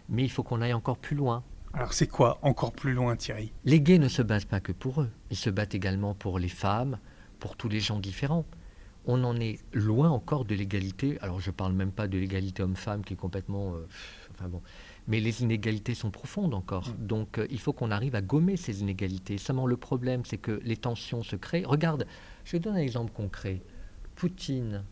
Mais 0.07 0.23
il 0.23 0.29
faut 0.29 0.43
qu'on 0.43 0.61
aille 0.61 0.73
encore 0.73 0.97
plus 0.97 1.15
loin. 1.15 1.43
Alors 1.73 1.93
c'est 1.93 2.07
quoi 2.07 2.39
encore 2.41 2.71
plus 2.71 2.93
loin, 2.93 3.15
Thierry? 3.15 3.51
Les 3.65 3.79
gays 3.81 3.99
ne 3.99 4.07
se 4.07 4.21
battent 4.21 4.45
pas 4.45 4.59
que 4.59 4.71
pour 4.71 5.01
eux. 5.01 5.09
Ils 5.29 5.37
se 5.37 5.49
battent 5.49 5.75
également 5.75 6.15
pour 6.15 6.39
les 6.39 6.49
femmes, 6.49 6.97
pour 7.39 7.55
tous 7.55 7.69
les 7.69 7.79
gens 7.79 7.99
différents. 7.99 8.45
On 9.05 9.23
en 9.23 9.39
est 9.39 9.59
loin 9.73 10.09
encore 10.09 10.45
de 10.45 10.55
l'égalité. 10.55 11.17
Alors 11.21 11.39
je 11.39 11.49
ne 11.49 11.55
parle 11.55 11.73
même 11.73 11.91
pas 11.91 12.07
de 12.07 12.17
l'égalité 12.17 12.63
homme-femme 12.63 13.03
qui 13.03 13.13
est 13.13 13.17
complètement... 13.17 13.73
Euh, 13.75 13.87
enfin 14.31 14.49
bon. 14.49 14.61
Mais 15.07 15.19
les 15.19 15.41
inégalités 15.41 15.95
sont 15.95 16.11
profondes 16.11 16.53
encore. 16.53 16.87
Mm. 16.87 17.07
Donc 17.07 17.37
euh, 17.37 17.47
il 17.49 17.59
faut 17.59 17.73
qu'on 17.73 17.91
arrive 17.91 18.15
à 18.15 18.21
gommer 18.21 18.57
ces 18.57 18.81
inégalités. 18.81 19.37
Seulement 19.37 19.65
le 19.65 19.77
problème, 19.77 20.23
c'est 20.25 20.37
que 20.37 20.59
les 20.63 20.77
tensions 20.77 21.23
se 21.23 21.35
créent. 21.35 21.65
Regarde, 21.65 22.05
je 22.45 22.57
donne 22.57 22.75
un 22.75 22.79
exemple 22.79 23.11
concret. 23.11 23.61
Poutine 24.15 24.83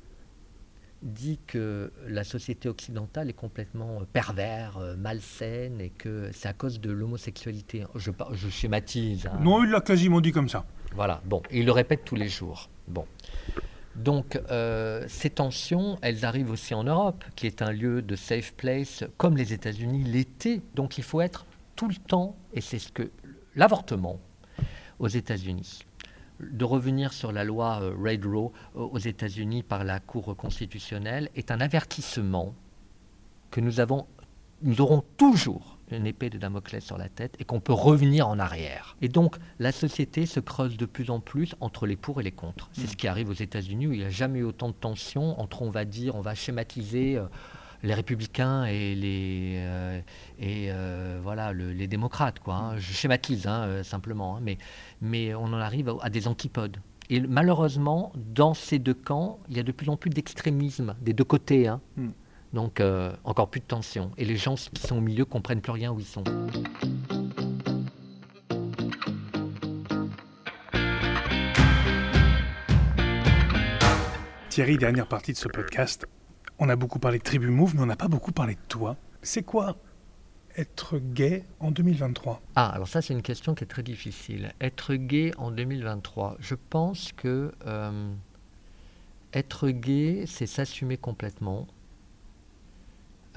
dit 1.02 1.40
que 1.48 1.92
la 2.08 2.24
société 2.24 2.70
occidentale 2.70 3.30
est 3.30 3.34
complètement 3.34 4.02
euh, 4.02 4.06
pervers, 4.12 4.78
euh, 4.78 4.96
malsaine 4.96 5.80
et 5.82 5.90
que 5.90 6.30
c'est 6.34 6.48
à 6.48 6.54
cause 6.54 6.80
de 6.80 6.92
l'homosexualité. 6.92 7.84
Je, 7.96 8.12
je 8.34 8.50
schématise. 8.50 9.28
Hein. 9.28 9.40
Non, 9.42 9.64
il 9.64 9.70
l'a 9.70 9.82
quasiment 9.82 10.22
dit 10.22 10.32
comme 10.32 10.50
ça. 10.50 10.66
Voilà, 10.96 11.22
bon, 11.26 11.42
il 11.52 11.66
le 11.66 11.72
répète 11.72 12.06
tous 12.06 12.16
les 12.16 12.30
jours. 12.30 12.70
Bon. 12.88 13.06
Donc, 13.96 14.40
euh, 14.52 15.04
ces 15.08 15.32
tensions, 15.32 15.98
elles 16.02 16.24
arrivent 16.24 16.52
aussi 16.52 16.76
en 16.76 16.84
Europe, 16.84 17.24
qui 17.36 17.48
est 17.48 17.62
un 17.64 17.72
lieu 17.72 18.02
de 18.04 18.16
safe 18.16 18.54
place, 18.54 19.04
comme 19.18 19.36
les 19.36 19.54
États-Unis 19.54 20.04
l'étaient. 20.04 20.62
Donc, 20.76 21.00
il 21.00 21.04
faut 21.04 21.20
être 21.20 21.46
tout 21.76 21.88
le 21.88 21.96
temps, 21.96 22.36
et 22.54 22.62
c'est 22.62 22.80
ce 22.80 22.92
que 22.92 23.10
l'avortement 23.56 24.20
aux 25.00 25.08
États-Unis, 25.08 25.84
de 26.40 26.66
revenir 26.66 27.14
sur 27.14 27.32
la 27.32 27.44
loi 27.44 27.80
euh, 27.82 27.96
Red 27.98 28.26
Roe 28.26 28.52
euh, 28.76 28.80
aux 28.80 28.98
États-Unis 28.98 29.64
par 29.64 29.84
la 29.84 30.00
Cour 30.00 30.36
constitutionnelle 30.36 31.30
est 31.36 31.52
un 31.52 31.60
avertissement 31.60 32.54
que 33.52 33.62
nous 33.62 33.80
avons, 33.80 34.06
nous 34.62 34.82
aurons 34.82 35.04
toujours 35.18 35.78
une 35.92 36.06
épée 36.06 36.30
de 36.30 36.38
Damoclès 36.38 36.84
sur 36.84 36.98
la 36.98 37.08
tête 37.08 37.36
et 37.40 37.46
qu'on 37.46 37.62
peut 37.62 37.74
revenir 37.74 38.28
en 38.28 38.40
arrière. 38.40 38.98
Et 39.02 39.08
donc 39.08 39.38
la 39.60 39.72
société 39.72 40.26
se 40.26 40.40
creuse 40.40 40.78
de 40.78 40.86
plus 40.86 41.10
en 41.10 41.20
plus 41.20 41.56
entre 41.62 41.86
les 41.86 41.96
pour 41.96 42.20
et 42.20 42.24
les 42.24 42.32
contre. 42.32 42.70
C'est 42.74 42.88
ce 42.88 42.98
qui 42.98 43.08
arrive 43.08 43.30
aux 43.30 43.34
États-Unis 43.34 43.88
où 43.88 43.94
il 43.94 44.00
n'y 44.00 44.06
a 44.06 44.10
jamais 44.10 44.40
eu 44.40 44.44
autant 44.44 44.68
de 44.68 44.74
tensions 44.74 45.40
entre, 45.40 45.62
on 45.62 45.70
va 45.70 45.86
dire, 45.86 46.16
on 46.16 46.22
va 46.22 46.36
schématiser. 46.36 47.18
Euh, 47.18 47.28
les 47.84 47.94
républicains 47.94 48.66
et 48.66 48.96
les 48.96 49.56
euh, 49.58 50.02
et 50.40 50.68
euh, 50.72 51.20
voilà 51.22 51.54
les 51.54 51.88
démocrates 51.88 52.40
quoi. 52.40 52.56
Hein. 52.56 52.78
Je 52.78 52.94
schématise 52.94 53.48
hein, 53.48 53.84
simplement, 53.84 54.38
hein. 54.38 54.40
mais 54.42 54.58
mais 55.02 55.34
on 55.36 55.46
en 55.46 55.60
arrive 55.60 55.94
à, 56.02 56.10
des 56.10 56.28
antipodes. 56.28 56.78
Et 57.10 57.22
malheureusement, 57.22 58.12
dans 58.16 58.54
ces 58.54 58.80
deux 58.80 58.94
camps, 58.94 59.40
il 59.50 59.56
y 59.56 59.60
a 59.60 59.64
de 59.64 59.72
plus 59.72 59.90
en 59.90 59.96
plus 59.96 60.10
d'extrémisme 60.10 60.96
des 61.02 61.14
deux 61.14 61.24
côtés. 61.24 61.72
Hmm. 61.96 62.10
Donc 62.54 62.80
euh, 62.80 63.14
encore 63.24 63.50
plus 63.50 63.60
de 63.60 63.66
tension. 63.66 64.12
Et 64.18 64.26
les 64.26 64.38
gens 64.38 64.56
qui 64.56 64.82
sont 64.82 64.98
au 64.98 65.02
milieu 65.02 65.26
comprennent 65.26 65.62
plus 65.62 65.72
rien 65.72 65.92
où 65.92 66.00
ils 66.00 66.06
sont. 66.06 66.24
Thierry, 74.50 74.78
dernière 74.78 75.08
partie 75.08 75.34
de 75.34 75.38
ce 75.38 75.48
podcast. 75.48 76.08
On 76.60 76.70
a 76.70 76.76
beaucoup 76.76 77.00
parlé 77.00 77.20
de 77.20 77.24
Tribu 77.24 77.50
Move, 77.50 77.76
mais 77.76 77.82
on 77.82 77.86
n'a 77.86 77.96
pas 77.96 78.08
beaucoup 78.08 78.32
parlé 78.32 78.56
de 78.56 78.60
toi. 78.68 78.98
C'est 79.22 79.44
quoi 79.44 79.78
être 80.56 80.98
gay 80.98 81.46
en 81.60 81.70
2023 81.70 82.42
Ah, 82.56 82.70
alors 82.70 82.88
ça 82.88 83.04
c'est 83.04 83.14
une 83.14 83.22
question 83.22 83.54
qui 83.54 83.64
est 83.64 83.68
très 83.68 83.84
difficile. 83.84 84.54
Être 84.60 84.96
gay 84.96 85.32
en 85.38 85.52
2023, 85.52 86.38
je 86.40 86.56
pense 86.56 87.12
que 87.14 87.54
euh, 87.68 88.12
être 89.34 89.70
gay, 89.70 90.24
c'est 90.26 90.48
s'assumer 90.48 90.98
complètement, 90.98 91.68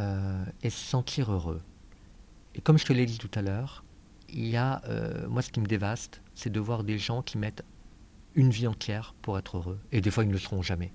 euh, 0.01 0.45
et 0.63 0.71
se 0.71 0.79
sentir 0.79 1.31
heureux. 1.31 1.61
Et 2.55 2.63
comme 2.63 2.79
je 2.79 2.87
te 2.87 2.93
l'ai 2.93 3.05
dit 3.05 3.19
tout 3.19 3.31
à 3.35 3.43
l'heure, 3.43 3.85
il 4.31 4.47
y 4.47 4.57
a, 4.57 4.81
euh, 4.87 5.29
moi 5.29 5.43
ce 5.43 5.51
qui 5.51 5.61
me 5.61 5.67
dévaste, 5.67 6.23
c'est 6.35 6.51
de 6.51 6.61
voir 6.61 6.85
des 6.85 6.97
gens 6.97 7.21
qui 7.21 7.37
mettent 7.37 7.65
une 8.35 8.51
vie 8.51 8.67
entière 8.67 9.15
pour 9.21 9.39
être 9.39 9.59
heureux. 9.59 9.79
Et 9.93 10.01
des 10.01 10.11
fois, 10.11 10.25
ils 10.25 10.29
ne 10.29 10.33
le 10.33 10.39
seront 10.39 10.63
jamais. 10.63 10.93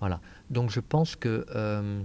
Voilà. 0.00 0.20
Donc 0.50 0.70
je 0.70 0.80
pense 0.80 1.16
que 1.16 1.46
euh, 1.54 2.02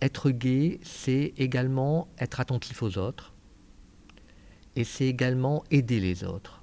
être 0.00 0.30
gay, 0.30 0.80
c'est 0.82 1.32
également 1.36 2.08
être 2.18 2.40
attentif 2.40 2.82
aux 2.82 2.98
autres. 2.98 3.32
Et 4.76 4.84
c'est 4.84 5.06
également 5.06 5.64
aider 5.70 6.00
les 6.00 6.24
autres. 6.24 6.62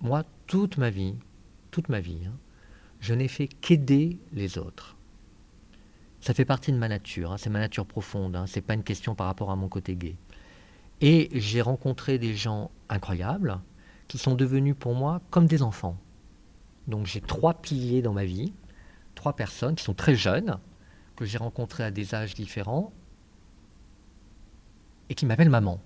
Moi, 0.00 0.24
toute 0.46 0.76
ma 0.76 0.90
vie, 0.90 1.14
toute 1.70 1.88
ma 1.88 2.00
vie, 2.00 2.20
hein, 2.26 2.36
je 3.00 3.14
n'ai 3.14 3.28
fait 3.28 3.48
qu'aider 3.48 4.18
les 4.32 4.58
autres. 4.58 4.96
Ça 6.20 6.34
fait 6.34 6.44
partie 6.44 6.72
de 6.72 6.76
ma 6.76 6.88
nature, 6.88 7.32
hein, 7.32 7.36
c'est 7.38 7.50
ma 7.50 7.58
nature 7.58 7.86
profonde, 7.86 8.36
hein, 8.36 8.46
c'est 8.46 8.60
pas 8.60 8.74
une 8.74 8.82
question 8.82 9.14
par 9.14 9.26
rapport 9.26 9.50
à 9.50 9.56
mon 9.56 9.68
côté 9.68 9.96
gay. 9.96 10.16
Et 11.00 11.28
j'ai 11.32 11.60
rencontré 11.60 12.18
des 12.18 12.34
gens 12.34 12.70
incroyables 12.88 13.60
qui 14.08 14.18
sont 14.18 14.34
devenus 14.34 14.74
pour 14.78 14.94
moi 14.94 15.20
comme 15.30 15.46
des 15.46 15.62
enfants. 15.62 15.96
Donc 16.86 17.06
j'ai 17.06 17.20
trois 17.20 17.54
piliers 17.54 18.02
dans 18.02 18.12
ma 18.12 18.24
vie, 18.24 18.52
trois 19.26 19.34
personnes 19.34 19.74
qui 19.74 19.82
sont 19.82 19.92
très 19.92 20.14
jeunes, 20.14 20.60
que 21.16 21.24
j'ai 21.24 21.36
rencontrées 21.36 21.82
à 21.82 21.90
des 21.90 22.14
âges 22.14 22.34
différents 22.34 22.92
et 25.08 25.16
qui 25.16 25.26
m'appellent 25.26 25.50
maman. 25.50 25.80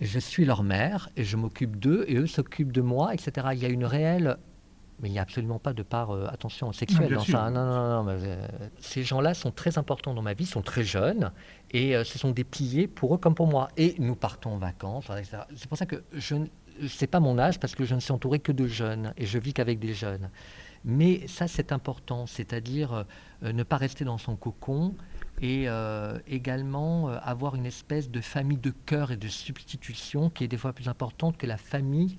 Et 0.00 0.04
je 0.04 0.18
suis 0.18 0.44
leur 0.44 0.62
mère 0.62 1.08
et 1.16 1.24
je 1.24 1.38
m'occupe 1.38 1.76
d'eux 1.76 2.04
et 2.08 2.16
eux 2.16 2.26
s'occupent 2.26 2.72
de 2.72 2.82
moi, 2.82 3.14
etc. 3.14 3.48
Il 3.54 3.58
y 3.60 3.64
a 3.64 3.70
une 3.70 3.86
réelle 3.86 4.36
mais 5.00 5.08
il 5.08 5.12
n'y 5.12 5.18
a 5.18 5.22
absolument 5.22 5.58
pas 5.58 5.72
de 5.72 5.82
part, 5.82 6.10
euh, 6.10 6.26
attention, 6.28 6.70
sexuelle 6.74 7.14
dans 7.14 7.24
ça. 7.24 7.48
Non, 7.48 7.64
non, 7.64 8.04
non. 8.04 8.10
Euh, 8.10 8.46
ces 8.80 9.02
gens-là 9.02 9.32
sont 9.32 9.50
très 9.50 9.78
importants 9.78 10.12
dans 10.12 10.20
ma 10.20 10.34
vie, 10.34 10.44
sont 10.44 10.60
très 10.60 10.84
jeunes, 10.84 11.32
et 11.70 11.96
euh, 11.96 12.04
ce 12.04 12.18
sont 12.18 12.32
des 12.32 12.44
piliers 12.44 12.86
pour 12.86 13.14
eux 13.14 13.18
comme 13.18 13.34
pour 13.34 13.46
moi. 13.46 13.68
Et 13.78 13.94
nous 13.98 14.14
partons 14.14 14.50
en 14.50 14.58
vacances, 14.58 15.06
C'est 15.56 15.68
pour 15.70 15.78
ça 15.78 15.86
que 15.86 16.04
je 16.12 16.36
c'est 16.86 17.06
pas 17.06 17.20
mon 17.20 17.38
âge, 17.38 17.58
parce 17.58 17.74
que 17.74 17.86
je 17.86 17.94
ne 17.94 18.00
suis 18.00 18.12
entouré 18.12 18.40
que 18.40 18.52
de 18.52 18.66
jeunes, 18.66 19.14
et 19.16 19.24
je 19.24 19.38
vis 19.38 19.54
qu'avec 19.54 19.78
des 19.78 19.94
jeunes. 19.94 20.28
Mais 20.84 21.26
ça, 21.26 21.46
c'est 21.46 21.72
important, 21.72 22.26
c'est-à-dire 22.26 23.04
ne 23.42 23.62
pas 23.62 23.76
rester 23.76 24.04
dans 24.04 24.18
son 24.18 24.36
cocon, 24.36 24.94
et 25.42 25.66
également 26.26 27.08
avoir 27.08 27.54
une 27.54 27.66
espèce 27.66 28.10
de 28.10 28.20
famille 28.20 28.58
de 28.58 28.70
cœur 28.70 29.10
et 29.10 29.16
de 29.16 29.28
substitution 29.28 30.30
qui 30.30 30.44
est 30.44 30.48
des 30.48 30.56
fois 30.56 30.72
plus 30.72 30.88
importante 30.88 31.36
que 31.36 31.46
la 31.46 31.56
famille 31.56 32.18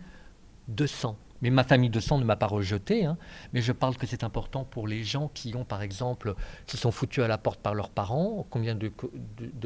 de 0.68 0.86
sang. 0.86 1.18
Mais 1.42 1.50
ma 1.50 1.64
famille 1.64 1.90
de 1.90 2.00
sang 2.00 2.18
ne 2.20 2.24
m'a 2.24 2.36
pas 2.36 2.48
rejeté. 2.48 3.06
Hein. 3.06 3.18
Mais 3.54 3.62
je 3.62 3.72
parle 3.72 3.98
que 3.98 4.06
c'est 4.06 4.24
important 4.24 4.64
pour 4.64 4.88
les 4.88 5.04
gens 5.04 5.30
qui 5.34 5.56
ont, 5.56 5.66
par 5.66 5.82
exemple, 5.82 6.36
qui 6.68 6.78
sont 6.78 6.92
foutus 6.92 7.24
à 7.24 7.28
la 7.28 7.38
porte 7.38 7.60
par 7.60 7.74
leurs 7.74 7.90
parents. 7.90 8.46
Combien 8.50 8.76
de, 8.76 8.90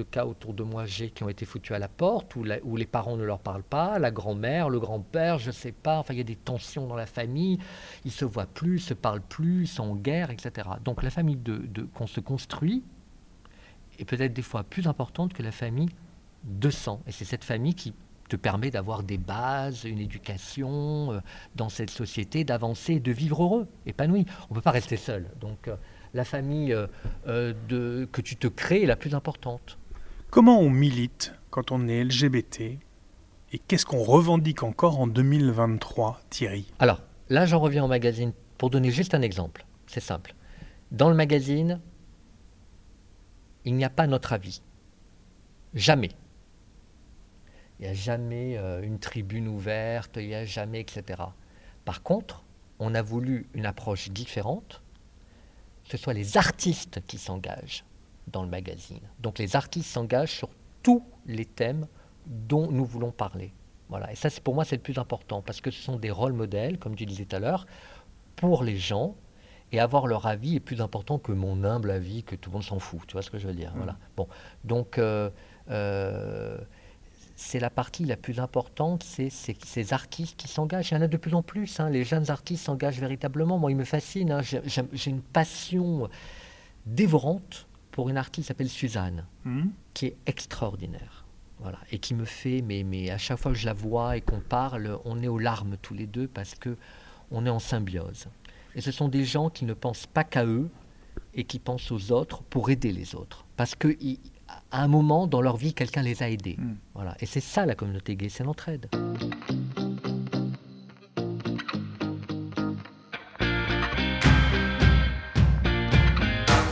cas 0.03 0.25
autour 0.25 0.53
de 0.53 0.63
moi 0.63 0.85
j'ai 0.85 1.09
qui 1.09 1.23
ont 1.23 1.29
été 1.29 1.45
foutus 1.45 1.75
à 1.75 1.79
la 1.79 1.87
porte, 1.87 2.35
où, 2.35 2.43
les 2.43 2.85
parents 2.85 3.17
ne 3.17 3.23
leur 3.23 3.39
parlent 3.39 3.63
pas, 3.63 3.99
la 3.99 4.11
grand-mère, 4.11 4.69
le 4.69 4.79
grand-père, 4.79 5.37
je 5.37 5.47
ne 5.47 5.53
sais 5.53 5.71
pas. 5.71 5.99
Enfin, 5.99 6.13
il 6.13 6.17
y 6.17 6.21
a 6.21 6.25
des 6.25 6.35
tensions 6.35 6.87
dans 6.87 6.95
la 6.95 7.05
famille. 7.05 7.59
Ils 8.05 8.11
se 8.11 8.25
voient 8.25 8.45
plus, 8.45 8.79
se 8.79 8.93
parlent 8.93 9.21
plus, 9.21 9.63
ils 9.63 9.67
sont 9.67 9.83
en 9.83 9.95
guerre, 9.95 10.31
etc. 10.31 10.69
Donc 10.83 11.03
la 11.03 11.09
famille 11.09 11.37
de, 11.37 11.87
qu'on 11.93 12.07
se 12.07 12.19
construit 12.19 12.83
est 13.99 14.05
peut-être 14.05 14.33
des 14.33 14.41
fois 14.41 14.63
plus 14.63 14.87
importante 14.87 15.33
que 15.33 15.43
la 15.43 15.51
famille 15.51 15.89
de 16.43 16.69
sang. 16.69 17.01
Et 17.07 17.11
c'est 17.11 17.25
cette 17.25 17.43
famille 17.43 17.73
qui 17.73 17.93
te 18.29 18.35
permet 18.35 18.71
d'avoir 18.71 19.03
des 19.03 19.17
bases, 19.17 19.83
une 19.83 19.99
éducation 19.99 21.13
euh, 21.13 21.19
dans 21.55 21.69
cette 21.69 21.89
société, 21.89 22.43
d'avancer, 22.43 22.99
de 22.99 23.11
vivre 23.11 23.43
heureux, 23.43 23.67
épanoui. 23.85 24.25
On 24.49 24.53
ne 24.53 24.55
peut 24.55 24.63
pas 24.63 24.71
rester 24.71 24.97
seul. 24.97 25.29
Donc 25.39 25.67
euh, 25.67 25.75
la 26.13 26.25
famille 26.25 26.73
euh, 26.73 27.53
de, 27.69 28.07
que 28.11 28.21
tu 28.21 28.35
te 28.35 28.47
crées 28.47 28.83
est 28.83 28.87
la 28.87 28.95
plus 28.95 29.15
importante. 29.15 29.77
Comment 30.31 30.59
on 30.59 30.69
milite 30.69 31.33
quand 31.49 31.71
on 31.71 31.87
est 31.87 32.03
LGBT 32.03 32.61
et 33.51 33.59
qu'est-ce 33.59 33.85
qu'on 33.85 34.03
revendique 34.03 34.63
encore 34.63 34.99
en 34.99 35.07
2023, 35.07 36.19
Thierry? 36.29 36.67
Alors, 36.79 37.01
là, 37.29 37.45
j'en 37.45 37.59
reviens 37.59 37.85
au 37.85 37.87
magazine 37.87 38.33
pour 38.57 38.69
donner 38.69 38.91
juste 38.91 39.13
un 39.13 39.21
exemple. 39.21 39.65
C'est 39.87 40.01
simple. 40.01 40.33
Dans 40.91 41.09
le 41.09 41.15
magazine, 41.15 41.79
il 43.63 43.75
n'y 43.75 43.85
a 43.85 43.89
pas 43.89 44.07
notre 44.07 44.33
avis. 44.33 44.61
Jamais. 45.73 46.09
Il 47.79 47.85
n'y 47.85 47.91
a 47.91 47.93
jamais 47.93 48.57
euh, 48.57 48.81
une 48.81 48.99
tribune 48.99 49.47
ouverte, 49.47 50.17
il 50.17 50.27
n'y 50.27 50.35
a 50.35 50.45
jamais, 50.45 50.79
etc. 50.79 51.21
Par 51.83 52.03
contre, 52.03 52.43
on 52.79 52.95
a 52.95 53.01
voulu 53.01 53.47
une 53.53 53.65
approche 53.65 54.09
différente, 54.09 54.81
ce 55.83 55.97
soit 55.97 56.13
les 56.13 56.37
artistes 56.37 57.01
qui 57.05 57.17
s'engagent 57.17 57.83
dans 58.27 58.43
le 58.43 58.49
magazine. 58.49 59.01
Donc 59.19 59.37
les 59.39 59.55
artistes 59.55 59.89
s'engagent 59.89 60.33
sur 60.33 60.49
tous 60.83 61.03
les 61.25 61.45
thèmes 61.45 61.87
dont 62.25 62.71
nous 62.71 62.85
voulons 62.85 63.11
parler. 63.11 63.53
Voilà. 63.89 64.11
Et 64.11 64.15
ça, 64.15 64.29
pour 64.43 64.55
moi, 64.55 64.65
c'est 64.65 64.77
le 64.77 64.81
plus 64.81 64.97
important, 64.97 65.41
parce 65.41 65.61
que 65.61 65.69
ce 65.69 65.81
sont 65.81 65.97
des 65.97 66.09
rôles 66.09 66.33
modèles, 66.33 66.79
comme 66.79 66.95
tu 66.95 67.05
disais 67.05 67.25
tout 67.25 67.35
à 67.35 67.39
l'heure, 67.39 67.67
pour 68.35 68.63
les 68.63 68.77
gens, 68.77 69.15
et 69.71 69.79
avoir 69.79 70.07
leur 70.07 70.25
avis 70.25 70.55
est 70.55 70.59
plus 70.59 70.81
important 70.81 71.19
que 71.19 71.31
mon 71.31 71.63
humble 71.63 71.91
avis, 71.91 72.23
que 72.23 72.35
tout 72.35 72.49
le 72.49 72.55
monde 72.55 72.63
s'en 72.63 72.79
fout. 72.79 73.01
Tu 73.07 73.13
vois 73.13 73.21
ce 73.21 73.29
que 73.29 73.37
je 73.37 73.47
veux 73.47 73.53
dire? 73.53 73.73
Mmh. 73.73 73.77
Voilà. 73.77 73.97
Bon, 74.15 74.27
donc... 74.63 74.97
Euh, 74.97 75.29
euh, 75.69 76.57
c'est 77.35 77.59
la 77.59 77.69
partie 77.69 78.05
la 78.05 78.15
plus 78.15 78.39
importante, 78.39 79.03
c'est 79.03 79.29
ces 79.29 79.93
artistes 79.93 80.37
qui 80.37 80.47
s'engagent. 80.47 80.91
Il 80.91 80.93
y 80.95 80.97
en 80.97 81.01
a 81.01 81.07
de 81.07 81.17
plus 81.17 81.33
en 81.33 81.43
plus, 81.43 81.79
hein. 81.79 81.89
les 81.89 82.03
jeunes 82.03 82.31
artistes 82.31 82.65
s'engagent 82.65 82.99
véritablement. 82.99 83.57
Moi, 83.57 83.71
ils 83.71 83.77
me 83.77 83.83
fascinent. 83.83 84.31
Hein. 84.31 84.41
J'ai 84.41 85.11
une 85.11 85.21
passion 85.21 86.09
dévorante 86.85 87.67
pour 87.91 88.09
une 88.09 88.17
artiste 88.17 88.45
qui 88.45 88.47
s'appelle 88.47 88.69
Suzanne, 88.69 89.25
hmm. 89.43 89.67
qui 89.93 90.07
est 90.07 90.17
extraordinaire. 90.25 91.25
Voilà, 91.59 91.79
et 91.91 91.99
qui 91.99 92.13
me 92.13 92.25
fait, 92.25 92.61
mais, 92.61 92.83
mais 92.83 93.09
à 93.09 93.17
chaque 93.17 93.39
fois 93.39 93.53
que 93.53 93.57
je 93.57 93.65
la 93.65 93.73
vois 93.73 94.17
et 94.17 94.21
qu'on 94.21 94.41
parle, 94.41 94.99
on 95.05 95.23
est 95.23 95.27
aux 95.27 95.39
larmes 95.39 95.77
tous 95.81 95.93
les 95.93 96.05
deux 96.05 96.27
parce 96.27 96.55
que 96.55 96.77
on 97.31 97.45
est 97.45 97.49
en 97.49 97.59
symbiose. 97.59 98.27
Et 98.75 98.81
ce 98.81 98.91
sont 98.91 99.07
des 99.07 99.23
gens 99.23 99.49
qui 99.49 99.63
ne 99.65 99.73
pensent 99.73 100.05
pas 100.05 100.25
qu'à 100.25 100.45
eux 100.45 100.69
et 101.33 101.45
qui 101.45 101.59
pensent 101.59 101.91
aux 101.91 102.11
autres 102.11 102.43
pour 102.43 102.69
aider 102.69 102.91
les 102.91 103.15
autres. 103.15 103.45
Parce 103.55 103.75
que 103.75 103.95
à 104.71 104.83
un 104.83 104.87
moment 104.87 105.27
dans 105.27 105.41
leur 105.41 105.57
vie, 105.57 105.73
quelqu'un 105.73 106.01
les 106.01 106.23
a 106.23 106.29
aidés. 106.29 106.55
Hmm. 106.57 106.75
Voilà. 106.93 107.15
Et 107.19 107.25
c'est 107.25 107.39
ça 107.39 107.65
la 107.65 107.75
communauté 107.75 108.15
gay, 108.15 108.29
c'est 108.29 108.43
l'entraide. 108.43 108.89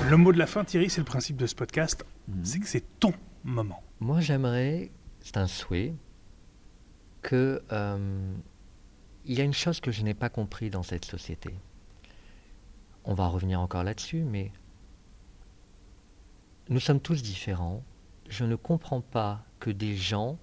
Le 0.10 0.18
mot 0.18 0.32
de 0.32 0.38
la 0.38 0.46
fin, 0.46 0.64
Thierry, 0.64 0.90
c'est 0.90 1.02
le 1.02 1.06
principe 1.06 1.38
de 1.38 1.48
ce 1.48 1.56
podcast, 1.56 2.06
hmm. 2.28 2.44
c'est 2.44 2.60
que 2.60 2.68
c'est 2.68 3.00
ton 3.00 3.14
moment. 3.44 3.82
Moi, 4.00 4.20
j'aimerais, 4.20 4.92
c'est 5.22 5.38
un 5.38 5.48
souhait, 5.48 5.94
que 7.24 7.64
euh, 7.72 8.34
il 9.26 9.38
y 9.38 9.42
a 9.42 9.44
une 9.44 9.54
chose 9.54 9.80
que 9.80 9.92
je 9.92 10.04
n'ai 10.04 10.14
pas 10.14 10.30
compris 10.30 10.70
dans 10.70 10.84
cette 10.84 11.06
société. 11.06 11.56
On 13.06 13.14
va 13.14 13.28
revenir 13.28 13.60
encore 13.60 13.84
là-dessus, 13.84 14.24
mais 14.24 14.52
nous 16.74 16.80
sommes 16.80 17.00
tous 17.00 17.22
différents. 17.22 17.84
Je 18.30 18.46
ne 18.46 18.56
comprends 18.56 19.02
pas 19.02 19.44
que 19.60 19.70
des 19.70 19.96
gens 19.96 20.40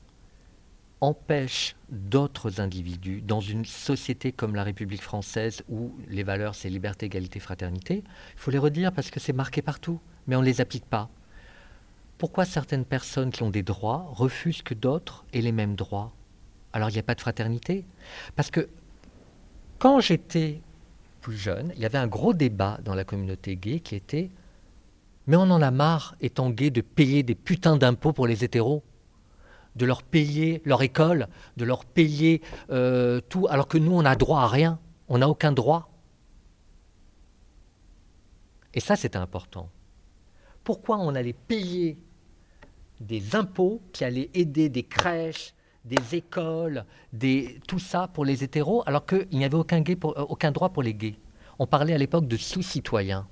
empêchent 1.01 1.75
d'autres 1.91 2.61
individus 2.61 3.21
dans 3.21 3.41
une 3.41 3.65
société 3.65 4.31
comme 4.31 4.55
la 4.55 4.63
République 4.63 5.03
française 5.03 5.65
où 5.69 5.93
les 6.09 6.23
valeurs 6.23 6.55
c'est 6.55 6.71
liberté, 6.71 7.07
égalité, 7.07 7.41
fraternité. 7.41 8.05
Il 8.35 8.39
faut 8.39 8.53
les 8.53 8.59
redire 8.59 8.93
parce 8.93 9.11
que 9.11 9.19
c'est 9.19 9.33
marqué 9.33 9.61
partout, 9.61 9.99
mais 10.29 10.37
on 10.37 10.41
ne 10.41 10.47
les 10.47 10.61
applique 10.61 10.85
pas. 10.85 11.11
Pourquoi 12.17 12.45
certaines 12.45 12.85
personnes 12.85 13.31
qui 13.31 13.43
ont 13.43 13.51
des 13.51 13.65
droits 13.65 14.07
refusent 14.11 14.63
que 14.63 14.75
d'autres 14.75 15.25
aient 15.33 15.41
les 15.41 15.53
mêmes 15.53 15.75
droits? 15.75 16.13
Alors 16.73 16.91
il 16.91 16.93
n'y 16.93 17.01
a 17.01 17.03
pas 17.03 17.17
de 17.17 17.21
fraternité 17.21 17.85
Parce 18.37 18.53
que 18.53 18.69
quand 19.81 19.99
j'étais 19.99 20.61
plus 21.23 21.37
jeune, 21.37 21.73
il 21.75 21.83
y 21.83 21.87
avait 21.87 21.99
un 21.99 22.07
gros 22.07 22.35
débat 22.35 22.79
dans 22.85 22.95
la 22.95 23.03
communauté 23.03 23.57
gay 23.57 23.81
qui 23.81 23.97
était 23.97 24.31
mais 25.27 25.37
on 25.37 25.43
en 25.43 25.63
a 25.63 25.71
marre, 25.71 26.17
étant 26.21 26.51
gay, 26.51 26.71
de 26.71 26.81
payer 26.81 27.23
des 27.23 27.35
putains 27.35 27.77
d'impôts 27.77 28.13
pour 28.13 28.27
les 28.27 28.45
hétéros, 28.45 28.83
de 29.77 29.87
leur 29.87 30.03
payer 30.03 30.63
leur 30.65 30.83
école, 30.83 31.29
de 31.57 31.65
leur 31.65 31.85
payer 31.85 32.43
euh, 32.71 33.21
tout, 33.29 33.47
alors 33.49 33.69
que 33.69 33.79
nous, 33.79 33.93
on 33.93 34.03
n'a 34.03 34.17
droit 34.17 34.41
à 34.41 34.49
rien. 34.49 34.79
On 35.09 35.19
n'a 35.19 35.29
aucun 35.29 35.53
droit. 35.53 35.91
Et 38.75 38.81
ça, 38.81 38.97
c'était 38.97 39.19
important. 39.19 39.69
Pourquoi 40.63 40.99
on 40.99 41.15
allait 41.15 41.33
payer 41.33 41.99
des 43.01 43.35
impôts 43.35 43.81
qui 43.93 44.05
allaient 44.05 44.31
aider 44.35 44.69
des 44.69 44.85
crèches, 44.85 45.55
des 45.85 46.15
écoles, 46.15 46.85
tout 47.67 47.79
ça 47.79 48.09
pour 48.09 48.25
les 48.25 48.45
hétéros, 48.45 48.83
alors 48.87 49.07
qu'il 49.07 49.27
n'y 49.33 49.45
avait 49.45 49.57
euh, 49.57 50.25
aucun 50.29 50.51
droit 50.53 50.69
pour 50.69 50.83
les 50.83 50.95
gays? 50.95 51.17
On 51.59 51.67
parlait 51.67 51.95
à 51.95 51.99
l'époque 51.99 52.29
de 52.29 52.37
sous-citoyens 52.37 53.27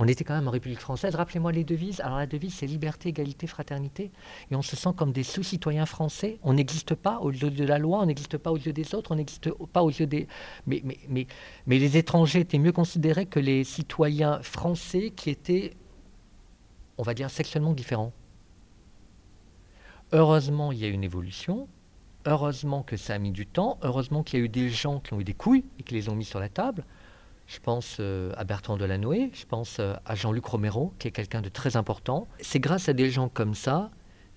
on 0.00 0.08
était 0.08 0.24
quand 0.24 0.34
même 0.34 0.48
en 0.48 0.50
République 0.50 0.80
française. 0.80 1.14
Rappelez-moi 1.14 1.52
les 1.52 1.62
devises. 1.62 2.00
Alors 2.00 2.16
la 2.16 2.26
devise, 2.26 2.54
c'est 2.54 2.66
liberté, 2.66 3.10
égalité, 3.10 3.46
fraternité. 3.46 4.10
Et 4.50 4.56
on 4.56 4.62
se 4.62 4.74
sent 4.74 4.88
comme 4.96 5.12
des 5.12 5.22
sous-citoyens 5.22 5.84
français. 5.84 6.38
On 6.42 6.54
n'existe 6.54 6.94
pas 6.94 7.18
aux 7.18 7.30
yeux 7.30 7.50
de 7.50 7.64
la 7.66 7.78
loi, 7.78 8.00
on 8.00 8.06
n'existe 8.06 8.38
pas 8.38 8.50
aux 8.50 8.56
yeux 8.56 8.72
des 8.72 8.94
autres, 8.94 9.12
on 9.12 9.16
n'existe 9.16 9.50
pas 9.66 9.82
aux 9.82 9.90
yeux 9.90 10.06
des... 10.06 10.26
Mais, 10.66 10.80
mais, 10.84 10.98
mais, 11.10 11.26
mais 11.66 11.78
les 11.78 11.98
étrangers 11.98 12.40
étaient 12.40 12.58
mieux 12.58 12.72
considérés 12.72 13.26
que 13.26 13.40
les 13.40 13.62
citoyens 13.62 14.40
français 14.40 15.10
qui 15.14 15.28
étaient, 15.28 15.76
on 16.96 17.02
va 17.02 17.12
dire, 17.12 17.28
sexuellement 17.28 17.74
différents. 17.74 18.14
Heureusement, 20.12 20.72
il 20.72 20.78
y 20.78 20.86
a 20.86 20.88
une 20.88 21.04
évolution. 21.04 21.68
Heureusement 22.24 22.82
que 22.82 22.96
ça 22.96 23.16
a 23.16 23.18
mis 23.18 23.32
du 23.32 23.46
temps. 23.46 23.78
Heureusement 23.82 24.22
qu'il 24.22 24.38
y 24.38 24.42
a 24.42 24.44
eu 24.46 24.48
des 24.48 24.70
gens 24.70 24.98
qui 25.00 25.12
ont 25.12 25.20
eu 25.20 25.24
des 25.24 25.34
couilles 25.34 25.66
et 25.78 25.82
qui 25.82 25.92
les 25.92 26.08
ont 26.08 26.16
mis 26.16 26.24
sur 26.24 26.40
la 26.40 26.48
table. 26.48 26.86
Je 27.50 27.58
pense 27.58 27.96
euh, 27.98 28.32
à 28.36 28.44
Bertrand 28.44 28.76
Delanoë, 28.76 29.32
je 29.32 29.44
pense 29.44 29.80
euh, 29.80 29.94
à 30.06 30.14
Jean-Luc 30.14 30.46
Romero, 30.46 30.94
qui 31.00 31.08
est 31.08 31.10
quelqu'un 31.10 31.42
de 31.42 31.48
très 31.48 31.76
important. 31.76 32.28
C'est 32.38 32.60
grâce 32.60 32.88
à 32.88 32.92
des 32.92 33.10
gens 33.10 33.28
comme 33.28 33.56
ça, 33.56 33.90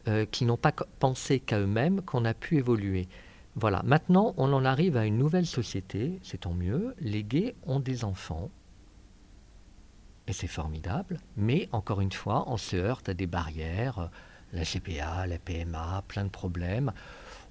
euh, 0.07 0.25
qui 0.25 0.45
n'ont 0.45 0.57
pas 0.57 0.71
pensé 0.97 1.39
qu'à 1.39 1.59
eux-mêmes, 1.59 2.01
qu'on 2.01 2.25
a 2.25 2.33
pu 2.33 2.57
évoluer. 2.57 3.07
Voilà, 3.55 3.83
maintenant 3.83 4.33
on 4.37 4.51
en 4.51 4.65
arrive 4.65 4.97
à 4.97 5.05
une 5.05 5.19
nouvelle 5.19 5.45
société, 5.45 6.19
c'est 6.23 6.39
tant 6.39 6.55
mieux. 6.55 6.95
Les 6.99 7.23
gays 7.23 7.53
ont 7.67 7.79
des 7.79 8.03
enfants, 8.03 8.49
et 10.25 10.33
c'est 10.33 10.47
formidable, 10.47 11.19
mais 11.37 11.69
encore 11.71 12.01
une 12.01 12.11
fois, 12.11 12.45
on 12.47 12.57
se 12.57 12.75
heurte 12.77 13.09
à 13.09 13.13
des 13.13 13.27
barrières, 13.27 14.09
la 14.53 14.63
GPA, 14.63 15.27
la 15.27 15.37
PMA, 15.37 16.03
plein 16.07 16.23
de 16.23 16.29
problèmes. 16.29 16.91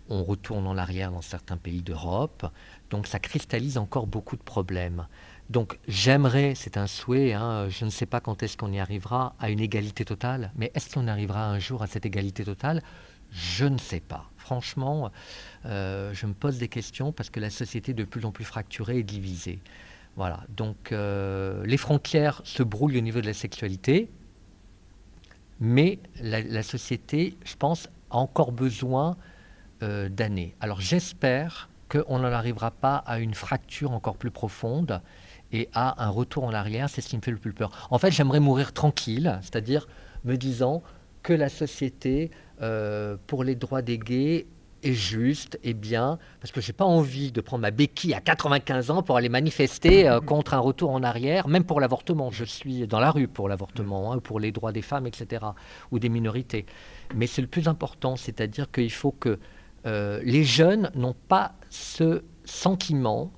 On 0.08 0.24
retourne 0.24 0.66
en 0.66 0.76
arrière 0.76 1.12
dans 1.12 1.22
certains 1.22 1.56
pays 1.56 1.82
d'Europe, 1.82 2.46
donc 2.90 3.06
ça 3.06 3.20
cristallise 3.20 3.78
encore 3.78 4.08
beaucoup 4.08 4.36
de 4.36 4.42
problèmes. 4.42 5.06
Donc 5.52 5.78
j'aimerais, 5.86 6.54
c'est 6.54 6.78
un 6.78 6.86
souhait, 6.86 7.34
hein, 7.34 7.68
je 7.68 7.84
ne 7.84 7.90
sais 7.90 8.06
pas 8.06 8.20
quand 8.20 8.42
est-ce 8.42 8.56
qu'on 8.56 8.72
y 8.72 8.80
arrivera 8.80 9.34
à 9.38 9.50
une 9.50 9.60
égalité 9.60 10.02
totale, 10.02 10.50
mais 10.56 10.72
est-ce 10.74 10.94
qu'on 10.94 11.06
arrivera 11.08 11.46
un 11.46 11.58
jour 11.58 11.82
à 11.82 11.86
cette 11.86 12.06
égalité 12.06 12.42
totale? 12.42 12.82
Je 13.30 13.66
ne 13.66 13.76
sais 13.76 14.00
pas. 14.00 14.30
Franchement, 14.38 15.10
euh, 15.66 16.14
je 16.14 16.24
me 16.24 16.32
pose 16.32 16.56
des 16.56 16.68
questions 16.68 17.12
parce 17.12 17.28
que 17.28 17.38
la 17.38 17.50
société 17.50 17.90
est 17.90 17.94
de 17.94 18.04
plus 18.04 18.24
en 18.24 18.32
plus 18.32 18.46
fracturée 18.46 19.00
et 19.00 19.02
divisée. 19.02 19.58
Voilà, 20.16 20.40
donc 20.48 20.90
euh, 20.90 21.62
les 21.66 21.76
frontières 21.76 22.40
se 22.44 22.62
brouillent 22.62 22.96
au 22.96 23.02
niveau 23.02 23.20
de 23.20 23.26
la 23.26 23.34
sexualité, 23.34 24.08
mais 25.60 25.98
la, 26.22 26.62
société, 26.62 27.36
je 27.44 27.56
pense, 27.56 27.90
a 28.08 28.16
encore 28.16 28.52
besoin 28.52 29.18
euh, 29.82 30.08
d'années. 30.08 30.54
Alors 30.60 30.80
j'espère 30.80 31.68
qu'on 31.90 32.20
n'en 32.20 32.32
arrivera 32.32 32.70
pas 32.70 32.96
à 32.96 33.18
une 33.18 33.34
fracture 33.34 33.90
encore 33.90 34.16
plus 34.16 34.30
profonde 34.30 35.02
et 35.52 35.68
à 35.74 36.04
un 36.04 36.08
retour 36.08 36.44
en 36.44 36.52
arrière, 36.52 36.88
c'est 36.88 37.00
ce 37.00 37.08
qui 37.08 37.16
me 37.16 37.22
fait 37.22 37.30
le 37.30 37.36
plus 37.36 37.52
peur. 37.52 37.88
En 37.90 37.98
fait, 37.98 38.10
j'aimerais 38.10 38.40
mourir 38.40 38.72
tranquille, 38.72 39.38
c'est-à-dire 39.42 39.86
me 40.24 40.36
disant 40.36 40.82
que 41.22 41.32
la 41.32 41.48
société 41.48 42.30
euh, 42.60 43.16
pour 43.26 43.44
les 43.44 43.54
droits 43.54 43.82
des 43.82 43.98
gays 43.98 44.46
est 44.82 44.94
juste 44.94 45.60
et 45.62 45.74
bien, 45.74 46.18
parce 46.40 46.50
que 46.50 46.60
je 46.60 46.68
n'ai 46.68 46.72
pas 46.72 46.84
envie 46.84 47.30
de 47.30 47.40
prendre 47.40 47.62
ma 47.62 47.70
béquille 47.70 48.14
à 48.14 48.20
95 48.20 48.90
ans 48.90 49.02
pour 49.02 49.16
aller 49.16 49.28
manifester 49.28 50.08
euh, 50.08 50.20
contre 50.32 50.54
un 50.54 50.58
retour 50.58 50.90
en 50.90 51.02
arrière, 51.02 51.46
même 51.48 51.64
pour 51.64 51.80
l'avortement. 51.80 52.30
Je 52.30 52.44
suis 52.44 52.86
dans 52.86 52.98
la 52.98 53.10
rue 53.10 53.28
pour 53.28 53.48
l'avortement, 53.48 54.12
hein, 54.12 54.18
pour 54.18 54.40
les 54.40 54.50
droits 54.50 54.72
des 54.72 54.82
femmes, 54.82 55.06
etc., 55.06 55.44
ou 55.92 55.98
des 55.98 56.08
minorités. 56.08 56.66
Mais 57.14 57.26
c'est 57.26 57.42
le 57.42 57.48
plus 57.48 57.68
important, 57.68 58.16
c'est-à-dire 58.16 58.70
qu'il 58.70 58.90
faut 58.90 59.12
que 59.12 59.38
euh, 59.86 60.20
les 60.24 60.44
jeunes 60.44 60.90
n'ont 60.94 61.16
pas 61.28 61.52
ce 61.70 62.24
sentiment 62.44 63.32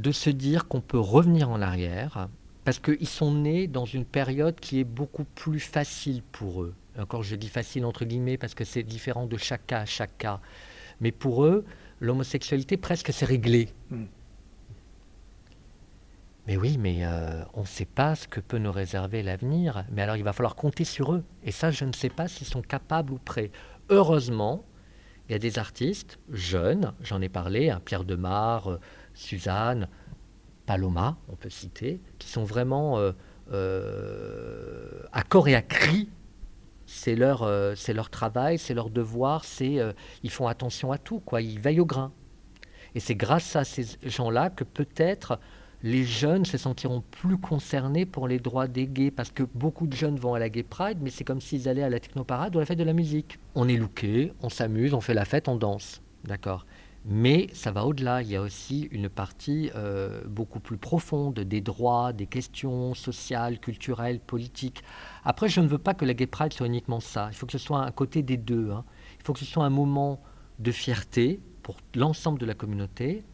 de 0.00 0.12
se 0.12 0.30
dire 0.30 0.68
qu'on 0.68 0.80
peut 0.80 0.98
revenir 0.98 1.50
en 1.50 1.60
arrière, 1.60 2.28
parce 2.64 2.78
qu'ils 2.78 3.08
sont 3.08 3.32
nés 3.32 3.66
dans 3.66 3.84
une 3.84 4.04
période 4.04 4.58
qui 4.60 4.80
est 4.80 4.84
beaucoup 4.84 5.24
plus 5.24 5.60
facile 5.60 6.22
pour 6.32 6.62
eux. 6.62 6.74
encore 6.98 7.22
je 7.22 7.36
dis 7.36 7.48
facile 7.48 7.84
entre 7.84 8.04
guillemets 8.04 8.36
parce 8.36 8.54
que 8.54 8.64
c'est 8.64 8.82
différent 8.82 9.26
de 9.26 9.36
chaque 9.36 9.66
cas 9.66 9.80
à 9.80 9.86
chaque 9.86 10.16
cas, 10.18 10.40
mais 11.00 11.12
pour 11.12 11.44
eux, 11.44 11.64
l'homosexualité 12.00 12.76
presque 12.76 13.12
c'est 13.12 13.24
réglé. 13.24 13.68
Hmm. 13.90 14.04
Mais 16.46 16.56
oui, 16.56 16.78
mais 16.78 17.04
euh, 17.04 17.44
on 17.52 17.60
ne 17.60 17.66
sait 17.66 17.84
pas 17.84 18.14
ce 18.14 18.26
que 18.26 18.40
peut 18.40 18.56
nous 18.56 18.72
réserver 18.72 19.22
l'avenir. 19.22 19.84
Mais 19.92 20.00
alors 20.00 20.16
il 20.16 20.24
va 20.24 20.32
falloir 20.32 20.54
compter 20.54 20.84
sur 20.84 21.12
eux. 21.12 21.22
Et 21.44 21.52
ça, 21.52 21.70
je 21.70 21.84
ne 21.84 21.92
sais 21.92 22.08
pas 22.08 22.26
s'ils 22.26 22.46
sont 22.46 22.62
capables 22.62 23.12
ou 23.12 23.18
prêts. 23.18 23.50
Heureusement, 23.90 24.64
il 25.28 25.32
y 25.32 25.34
a 25.34 25.38
des 25.38 25.58
artistes 25.58 26.18
jeunes, 26.32 26.94
j'en 27.02 27.20
ai 27.20 27.28
parlé, 27.28 27.68
hein, 27.68 27.82
Pierre 27.84 28.04
Demar, 28.04 28.70
euh, 28.70 28.80
Suzanne, 29.18 29.88
Paloma, 30.66 31.16
on 31.28 31.36
peut 31.36 31.50
citer, 31.50 32.00
qui 32.18 32.28
sont 32.28 32.44
vraiment 32.44 32.98
euh, 33.52 35.02
à 35.12 35.22
corps 35.22 35.48
et 35.48 35.54
à 35.54 35.62
cri. 35.62 36.08
C'est 36.86 37.16
leur, 37.16 37.46
c'est 37.76 37.92
leur 37.92 38.08
travail, 38.08 38.58
c'est 38.58 38.72
leur 38.72 38.88
devoir, 38.88 39.44
c'est, 39.44 39.76
ils 40.22 40.30
font 40.30 40.46
attention 40.46 40.90
à 40.90 40.96
tout, 40.96 41.20
quoi. 41.20 41.42
ils 41.42 41.60
veillent 41.60 41.80
au 41.80 41.86
grain. 41.86 42.12
Et 42.94 43.00
c'est 43.00 43.14
grâce 43.14 43.56
à 43.56 43.64
ces 43.64 43.84
gens-là 44.04 44.48
que 44.48 44.64
peut-être 44.64 45.38
les 45.82 46.04
jeunes 46.04 46.44
se 46.44 46.58
sentiront 46.58 47.02
plus 47.10 47.38
concernés 47.38 48.06
pour 48.06 48.26
les 48.26 48.38
droits 48.38 48.66
des 48.66 48.86
gays, 48.86 49.10
parce 49.10 49.30
que 49.30 49.42
beaucoup 49.42 49.86
de 49.86 49.94
jeunes 49.94 50.16
vont 50.16 50.34
à 50.34 50.38
la 50.38 50.48
Gay 50.48 50.62
Pride, 50.62 50.98
mais 51.00 51.10
c'est 51.10 51.24
comme 51.24 51.40
s'ils 51.40 51.68
allaient 51.68 51.82
à 51.82 51.90
la 51.90 52.00
technoparade 52.00 52.54
ou 52.56 52.58
à 52.58 52.62
la 52.62 52.66
fête 52.66 52.78
de 52.78 52.84
la 52.84 52.92
musique. 52.92 53.38
On 53.54 53.68
est 53.68 53.76
looké, 53.76 54.32
on 54.42 54.48
s'amuse, 54.48 54.94
on 54.94 55.00
fait 55.00 55.14
la 55.14 55.24
fête, 55.24 55.48
on 55.48 55.56
danse, 55.56 56.02
d'accord? 56.24 56.66
Mais 57.08 57.48
ça 57.54 57.72
va 57.72 57.86
au-delà. 57.86 58.22
Il 58.22 58.28
y 58.28 58.36
a 58.36 58.42
aussi 58.42 58.82
une 58.92 59.08
partie 59.08 59.70
euh, 59.74 60.22
beaucoup 60.26 60.60
plus 60.60 60.76
profonde 60.76 61.40
des 61.40 61.60
droits, 61.62 62.12
des 62.12 62.26
questions 62.26 62.94
sociales, 62.94 63.58
culturelles, 63.58 64.20
politiques. 64.20 64.84
Après, 65.24 65.48
je 65.48 65.60
ne 65.60 65.66
veux 65.66 65.78
pas 65.78 65.94
que 65.94 66.04
la 66.04 66.14
Gay 66.14 66.26
Pride 66.26 66.52
soit 66.52 66.66
uniquement 66.66 67.00
ça. 67.00 67.28
Il 67.32 67.34
faut 67.34 67.46
que 67.46 67.52
ce 67.52 67.58
soit 67.58 67.80
un 67.80 67.90
côté 67.90 68.22
des 68.22 68.36
deux. 68.36 68.70
Hein. 68.70 68.84
Il 69.18 69.24
faut 69.24 69.32
que 69.32 69.38
ce 69.38 69.46
soit 69.46 69.64
un 69.64 69.70
moment 69.70 70.20
de 70.58 70.70
fierté 70.70 71.40
pour 71.62 71.78
l'ensemble 71.94 72.38
de 72.38 72.46
la 72.46 72.54
communauté, 72.54 73.24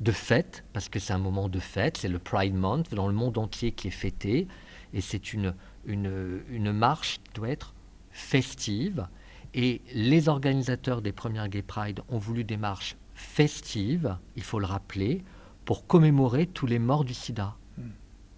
de 0.00 0.12
fête, 0.12 0.64
parce 0.72 0.88
que 0.88 0.98
c'est 0.98 1.12
un 1.12 1.18
moment 1.18 1.48
de 1.48 1.58
fête, 1.58 1.96
c'est 1.96 2.08
le 2.08 2.18
Pride 2.18 2.54
Month 2.54 2.94
dans 2.94 3.06
le 3.06 3.14
monde 3.14 3.38
entier 3.38 3.72
qui 3.72 3.88
est 3.88 3.92
fêté, 3.92 4.48
et 4.92 5.00
c'est 5.00 5.32
une, 5.32 5.54
une, 5.86 6.72
marche 6.72 7.20
qui 7.24 7.32
doit 7.34 7.48
être 7.48 7.74
festive. 8.10 9.06
Et 9.54 9.82
les 9.92 10.28
organisateurs 10.28 11.02
des 11.02 11.12
premières 11.12 11.48
Gay 11.48 11.62
Pride 11.62 12.00
ont 12.08 12.18
voulu 12.18 12.44
des 12.44 12.56
marches 12.56 12.96
festives, 13.14 14.16
il 14.36 14.42
faut 14.42 14.58
le 14.58 14.66
rappeler, 14.66 15.22
pour 15.64 15.86
commémorer 15.86 16.46
tous 16.46 16.66
les 16.66 16.78
morts 16.78 17.04
du 17.04 17.14
sida. 17.14 17.54
Hmm. 17.76 17.90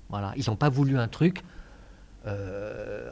Voilà, 0.09 0.33
ils 0.37 0.45
n'ont 0.49 0.57
pas 0.57 0.69
voulu 0.69 0.99
un 0.99 1.09
truc. 1.09 1.43
Euh, 2.27 3.11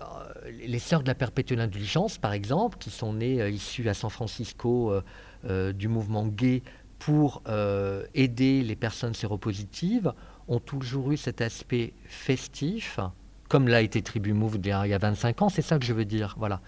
les 0.65 0.79
sœurs 0.79 1.03
de 1.03 1.09
la 1.09 1.15
perpétuelle 1.15 1.61
indulgence, 1.61 2.19
par 2.19 2.33
exemple, 2.33 2.79
qui 2.79 2.91
sont 2.91 3.13
nées 3.13 3.41
euh, 3.41 3.51
issues 3.51 3.89
à 3.89 3.95
San 3.95 4.11
Francisco 4.11 4.93
euh, 5.45 5.73
du 5.73 5.89
mouvement 5.89 6.27
gay 6.27 6.63
pour 6.99 7.43
aider 8.15 8.63
les 8.63 8.77
personnes 8.77 9.15
séropositives 9.15 10.13
ont 10.47 10.61
toujours 10.61 11.11
eu 11.11 11.17
cet 11.17 11.41
aspect 11.41 11.95
festif, 12.05 13.01
comme 13.49 13.67
l'a 13.67 13.83
été 13.83 14.03
Tribu 14.03 14.33
Move 14.33 14.59
il 14.63 14.69
y 14.69 14.71
a 14.71 14.99
25 14.99 15.43
ans, 15.43 15.49
c'est 15.49 15.63
ça 15.63 15.81
que 15.81 15.85
je 15.85 15.93
veux 15.95 16.05
dire, 16.05 16.37
voilà, 16.39 16.61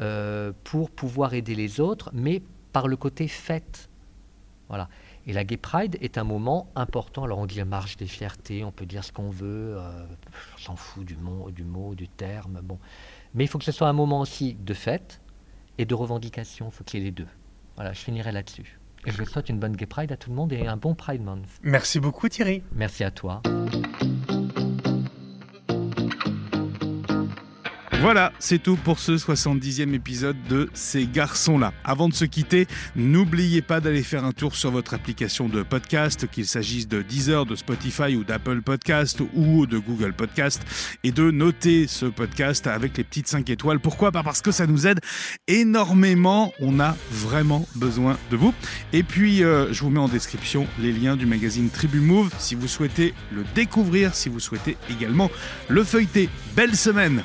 euh, 0.00 0.52
pour 0.64 0.90
pouvoir 0.90 1.34
aider 1.34 1.54
les 1.54 1.80
autres, 1.80 2.10
mais 2.12 2.42
par 2.72 2.88
le 2.88 2.96
côté 2.96 3.28
fête. 3.28 3.88
Voilà. 4.68 4.88
Et 5.26 5.32
la 5.32 5.44
Gay 5.44 5.56
Pride 5.56 5.98
est 6.00 6.18
un 6.18 6.24
moment 6.24 6.68
important. 6.74 7.24
Alors 7.24 7.38
on 7.38 7.46
dit 7.46 7.62
marche 7.62 7.96
des 7.96 8.06
fiertés, 8.06 8.64
on 8.64 8.72
peut 8.72 8.86
dire 8.86 9.04
ce 9.04 9.12
qu'on 9.12 9.30
veut, 9.30 9.76
euh, 9.76 10.04
on 10.54 10.58
s'en 10.58 10.76
fout 10.76 11.04
du 11.04 11.16
mot, 11.16 11.50
du 11.50 11.64
mot, 11.64 11.94
du 11.94 12.08
terme, 12.08 12.60
bon. 12.62 12.78
Mais 13.34 13.44
il 13.44 13.46
faut 13.46 13.58
que 13.58 13.64
ce 13.64 13.72
soit 13.72 13.88
un 13.88 13.92
moment 13.92 14.20
aussi 14.20 14.54
de 14.54 14.74
fête 14.74 15.20
et 15.78 15.84
de 15.84 15.94
revendication, 15.94 16.68
il 16.68 16.72
faut 16.72 16.84
qu'il 16.84 17.00
y 17.00 17.02
ait 17.02 17.06
les 17.06 17.12
deux. 17.12 17.28
Voilà, 17.76 17.92
je 17.92 18.00
finirai 18.00 18.32
là-dessus. 18.32 18.78
Et 19.06 19.10
je 19.10 19.24
souhaite 19.24 19.48
une 19.48 19.58
bonne 19.58 19.76
Gay 19.76 19.86
Pride 19.86 20.12
à 20.12 20.16
tout 20.16 20.30
le 20.30 20.36
monde 20.36 20.52
et 20.52 20.66
un 20.66 20.76
bon 20.76 20.94
Pride 20.94 21.22
Month. 21.22 21.46
Merci 21.62 22.00
beaucoup 22.00 22.28
Thierry. 22.28 22.62
Merci 22.72 23.04
à 23.04 23.10
toi. 23.10 23.42
Voilà, 28.02 28.32
c'est 28.40 28.60
tout 28.60 28.74
pour 28.74 28.98
ce 28.98 29.12
70e 29.12 29.94
épisode 29.94 30.36
de 30.48 30.68
Ces 30.74 31.06
garçons-là. 31.06 31.72
Avant 31.84 32.08
de 32.08 32.14
se 32.14 32.24
quitter, 32.24 32.66
n'oubliez 32.96 33.62
pas 33.62 33.80
d'aller 33.80 34.02
faire 34.02 34.24
un 34.24 34.32
tour 34.32 34.56
sur 34.56 34.72
votre 34.72 34.92
application 34.92 35.48
de 35.48 35.62
podcast, 35.62 36.26
qu'il 36.28 36.48
s'agisse 36.48 36.88
de 36.88 37.00
Deezer, 37.00 37.46
de 37.46 37.54
Spotify 37.54 38.16
ou 38.16 38.24
d'Apple 38.24 38.60
Podcast 38.60 39.22
ou 39.36 39.66
de 39.66 39.78
Google 39.78 40.14
Podcast, 40.14 40.62
et 41.04 41.12
de 41.12 41.30
noter 41.30 41.86
ce 41.86 42.06
podcast 42.06 42.66
avec 42.66 42.98
les 42.98 43.04
petites 43.04 43.28
5 43.28 43.48
étoiles. 43.48 43.78
Pourquoi? 43.78 44.10
Bah, 44.10 44.22
Parce 44.24 44.42
que 44.42 44.50
ça 44.50 44.66
nous 44.66 44.88
aide 44.88 44.98
énormément. 45.46 46.52
On 46.58 46.80
a 46.80 46.96
vraiment 47.12 47.68
besoin 47.76 48.18
de 48.32 48.36
vous. 48.36 48.52
Et 48.92 49.04
puis, 49.04 49.44
euh, 49.44 49.72
je 49.72 49.80
vous 49.80 49.90
mets 49.90 50.00
en 50.00 50.08
description 50.08 50.66
les 50.80 50.90
liens 50.90 51.14
du 51.14 51.26
magazine 51.26 51.70
Tribu 51.70 52.00
Move 52.00 52.32
si 52.40 52.56
vous 52.56 52.66
souhaitez 52.66 53.14
le 53.32 53.44
découvrir, 53.54 54.16
si 54.16 54.28
vous 54.28 54.40
souhaitez 54.40 54.76
également 54.90 55.30
le 55.68 55.84
feuilleter. 55.84 56.28
Belle 56.56 56.74
semaine 56.74 57.22